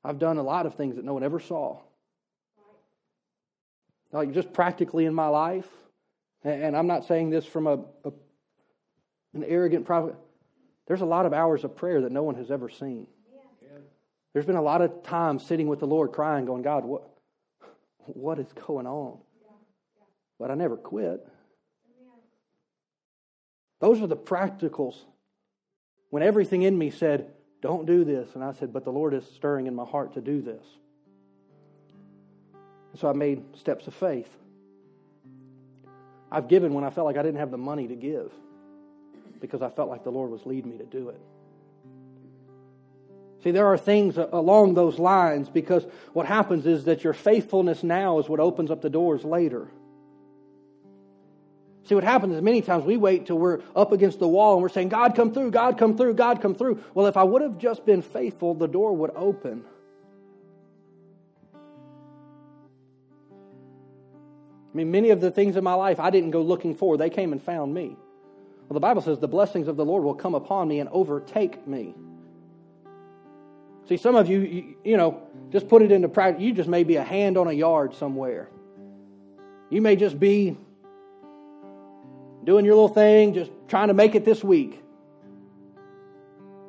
I've 0.05 0.18
done 0.18 0.39
a 0.39 0.43
lot 0.43 0.66
of 0.66 0.74
things 0.74 0.97
that 0.97 1.05
no 1.05 1.14
one 1.14 1.22
ever 1.22 1.41
saw. 1.41 1.80
Like 4.12 4.33
just 4.33 4.53
practically 4.53 5.07
in 5.07 5.14
my 5.14 5.28
life, 5.28 5.68
and 6.45 6.76
I'm 6.76 6.87
not 6.87 7.05
saying 7.07 7.30
this 7.30 7.47
from 7.47 7.66
a, 7.66 7.78
a 8.05 8.12
an 9.35 9.45
arrogant 9.45 9.87
prophet. 9.87 10.14
There's 10.87 11.01
a 11.01 11.07
lot 11.07 11.24
of 11.24 11.33
hours 11.33 11.64
of 11.64 11.74
prayer 11.76 12.03
that 12.03 12.12
no 12.12 12.22
one 12.22 12.35
has 12.35 12.51
ever 12.51 12.68
seen. 12.68 13.07
There's 14.33 14.47
been 14.47 14.57
a 14.57 14.62
lot 14.62 14.80
of 14.80 15.03
times 15.03 15.45
sitting 15.45 15.66
with 15.66 15.80
the 15.80 15.87
Lord 15.87 16.12
crying, 16.12 16.47
going, 16.47 16.62
God, 16.62 16.85
what, 16.85 17.09
what 17.99 18.39
is 18.39 18.51
going 18.66 18.87
on? 18.87 19.18
But 20.39 20.51
I 20.51 20.55
never 20.55 20.76
quit. 20.76 21.26
Those 23.80 24.01
are 24.01 24.07
the 24.07 24.16
practicals. 24.16 24.97
When 26.11 26.22
everything 26.22 26.62
in 26.62 26.76
me 26.76 26.91
said, 26.91 27.30
don't 27.61 27.87
do 27.87 28.05
this, 28.05 28.35
and 28.35 28.43
I 28.43 28.53
said, 28.53 28.72
but 28.72 28.85
the 28.85 28.91
Lord 28.91 29.14
is 29.14 29.24
stirring 29.35 29.66
in 29.66 29.74
my 29.74 29.85
heart 29.85 30.14
to 30.14 30.20
do 30.20 30.41
this. 30.41 30.64
And 32.93 33.01
so 33.01 33.09
I 33.09 33.12
made 33.12 33.57
steps 33.57 33.87
of 33.87 33.95
faith. 33.95 34.28
I've 36.30 36.49
given 36.49 36.72
when 36.74 36.85
I 36.85 36.91
felt 36.91 37.07
like 37.07 37.16
I 37.16 37.22
didn't 37.22 37.41
have 37.41 37.51
the 37.51 37.59
money 37.59 37.89
to 37.89 37.95
give 37.95 38.33
because 39.41 39.62
I 39.62 39.68
felt 39.68 39.91
like 39.91 40.05
the 40.05 40.11
Lord 40.11 40.30
was 40.30 40.47
leading 40.47 40.70
me 40.70 40.78
to 40.78 40.87
do 40.87 41.11
it. 41.11 41.20
See, 43.43 43.51
there 43.51 43.66
are 43.66 43.78
things 43.78 44.16
along 44.16 44.74
those 44.74 44.99
lines 44.99 45.49
because 45.49 45.84
what 46.12 46.26
happens 46.26 46.64
is 46.64 46.84
that 46.84 47.03
your 47.03 47.12
faithfulness 47.12 47.82
now 47.82 48.20
is 48.20 48.28
what 48.28 48.38
opens 48.38 48.70
up 48.70 48.82
the 48.82 48.90
doors 48.90 49.24
later. 49.24 49.68
See, 51.84 51.97
what 51.97 52.05
happens 52.05 52.36
is 52.36 52.43
many 52.43 52.62
times 52.62 52.84
we 52.84 52.97
wait 52.97 53.26
till 53.26 53.38
we're 53.38 53.61
up 53.74 53.90
against 53.90 54.20
the 54.20 54.28
wall 54.28 54.55
and 54.55 54.62
we're 54.62 54.68
saying, 54.68 54.90
God, 54.90 55.16
come 55.16 55.34
through, 55.34 55.51
God, 55.51 55.76
come 55.76 55.97
through, 55.97 56.14
God, 56.14 56.40
come 56.40 56.55
through. 56.55 56.82
Well, 56.95 57.07
if 57.07 57.16
I 57.16 57.24
would 57.24 57.43
have 57.43 57.59
just 57.59 57.84
been 57.84 58.03
faithful, 58.03 58.55
the 58.55 58.68
door 58.68 58.95
would 58.95 59.11
open. 59.16 59.64
I 64.72 64.76
mean, 64.76 64.93
many 64.93 65.11
of 65.11 65.20
the 65.20 65.32
things 65.32 65.57
in 65.57 65.64
my 65.64 65.74
life 65.74 65.99
I 65.99 66.11
didn't 66.11 66.30
go 66.30 66.43
looking 66.43 66.76
for, 66.76 66.97
they 66.97 67.11
came 67.11 67.32
and 67.32 67.43
found 67.43 67.74
me. 67.74 67.97
Well, 68.68 68.74
the 68.74 68.80
Bible 68.80 69.03
says 69.03 69.18
the 69.18 69.26
blessings 69.26 69.66
of 69.66 69.76
the 69.76 69.84
Lord 69.84 70.05
will 70.05 70.14
come 70.14 70.36
upon 70.36 70.68
me 70.68 70.78
and 70.78 70.88
overtake 70.90 71.66
me. 71.66 71.97
See, 73.89 73.97
some 73.97 74.14
of 74.14 74.28
you, 74.28 74.41
you, 74.41 74.74
you 74.85 74.97
know, 74.97 75.22
just 75.51 75.68
put 75.68 75.83
it 75.83 75.91
into 75.91 76.09
practice. 76.09 76.43
You 76.43 76.53
just 76.53 76.68
may 76.68 76.85
be 76.85 76.97
a 76.97 77.05
hand 77.05 77.37
on 77.37 77.49
a 77.49 77.53
yard 77.53 77.95
somewhere. 77.95 78.49
You 79.70 79.83
may 79.83 79.97
just 79.97 80.18
be 80.18 80.57
doing 82.45 82.64
your 82.64 82.74
little 82.74 82.89
thing, 82.89 83.35
just 83.35 83.51
trying 83.68 83.89
to 83.89 83.95
make 83.95 84.14
it 84.14 84.24
this 84.24 84.43
week. 84.43 84.83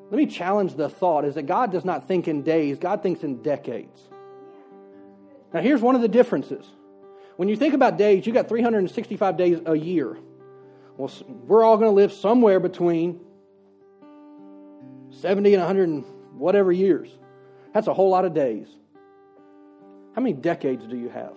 Let 0.10 0.18
me 0.18 0.26
challenge 0.26 0.76
the 0.76 0.90
thought 0.90 1.26
is 1.26 1.36
that 1.36 1.44
God 1.44 1.72
does 1.72 1.86
not 1.86 2.08
think 2.08 2.28
in 2.28 2.44
days, 2.44 2.78
God 2.78 3.02
thinks 3.02 3.24
in 3.24 3.42
decades. 3.42 4.00
Now, 5.54 5.62
here's 5.62 5.82
one 5.82 5.96
of 5.96 6.02
the 6.02 6.08
differences. 6.08 6.66
When 7.36 7.50
you 7.50 7.56
think 7.56 7.74
about 7.74 7.98
days, 7.98 8.26
you 8.26 8.34
got 8.34 8.48
365 8.48 9.38
days 9.38 9.60
a 9.66 9.76
year. 9.76 10.18
Well, 10.98 11.12
we're 11.28 11.64
all 11.64 11.78
going 11.78 11.90
to 11.90 11.96
live 11.96 12.14
somewhere 12.14 12.60
between 12.60 13.20
70 15.10 15.54
and 15.54 15.62
100 15.62 15.90
and 15.90 16.06
whatever 16.38 16.72
years. 16.72 17.10
That's 17.74 17.88
a 17.88 17.94
whole 17.94 18.10
lot 18.10 18.26
of 18.26 18.34
days. 18.34 18.68
How 20.16 20.22
many 20.22 20.34
decades 20.34 20.86
do 20.86 20.98
you 20.98 21.10
have? 21.10 21.36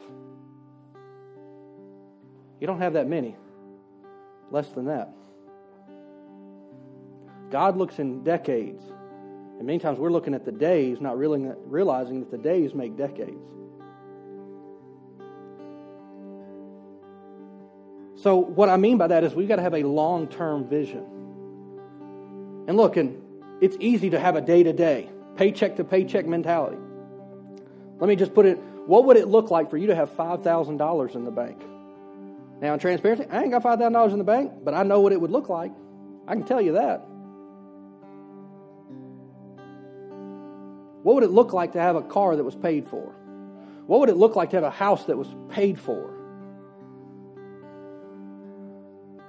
You 2.60 2.66
don't 2.66 2.80
have 2.80 2.94
that 2.94 3.06
many. 3.06 3.36
Less 4.50 4.68
than 4.68 4.86
that. 4.86 5.12
God 7.50 7.76
looks 7.76 7.98
in 7.98 8.22
decades. 8.22 8.82
And 9.58 9.66
many 9.66 9.78
times 9.78 9.98
we're 9.98 10.10
looking 10.10 10.34
at 10.34 10.44
the 10.44 10.52
days, 10.52 11.00
not 11.00 11.18
realizing 11.18 12.20
that 12.20 12.30
the 12.30 12.38
days 12.38 12.74
make 12.74 12.96
decades. 12.96 13.40
So, 18.16 18.36
what 18.36 18.68
I 18.68 18.76
mean 18.76 18.98
by 18.98 19.06
that 19.06 19.24
is 19.24 19.34
we've 19.34 19.48
got 19.48 19.56
to 19.56 19.62
have 19.62 19.74
a 19.74 19.82
long 19.82 20.26
term 20.26 20.68
vision. 20.68 21.04
And 22.66 22.76
look, 22.76 22.96
and 22.96 23.22
it's 23.60 23.76
easy 23.80 24.10
to 24.10 24.18
have 24.18 24.36
a 24.36 24.40
day 24.40 24.62
to 24.62 24.72
day, 24.72 25.10
paycheck 25.36 25.76
to 25.76 25.84
paycheck 25.84 26.26
mentality. 26.26 26.78
Let 27.98 28.08
me 28.08 28.16
just 28.16 28.34
put 28.34 28.46
it 28.46 28.58
what 28.86 29.04
would 29.06 29.16
it 29.16 29.26
look 29.26 29.50
like 29.50 29.68
for 29.68 29.76
you 29.76 29.88
to 29.88 29.96
have 29.96 30.16
$5,000 30.16 31.14
in 31.14 31.24
the 31.24 31.30
bank? 31.30 31.60
Now, 32.60 32.72
in 32.72 32.78
transparency, 32.78 33.26
I 33.30 33.42
ain't 33.42 33.50
got 33.50 33.62
$5,000 33.62 34.12
in 34.12 34.18
the 34.18 34.24
bank, 34.24 34.52
but 34.64 34.74
I 34.74 34.84
know 34.84 35.00
what 35.00 35.12
it 35.12 35.20
would 35.20 35.32
look 35.32 35.48
like. 35.48 35.72
I 36.26 36.34
can 36.34 36.44
tell 36.44 36.62
you 36.62 36.72
that. 36.74 36.98
What 41.02 41.16
would 41.16 41.24
it 41.24 41.30
look 41.30 41.52
like 41.52 41.72
to 41.72 41.80
have 41.80 41.96
a 41.96 42.02
car 42.02 42.36
that 42.36 42.44
was 42.44 42.54
paid 42.54 42.88
for? 42.88 43.14
What 43.86 44.00
would 44.00 44.08
it 44.08 44.16
look 44.16 44.36
like 44.36 44.50
to 44.50 44.56
have 44.56 44.64
a 44.64 44.70
house 44.70 45.04
that 45.06 45.16
was 45.16 45.28
paid 45.50 45.78
for? 45.78 46.12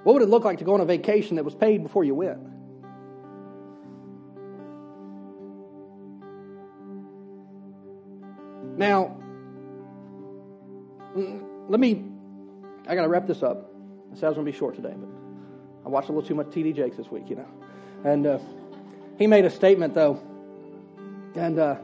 What 0.03 0.13
would 0.13 0.21
it 0.21 0.29
look 0.29 0.45
like 0.45 0.59
to 0.59 0.63
go 0.63 0.75
on 0.75 0.81
a 0.81 0.85
vacation 0.85 1.35
that 1.35 1.45
was 1.45 1.55
paid 1.55 1.83
before 1.83 2.03
you 2.03 2.15
went? 2.15 2.39
Now, 8.77 9.17
let 11.67 11.79
me, 11.79 12.05
I 12.87 12.93
got 12.93 13.01
to 13.01 13.09
wrap 13.09 13.25
this 13.25 13.41
up. 13.41 13.71
I 14.11 14.15
said 14.15 14.25
I 14.25 14.29
was 14.29 14.35
going 14.35 14.45
to 14.45 14.51
be 14.51 14.57
short 14.57 14.75
today, 14.75 14.93
but 14.95 15.09
I 15.83 15.89
watched 15.89 16.09
a 16.09 16.11
little 16.11 16.27
too 16.27 16.35
much 16.35 16.47
TD 16.47 16.75
Jakes 16.75 16.95
this 16.95 17.09
week, 17.09 17.27
you 17.29 17.37
know. 17.37 17.47
And 18.05 18.27
uh, 18.27 18.39
he 19.17 19.25
made 19.25 19.45
a 19.45 19.49
statement, 19.49 19.95
though, 19.95 20.21
and, 21.35 21.57
uh, 21.57 21.75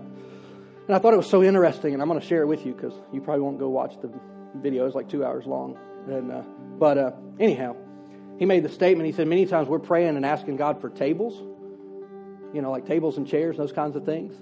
and 0.88 0.96
I 0.96 1.00
thought 1.00 1.16
it 1.16 1.18
was 1.18 1.30
so 1.30 1.42
interesting, 1.42 1.94
and 1.94 2.02
I'm 2.02 2.08
going 2.08 2.20
to 2.20 2.26
share 2.26 2.44
it 2.44 2.48
with 2.48 2.64
you 2.64 2.74
because 2.74 2.94
you 3.12 3.22
probably 3.22 3.42
won't 3.42 3.58
go 3.58 3.70
watch 3.70 4.00
the 4.00 4.12
video. 4.54 4.86
It's 4.86 4.96
like 4.96 5.10
two 5.10 5.26
hours 5.26 5.48
long. 5.48 5.80
And, 6.08 6.32
uh, 6.32 6.42
but 6.78 6.98
uh, 7.00 7.12
anyhow, 7.40 7.76
he 8.38 8.46
made 8.46 8.64
the 8.64 8.70
statement. 8.70 9.08
He 9.08 9.14
said, 9.14 9.28
Many 9.28 9.48
times 9.48 9.68
we're 9.68 9.80
praying 9.80 10.16
and 10.16 10.26
asking 10.26 10.58
God 10.58 10.80
for 10.80 10.90
tables, 10.90 11.40
you 12.54 12.62
know, 12.62 12.70
like 12.70 12.86
tables 12.86 13.18
and 13.18 13.28
chairs, 13.28 13.58
and 13.58 13.68
those 13.68 13.74
kinds 13.74 13.96
of 13.96 14.06
things. 14.06 14.36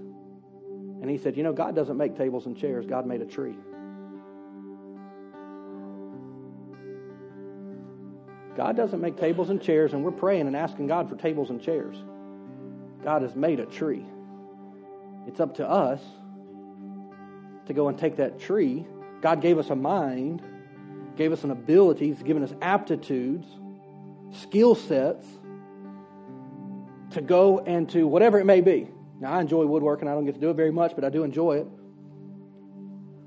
And 1.01 1.09
he 1.09 1.17
said, 1.17 1.35
You 1.35 1.43
know, 1.43 1.53
God 1.53 1.75
doesn't 1.75 1.97
make 1.97 2.15
tables 2.17 2.45
and 2.45 2.55
chairs, 2.55 2.85
God 2.85 3.05
made 3.05 3.21
a 3.21 3.25
tree. 3.25 3.55
God 8.55 8.75
doesn't 8.75 9.01
make 9.01 9.17
tables 9.17 9.49
and 9.49 9.61
chairs, 9.61 9.93
and 9.93 10.03
we're 10.03 10.11
praying 10.11 10.47
and 10.47 10.55
asking 10.55 10.87
God 10.87 11.09
for 11.09 11.15
tables 11.15 11.49
and 11.49 11.61
chairs. 11.61 11.95
God 13.03 13.21
has 13.21 13.35
made 13.35 13.59
a 13.59 13.65
tree. 13.65 14.05
It's 15.25 15.39
up 15.39 15.55
to 15.55 15.67
us 15.67 16.01
to 17.65 17.73
go 17.73 17.87
and 17.87 17.97
take 17.97 18.17
that 18.17 18.39
tree. 18.39 18.85
God 19.21 19.41
gave 19.41 19.57
us 19.57 19.69
a 19.69 19.75
mind, 19.75 20.41
gave 21.15 21.31
us 21.31 21.43
an 21.43 21.51
ability, 21.51 22.07
He's 22.07 22.21
given 22.21 22.43
us 22.43 22.53
aptitudes 22.61 23.47
skill 24.31 24.75
sets 24.75 25.27
to 27.11 27.21
go 27.21 27.59
and 27.59 27.89
to 27.89 28.07
whatever 28.07 28.39
it 28.39 28.45
may 28.45 28.61
be. 28.61 28.89
Now, 29.21 29.33
I 29.33 29.41
enjoy 29.41 29.65
woodworking. 29.65 30.07
I 30.07 30.15
don't 30.15 30.25
get 30.25 30.33
to 30.33 30.41
do 30.41 30.49
it 30.49 30.55
very 30.55 30.71
much, 30.71 30.93
but 30.95 31.05
I 31.05 31.09
do 31.09 31.23
enjoy 31.23 31.57
it. 31.57 31.67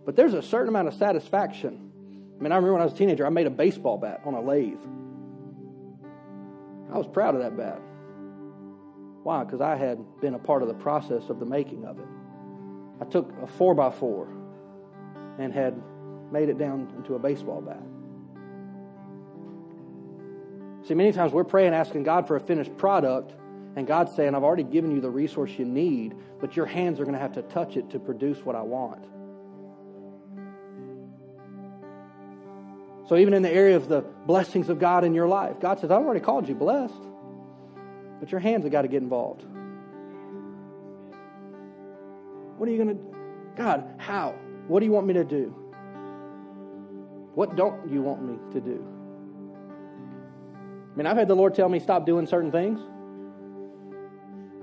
But 0.04 0.16
there's 0.16 0.34
a 0.34 0.42
certain 0.42 0.68
amount 0.68 0.88
of 0.88 0.94
satisfaction. 0.94 1.92
I 2.36 2.42
mean, 2.42 2.50
I 2.50 2.56
remember 2.56 2.72
when 2.72 2.82
I 2.82 2.84
was 2.84 2.94
a 2.94 2.96
teenager, 2.96 3.24
I 3.24 3.30
made 3.30 3.46
a 3.46 3.50
baseball 3.50 3.96
bat 3.96 4.20
on 4.24 4.34
a 4.34 4.40
lathe. 4.40 4.82
I 6.92 6.98
was 6.98 7.06
proud 7.06 7.36
of 7.36 7.42
that 7.42 7.56
bat. 7.56 7.80
Why? 9.22 9.44
Because 9.44 9.60
I 9.60 9.76
had 9.76 9.98
been 10.20 10.34
a 10.34 10.38
part 10.38 10.62
of 10.62 10.68
the 10.68 10.74
process 10.74 11.28
of 11.28 11.38
the 11.38 11.46
making 11.46 11.84
of 11.84 12.00
it. 12.00 12.06
I 13.00 13.04
took 13.04 13.32
a 13.40 13.46
4 13.46 13.74
by 13.74 13.90
4 13.90 14.28
and 15.38 15.52
had 15.52 15.80
made 16.32 16.48
it 16.48 16.58
down 16.58 16.92
into 16.96 17.14
a 17.14 17.18
baseball 17.20 17.60
bat. 17.60 17.82
See, 20.88 20.94
many 20.94 21.12
times 21.12 21.32
we're 21.32 21.44
praying, 21.44 21.72
asking 21.72 22.02
God 22.02 22.26
for 22.26 22.34
a 22.34 22.40
finished 22.40 22.76
product, 22.76 23.32
and 23.76 23.86
God's 23.86 24.14
saying, 24.14 24.34
I've 24.34 24.44
already 24.44 24.62
given 24.62 24.90
you 24.92 25.00
the 25.00 25.10
resource 25.10 25.50
you 25.58 25.64
need, 25.64 26.14
but 26.40 26.56
your 26.56 26.66
hands 26.66 27.00
are 27.00 27.04
going 27.04 27.14
to 27.14 27.20
have 27.20 27.32
to 27.32 27.42
touch 27.42 27.76
it 27.76 27.90
to 27.90 27.98
produce 27.98 28.38
what 28.44 28.54
I 28.54 28.62
want. 28.62 29.04
So, 33.08 33.16
even 33.16 33.34
in 33.34 33.42
the 33.42 33.50
area 33.50 33.76
of 33.76 33.88
the 33.88 34.00
blessings 34.00 34.68
of 34.70 34.78
God 34.78 35.04
in 35.04 35.12
your 35.12 35.28
life, 35.28 35.60
God 35.60 35.80
says, 35.80 35.90
I've 35.90 36.02
already 36.02 36.20
called 36.20 36.48
you 36.48 36.54
blessed, 36.54 37.02
but 38.20 38.30
your 38.30 38.40
hands 38.40 38.62
have 38.62 38.72
got 38.72 38.82
to 38.82 38.88
get 38.88 39.02
involved. 39.02 39.44
What 42.56 42.68
are 42.68 42.72
you 42.72 42.82
going 42.82 42.96
to 42.96 43.14
God, 43.56 43.94
how? 43.98 44.34
What 44.68 44.80
do 44.80 44.86
you 44.86 44.92
want 44.92 45.06
me 45.06 45.14
to 45.14 45.24
do? 45.24 45.54
What 47.34 47.56
don't 47.56 47.90
you 47.90 48.00
want 48.00 48.22
me 48.22 48.38
to 48.52 48.60
do? 48.60 48.86
I 50.92 50.96
mean, 50.96 51.06
I've 51.06 51.16
had 51.16 51.28
the 51.28 51.34
Lord 51.34 51.54
tell 51.54 51.68
me 51.68 51.80
stop 51.80 52.06
doing 52.06 52.26
certain 52.26 52.52
things. 52.52 52.80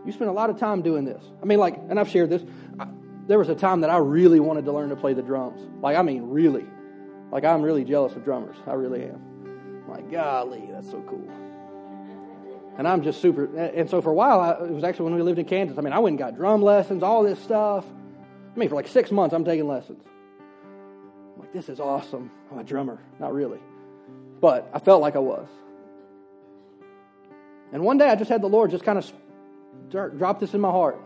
You 0.06 0.12
spend 0.12 0.30
a 0.30 0.34
lot 0.34 0.49
of 0.49 0.60
time 0.60 0.82
doing 0.82 1.06
this. 1.06 1.24
I 1.41 1.45
mean, 1.45 1.60
like, 1.60 1.78
and 1.89 1.99
I've 1.99 2.10
shared 2.10 2.30
this. 2.30 2.43
I, 2.80 2.88
there 3.28 3.38
was 3.38 3.49
a 3.49 3.56
time 3.56 3.82
that 3.82 3.89
I 3.89 3.97
really 3.97 4.39
wanted 4.39 4.66
to 4.66 4.72
learn 4.72 4.89
to 4.89 4.95
play 4.95 5.14
the 5.14 5.22
drums. 5.22 5.62
Like, 5.82 5.95
I 5.95 6.02
mean, 6.02 6.24
really. 6.24 6.66
Like, 7.32 7.45
I'm 7.45 7.62
really 7.62 7.84
jealous 7.84 8.14
of 8.14 8.24
drummers. 8.26 8.58
I 8.68 8.74
really 8.74 9.04
am. 9.04 9.22
I'm 9.86 9.89
like, 9.89 10.12
golly, 10.12 10.68
that's 10.72 10.89
so 10.89 11.02
cool. 11.08 11.30
And 12.78 12.88
I'm 12.88 13.04
just 13.04 13.22
super. 13.22 13.45
And 13.58 13.89
so 13.89 14.02
for 14.02 14.10
a 14.10 14.14
while, 14.14 14.39
I, 14.39 14.66
it 14.66 14.72
was 14.72 14.84
actually 14.84 15.06
when 15.06 15.16
we 15.16 15.22
lived 15.22 15.39
in 15.39 15.45
Kansas. 15.45 15.78
I 15.78 15.82
mean, 15.82 15.93
I 15.93 15.99
went 15.99 16.14
and 16.14 16.20
got 16.20 16.36
drum 16.36 16.62
lessons, 16.62 17.04
all 17.04 17.24
this 17.24 17.39
stuff. 17.39 17.86
I 18.54 18.60
mean, 18.60 18.70
for 18.70 18.76
like 18.76 18.88
six 18.88 19.12
months, 19.12 19.36
I'm 19.36 19.45
taking 19.45 19.68
lessons. 19.68 20.04
I'm 21.36 21.41
like, 21.41 21.54
this 21.54 21.70
is 21.70 21.80
awesome. 21.80 22.32
I'm 22.52 22.60
a 22.60 22.64
drummer. 22.64 22.99
Not 23.20 23.34
really. 23.34 23.60
But 24.39 24.70
I 24.74 24.80
felt 24.80 25.02
like 25.02 25.16
I 25.16 25.20
was. 25.20 25.47
And 27.72 27.84
one 27.84 27.97
day 27.97 28.10
I 28.10 28.16
just 28.16 28.30
had 28.30 28.41
the 28.41 28.49
Lord 28.49 28.72
just 28.72 28.84
kind 28.84 28.97
of 28.97 29.10
drop 29.89 30.39
this 30.39 30.53
in 30.53 30.61
my 30.61 30.72
heart. 30.72 30.99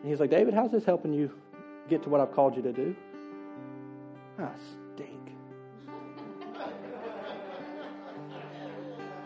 And 0.00 0.10
he's 0.10 0.20
like, 0.20 0.30
David, 0.30 0.54
how's 0.54 0.70
this 0.70 0.84
helping 0.84 1.12
you 1.12 1.30
get 1.88 2.02
to 2.04 2.08
what 2.08 2.20
I've 2.20 2.32
called 2.32 2.56
you 2.56 2.62
to 2.62 2.72
do? 2.72 2.96
I 4.38 4.48
stink. 4.94 5.32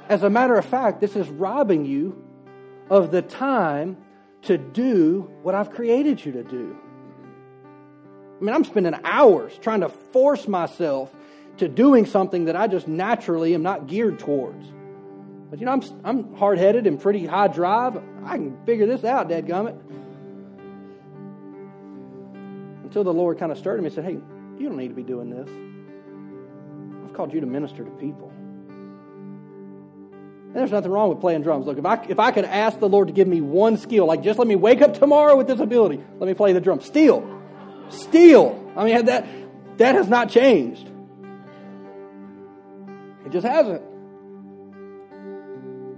As 0.08 0.22
a 0.22 0.30
matter 0.30 0.56
of 0.56 0.64
fact, 0.64 1.00
this 1.00 1.16
is 1.16 1.28
robbing 1.28 1.84
you 1.84 2.22
of 2.90 3.10
the 3.10 3.22
time 3.22 3.96
to 4.42 4.58
do 4.58 5.30
what 5.42 5.54
I've 5.54 5.70
created 5.70 6.24
you 6.24 6.32
to 6.32 6.42
do. 6.42 6.76
I 8.38 8.44
mean, 8.44 8.54
I'm 8.54 8.64
spending 8.64 8.94
hours 9.04 9.56
trying 9.62 9.80
to 9.80 9.88
force 9.88 10.46
myself 10.46 11.14
to 11.58 11.68
doing 11.68 12.04
something 12.04 12.46
that 12.46 12.56
I 12.56 12.66
just 12.66 12.88
naturally 12.88 13.54
am 13.54 13.62
not 13.62 13.86
geared 13.86 14.18
towards. 14.18 14.66
But 15.50 15.60
you 15.60 15.66
know, 15.66 15.72
I'm, 15.72 15.82
I'm 16.04 16.34
hard 16.34 16.58
headed 16.58 16.86
and 16.86 17.00
pretty 17.00 17.26
high 17.26 17.48
drive. 17.48 17.96
I 18.24 18.36
can 18.36 18.56
figure 18.64 18.86
this 18.86 19.04
out, 19.04 19.28
dadgummit. 19.28 19.78
Until 22.84 23.04
the 23.04 23.12
Lord 23.12 23.38
kind 23.38 23.52
of 23.52 23.58
stirred 23.58 23.80
me 23.80 23.86
and 23.86 23.94
said, 23.94 24.04
Hey, 24.04 24.18
you 24.58 24.68
don't 24.68 24.76
need 24.76 24.88
to 24.88 24.94
be 24.94 25.02
doing 25.02 25.30
this. 25.30 25.48
I've 27.04 27.14
called 27.14 27.32
you 27.32 27.40
to 27.40 27.46
minister 27.46 27.84
to 27.84 27.90
people. 27.92 28.32
And 30.54 30.60
there's 30.60 30.70
nothing 30.70 30.92
wrong 30.92 31.08
with 31.08 31.20
playing 31.20 31.42
drums. 31.42 31.66
Look, 31.66 31.78
if 31.78 31.84
I, 31.84 32.04
if 32.08 32.20
I 32.20 32.30
could 32.30 32.44
ask 32.44 32.78
the 32.78 32.88
Lord 32.88 33.08
to 33.08 33.12
give 33.12 33.26
me 33.26 33.40
one 33.40 33.76
skill, 33.76 34.06
like 34.06 34.22
just 34.22 34.38
let 34.38 34.46
me 34.46 34.54
wake 34.54 34.82
up 34.82 34.94
tomorrow 34.96 35.36
with 35.36 35.48
this 35.48 35.58
ability, 35.58 36.00
let 36.20 36.28
me 36.28 36.34
play 36.34 36.52
the 36.52 36.60
drum. 36.60 36.80
Still, 36.80 37.28
still. 37.88 38.72
I 38.76 38.84
mean, 38.84 39.06
that, 39.06 39.26
that 39.78 39.96
has 39.96 40.08
not 40.08 40.30
changed. 40.30 40.88
It 43.26 43.32
just 43.32 43.46
hasn't. 43.46 43.82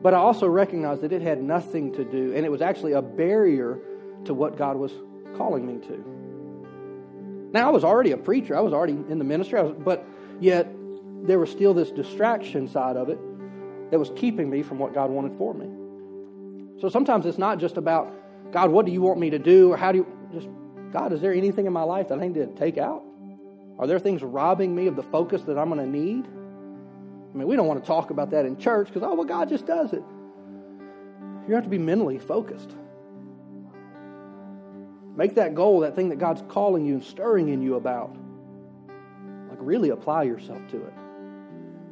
But 0.07 0.15
I 0.15 0.19
also 0.19 0.47
recognized 0.47 1.01
that 1.01 1.11
it 1.11 1.21
had 1.21 1.43
nothing 1.43 1.93
to 1.95 2.05
do, 2.05 2.33
and 2.33 2.47
it 2.47 2.49
was 2.49 2.63
actually 2.63 2.93
a 2.93 3.03
barrier 3.03 3.81
to 4.27 4.35
what 4.35 4.57
God 4.57 4.77
was 4.77 4.93
calling 5.37 5.67
me 5.67 5.85
to. 5.85 7.51
Now, 7.53 7.67
I 7.67 7.73
was 7.73 7.83
already 7.83 8.13
a 8.13 8.17
preacher, 8.17 8.57
I 8.57 8.61
was 8.61 8.73
already 8.73 8.93
in 8.93 9.19
the 9.19 9.25
ministry, 9.25 9.61
was, 9.61 9.75
but 9.77 10.07
yet 10.39 10.73
there 11.25 11.41
was 11.41 11.51
still 11.51 11.75
this 11.75 11.91
distraction 11.91 12.69
side 12.69 12.97
of 12.97 13.09
it 13.09 13.19
that 13.91 13.99
was 13.99 14.13
keeping 14.15 14.49
me 14.49 14.63
from 14.63 14.79
what 14.79 14.95
God 14.95 15.11
wanted 15.11 15.37
for 15.39 15.53
me. 15.53 15.67
So 16.81 16.89
sometimes 16.89 17.27
it's 17.27 17.37
not 17.37 17.59
just 17.59 17.77
about, 17.77 18.15
God, 18.53 18.71
what 18.71 18.87
do 18.87 18.93
you 18.93 19.03
want 19.03 19.19
me 19.19 19.31
to 19.31 19.41
do? 19.41 19.73
Or 19.73 19.77
how 19.77 19.91
do 19.91 19.99
you, 19.99 20.07
just, 20.33 20.49
God, 20.93 21.15
is 21.15 21.21
there 21.21 21.35
anything 21.35 21.67
in 21.67 21.73
my 21.73 21.83
life 21.83 22.11
that 22.11 22.21
I 22.21 22.29
need 22.29 22.35
to 22.35 22.47
take 22.55 22.79
out? 22.79 23.03
Are 23.81 23.89
there 23.89 23.99
things 23.99 24.23
robbing 24.23 24.73
me 24.73 24.87
of 24.87 24.95
the 24.95 25.03
focus 25.03 25.43
that 25.43 25.59
I'm 25.59 25.69
going 25.69 25.85
to 25.85 25.99
need? 25.99 26.29
I 27.37 27.39
mean, 27.39 27.49
we 27.49 27.57
don't 27.57 27.67
want 27.67 27.83
to 27.83 27.87
talk 27.87 28.09
about 28.09 28.31
that 28.31 28.47
in 28.47 28.57
church 28.57 28.87
because, 28.87 29.03
oh, 29.03 29.13
well, 29.13 29.27
God 29.27 29.51
just 29.51 29.67
does 29.67 29.93
it. 29.93 30.03
You 31.47 31.55
have 31.55 31.65
to 31.65 31.69
be 31.69 31.77
mentally 31.77 32.19
focused. 32.19 32.75
Make 35.15 35.35
that 35.35 35.55
goal, 35.55 35.81
that 35.81 35.95
thing 35.95 36.09
that 36.09 36.19
God's 36.19 36.43
calling 36.49 36.87
you 36.87 36.95
and 36.95 37.05
stirring 37.05 37.51
in 37.51 37.61
you 37.61 37.75
about. 37.75 38.17
Like, 39.51 39.59
really 39.61 39.91
apply 39.91 40.23
yourself 40.23 40.67
to 40.71 40.79
it. 40.79 40.95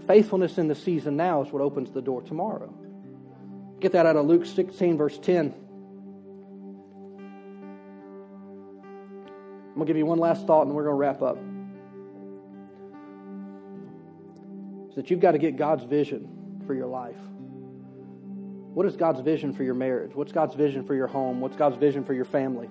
Faithfulness 0.07 0.57
in 0.57 0.66
the 0.66 0.74
season 0.74 1.14
now 1.18 1.42
is 1.42 1.53
what 1.53 1.61
opens 1.61 1.90
the 1.90 2.01
door 2.01 2.22
tomorrow. 2.22 2.72
Get 3.80 3.92
that 3.92 4.07
out 4.07 4.16
of 4.16 4.24
Luke 4.24 4.47
16, 4.47 4.97
verse 4.97 5.18
10. 5.18 5.55
I'm 9.68 9.74
going 9.74 9.80
to 9.80 9.84
give 9.84 9.99
you 9.99 10.07
one 10.07 10.18
last 10.18 10.47
thought 10.47 10.62
and 10.66 10.74
we're 10.74 10.84
going 10.84 10.95
to 10.95 10.99
wrap 10.99 11.20
up. 11.20 11.36
Is 14.95 14.97
that 14.99 15.11
you've 15.11 15.18
got 15.18 15.32
to 15.32 15.38
get 15.38 15.57
God's 15.57 15.82
vision 15.82 16.62
for 16.68 16.72
your 16.72 16.86
life. 16.86 17.18
What 18.74 18.86
is 18.86 18.95
God's 18.95 19.18
vision 19.22 19.53
for 19.53 19.64
your 19.64 19.74
marriage? 19.74 20.14
What's 20.14 20.30
God's 20.30 20.55
vision 20.55 20.84
for 20.84 20.95
your 20.95 21.09
home? 21.09 21.40
What's 21.40 21.57
God's 21.57 21.76
vision 21.76 22.05
for 22.05 22.14
your 22.14 22.24
family? 22.24 22.70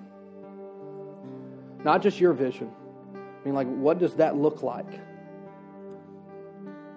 Not 1.84 2.00
just 2.00 2.18
your 2.18 2.32
vision. 2.32 2.70
I 3.14 3.44
mean, 3.44 3.54
like, 3.54 3.66
what 3.66 3.98
does 3.98 4.14
that 4.14 4.36
look 4.36 4.62
like? 4.62 4.88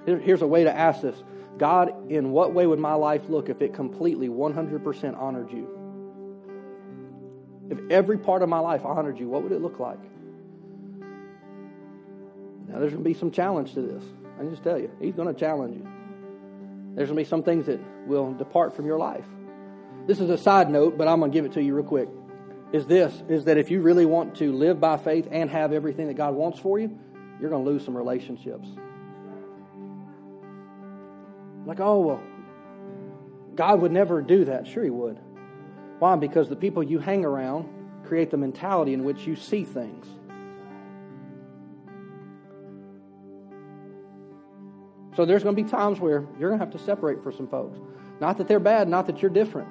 Here's 0.05 0.43
a 0.43 0.47
way 0.47 0.63
to 0.63 0.73
ask 0.73 1.01
this 1.01 1.21
God, 1.57 2.09
in 2.09 2.32
what 2.32 2.53
way 2.53 2.65
would 2.65 2.80
my 2.80 2.93
life 2.93 3.23
look 3.28 3.49
if 3.49 3.61
it 3.61 3.73
completely 3.73 4.30
100% 4.30 5.17
honored 5.19 5.51
you? 5.51 5.67
If 7.69 7.80
every 7.91 8.17
part 8.17 8.43
of 8.43 8.47
my 8.47 8.59
life 8.59 8.86
honored 8.86 9.19
you, 9.19 9.28
what 9.28 9.43
would 9.43 9.51
it 9.51 9.61
look 9.61 9.78
like? 9.78 9.99
Now, 12.69 12.80
there's 12.80 12.93
going 12.93 13.03
to 13.03 13.09
be 13.09 13.13
some 13.13 13.32
challenge 13.32 13.73
to 13.73 13.82
this. 13.82 14.05
I 14.39 14.43
just 14.45 14.63
tell 14.63 14.79
you, 14.79 14.91
He's 14.99 15.15
going 15.15 15.33
to 15.33 15.39
challenge 15.39 15.75
you. 15.77 15.88
There's 16.95 17.09
going 17.09 17.17
to 17.17 17.23
be 17.23 17.29
some 17.29 17.43
things 17.43 17.67
that 17.67 17.79
will 18.07 18.33
depart 18.33 18.75
from 18.75 18.85
your 18.85 18.97
life. 18.97 19.25
This 20.07 20.19
is 20.19 20.29
a 20.29 20.38
side 20.38 20.69
note, 20.69 20.97
but 20.97 21.07
I'm 21.07 21.19
going 21.19 21.31
to 21.31 21.35
give 21.35 21.45
it 21.45 21.53
to 21.53 21.61
you 21.61 21.75
real 21.75 21.85
quick. 21.85 22.09
Is 22.73 22.85
this 22.85 23.13
is 23.29 23.45
that 23.45 23.57
if 23.57 23.71
you 23.71 23.81
really 23.81 24.05
want 24.05 24.35
to 24.38 24.51
live 24.51 24.79
by 24.79 24.97
faith 24.97 25.27
and 25.31 25.49
have 25.49 25.71
everything 25.71 26.07
that 26.07 26.15
God 26.15 26.33
wants 26.33 26.59
for 26.59 26.79
you, 26.79 26.97
you're 27.39 27.49
going 27.49 27.63
to 27.63 27.69
lose 27.69 27.85
some 27.85 27.95
relationships. 27.95 28.67
Like, 31.65 31.79
oh, 31.79 31.99
well, 31.99 32.23
God 33.55 33.81
would 33.81 33.91
never 33.91 34.21
do 34.21 34.45
that. 34.45 34.67
Sure, 34.67 34.83
He 34.83 34.89
would. 34.89 35.19
Why? 35.99 36.15
Because 36.15 36.49
the 36.49 36.55
people 36.55 36.83
you 36.83 36.99
hang 36.99 37.25
around 37.25 37.67
create 38.05 38.31
the 38.31 38.38
mentality 38.38 38.93
in 38.93 39.03
which 39.03 39.27
you 39.27 39.35
see 39.35 39.63
things. 39.63 40.07
So 45.18 45.26
there's 45.26 45.41
going 45.41 45.55
to 45.55 45.63
be 45.63 45.68
times 45.68 45.99
where 45.99 46.28
you're 46.39 46.49
going 46.51 46.59
to 46.59 46.65
have 46.65 46.74
to 46.74 46.80
separate 46.80 47.24
for 47.24 47.32
some 47.32 47.47
folks. 47.47 47.80
Not 48.22 48.38
that 48.38 48.47
they're 48.47 48.59
bad, 48.59 48.88
not 48.88 49.07
that 49.07 49.20
you're 49.20 49.32
different, 49.32 49.68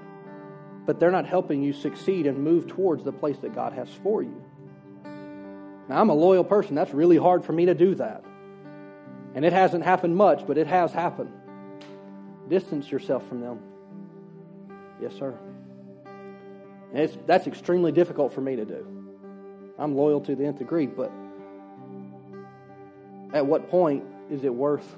but 0.84 0.98
they're 0.98 1.12
not 1.12 1.24
helping 1.24 1.62
you 1.62 1.72
succeed 1.72 2.26
and 2.26 2.36
move 2.42 2.66
towards 2.66 3.04
the 3.04 3.12
place 3.12 3.38
that 3.38 3.54
God 3.54 3.72
has 3.72 3.88
for 4.02 4.24
you. 4.24 4.42
Now, 5.04 6.00
I'm 6.00 6.10
a 6.10 6.14
loyal 6.14 6.42
person. 6.42 6.74
That's 6.74 6.92
really 6.92 7.16
hard 7.16 7.44
for 7.44 7.52
me 7.52 7.66
to 7.66 7.74
do 7.74 7.94
that. 7.94 8.24
And 9.36 9.44
it 9.44 9.52
hasn't 9.52 9.84
happened 9.84 10.16
much, 10.16 10.44
but 10.48 10.58
it 10.58 10.66
has 10.66 10.90
happened. 10.92 11.30
Distance 12.48 12.90
yourself 12.90 13.24
from 13.28 13.40
them. 13.40 13.60
Yes, 15.00 15.14
sir. 15.14 15.32
That's 16.92 17.46
extremely 17.46 17.92
difficult 17.92 18.32
for 18.32 18.40
me 18.40 18.56
to 18.56 18.64
do. 18.64 18.84
I'm 19.78 19.94
loyal 19.94 20.20
to 20.22 20.34
the 20.34 20.44
nth 20.44 20.58
degree, 20.58 20.86
but 20.86 21.12
at 23.32 23.46
what 23.46 23.70
point 23.70 24.02
is 24.28 24.42
it 24.42 24.52
worth 24.52 24.96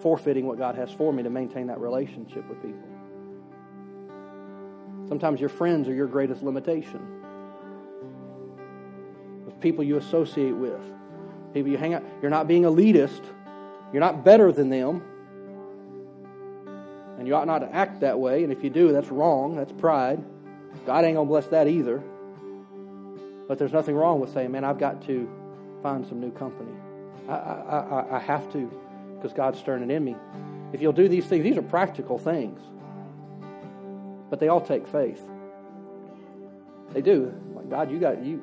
forfeiting 0.00 0.46
what 0.46 0.58
God 0.58 0.74
has 0.74 0.90
for 0.90 1.12
me 1.12 1.22
to 1.22 1.30
maintain 1.30 1.66
that 1.68 1.80
relationship 1.80 2.48
with 2.48 2.60
people? 2.62 2.88
Sometimes 5.08 5.40
your 5.40 5.48
friends 5.48 5.88
are 5.88 5.94
your 5.94 6.06
greatest 6.06 6.42
limitation. 6.42 7.00
The 9.46 9.52
people 9.52 9.82
you 9.82 9.96
associate 9.96 10.52
with, 10.54 10.80
people 11.54 11.70
you 11.70 11.78
hang 11.78 11.94
out, 11.94 12.04
you're 12.20 12.30
not 12.30 12.46
being 12.46 12.64
elitist, 12.64 13.24
you're 13.92 14.00
not 14.00 14.24
better 14.24 14.52
than 14.52 14.68
them. 14.68 15.02
And 17.18 17.26
you 17.26 17.34
ought 17.34 17.46
not 17.46 17.60
to 17.60 17.74
act 17.74 18.00
that 18.00 18.18
way. 18.18 18.44
And 18.44 18.52
if 18.52 18.62
you 18.62 18.70
do, 18.70 18.92
that's 18.92 19.08
wrong. 19.08 19.56
That's 19.56 19.72
pride. 19.72 20.22
God 20.86 21.04
ain't 21.04 21.16
going 21.16 21.26
to 21.26 21.30
bless 21.30 21.46
that 21.48 21.66
either. 21.66 22.02
But 23.48 23.58
there's 23.58 23.72
nothing 23.72 23.96
wrong 23.96 24.20
with 24.20 24.32
saying, 24.32 24.52
man, 24.52 24.62
I've 24.62 24.78
got 24.78 25.02
to 25.06 25.28
find 25.82 26.06
some 26.06 26.20
new 26.20 26.30
company. 26.30 26.70
I, 27.28 27.32
I, 27.32 27.78
I, 27.78 28.16
I 28.16 28.18
have 28.20 28.52
to 28.52 28.70
because 29.18 29.32
God's 29.32 29.58
stirring 29.58 29.82
it 29.82 29.90
in 29.90 30.04
me. 30.04 30.16
If 30.72 30.80
you'll 30.80 30.92
do 30.92 31.08
these 31.08 31.26
things, 31.26 31.42
these 31.44 31.56
are 31.56 31.62
practical 31.62 32.18
things. 32.18 32.60
But 34.30 34.40
they 34.40 34.48
all 34.48 34.60
take 34.60 34.86
faith. 34.86 35.20
They 36.92 37.00
do. 37.00 37.34
Like, 37.54 37.68
God, 37.68 37.90
you 37.90 37.98
got, 37.98 38.22
you, 38.22 38.42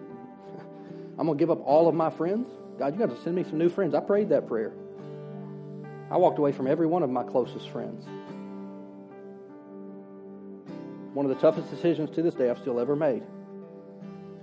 I'm 1.18 1.28
to 1.28 1.36
give 1.36 1.52
up 1.52 1.66
all 1.66 1.88
of 1.88 1.96
my 1.96 2.10
friends. 2.10 2.50
God, 2.78 2.94
you 2.94 3.00
got 3.00 3.16
to 3.16 3.22
send 3.22 3.36
me 3.36 3.44
some 3.44 3.58
new 3.58 3.70
friends. 3.70 3.96
I 3.96 4.00
prayed 4.02 4.30
that 4.30 4.48
prayer. 4.48 4.74
I 6.12 6.18
walked 6.18 6.38
away 6.38 6.52
from 6.52 6.68
every 6.68 6.88
one 6.88 7.04
of 7.04 7.10
my 7.10 7.24
closest 7.24 7.70
friends. 7.70 8.06
One 11.14 11.26
of 11.26 11.30
the 11.30 11.42
toughest 11.42 11.70
decisions 11.70 12.10
to 12.12 12.22
this 12.22 12.36
day 12.36 12.50
I've 12.50 12.60
still 12.60 12.80
ever 12.80 12.96
made. 12.96 13.24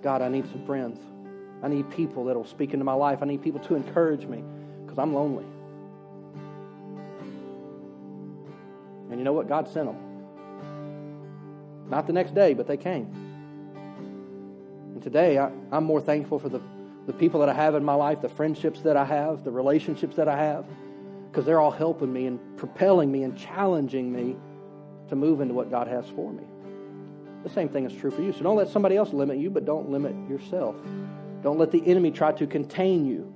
God, 0.03 0.23
I 0.23 0.29
need 0.29 0.49
some 0.51 0.65
friends. 0.65 0.99
I 1.63 1.69
need 1.69 1.89
people 1.91 2.25
that 2.25 2.35
will 2.35 2.47
speak 2.47 2.73
into 2.73 2.85
my 2.85 2.95
life. 2.95 3.19
I 3.23 3.27
need 3.27 3.43
people 3.43 3.61
to 3.61 3.75
encourage 3.75 4.27
me 4.27 4.43
because 4.83 4.99
I'm 4.99 5.15
lonely. 5.15 5.45
And 9.13 9.21
you 9.21 9.25
know 9.25 9.33
what? 9.33 9.49
God 9.49 9.69
sent 9.69 9.87
them. 9.87 9.97
Not 11.89 12.07
the 12.07 12.13
next 12.13 12.35
day, 12.35 12.55
but 12.55 12.67
they 12.67 12.79
came. 12.79 13.13
And 14.95 15.03
today, 15.03 15.39
I, 15.39 15.51
am 15.71 15.85
more 15.85 16.01
thankful 16.01 16.39
for 16.39 16.49
the, 16.49 16.61
the 17.07 17.13
people 17.13 17.41
that 17.41 17.49
I 17.51 17.55
have 17.55 17.75
in 17.75 17.85
my 17.85 17.95
life, 17.95 18.23
the 18.23 18.29
friendships 18.31 18.81
that 18.81 18.97
I 18.97 19.05
have, 19.05 19.45
the 19.45 19.51
relationships 19.51 20.17
that 20.17 20.29
I 20.29 20.37
have, 20.37 20.65
because 21.31 21.45
they're 21.45 21.61
all 21.61 21.71
helping 21.71 22.13
me 22.13 22.27
and 22.27 22.41
propelling 22.57 23.13
me 23.13 23.23
and 23.23 23.37
challenging 23.37 24.13
me 24.13 24.37
to 25.09 25.17
move 25.17 25.43
into 25.43 25.53
what 25.53 25.71
God 25.71 25.89
has 25.89 26.07
for 26.09 26.33
me. 26.33 26.45
the 27.43 27.51
same 27.51 27.69
thing 27.69 27.85
is 27.85 27.93
true 27.93 28.11
for 28.11 28.23
you. 28.23 28.33
So 28.33 28.43
don't 28.43 28.57
let 28.57 28.69
somebody 28.69 28.97
else 28.97 29.13
limit 29.13 29.37
you, 29.37 29.51
but 29.51 29.67
don't 29.67 29.91
limit 29.91 30.15
yourself. 30.31 30.77
Don't 31.43 31.59
let 31.59 31.71
the 31.71 31.87
enemy 31.87 32.11
try 32.11 32.33
to 32.33 32.47
contain 32.47 33.05
you. 33.05 33.35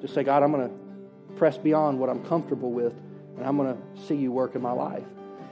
Just 0.00 0.14
say, 0.14 0.22
God, 0.22 0.42
I'm 0.42 0.52
going 0.52 0.68
to 0.68 0.74
press 1.36 1.56
beyond 1.58 1.98
what 1.98 2.10
I'm 2.10 2.22
comfortable 2.24 2.70
with, 2.70 2.94
and 3.36 3.46
I'm 3.46 3.56
going 3.56 3.74
to 3.74 4.02
see 4.06 4.14
you 4.14 4.32
work 4.32 4.54
in 4.54 4.62
my 4.62 4.72
life. 4.72 5.04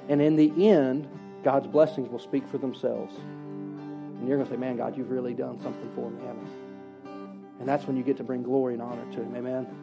And 0.09 0.21
in 0.21 0.37
the 0.37 0.69
end, 0.69 1.09
God's 1.43 1.67
blessings 1.67 2.09
will 2.09 2.19
speak 2.19 2.47
for 2.49 2.59
themselves. 2.59 3.15
And 3.17 4.29
you're 4.29 4.37
going 4.37 4.49
to 4.49 4.55
say, 4.55 4.59
Man, 4.59 4.77
God, 4.77 4.97
you've 4.97 5.11
really 5.11 5.35
done 5.35 5.61
something 5.61 5.91
for 5.95 6.11
me, 6.11 6.23
haven't 6.25 6.47
you? 6.47 6.63
And 7.61 7.69
that's 7.69 7.87
when 7.87 7.97
you 7.97 8.03
get 8.03 8.17
to 8.17 8.25
bring 8.25 8.43
glory 8.43 8.75
and 8.75 8.83
honor 8.83 9.05
to 9.13 9.23
Him. 9.23 9.37
Amen. 9.37 9.82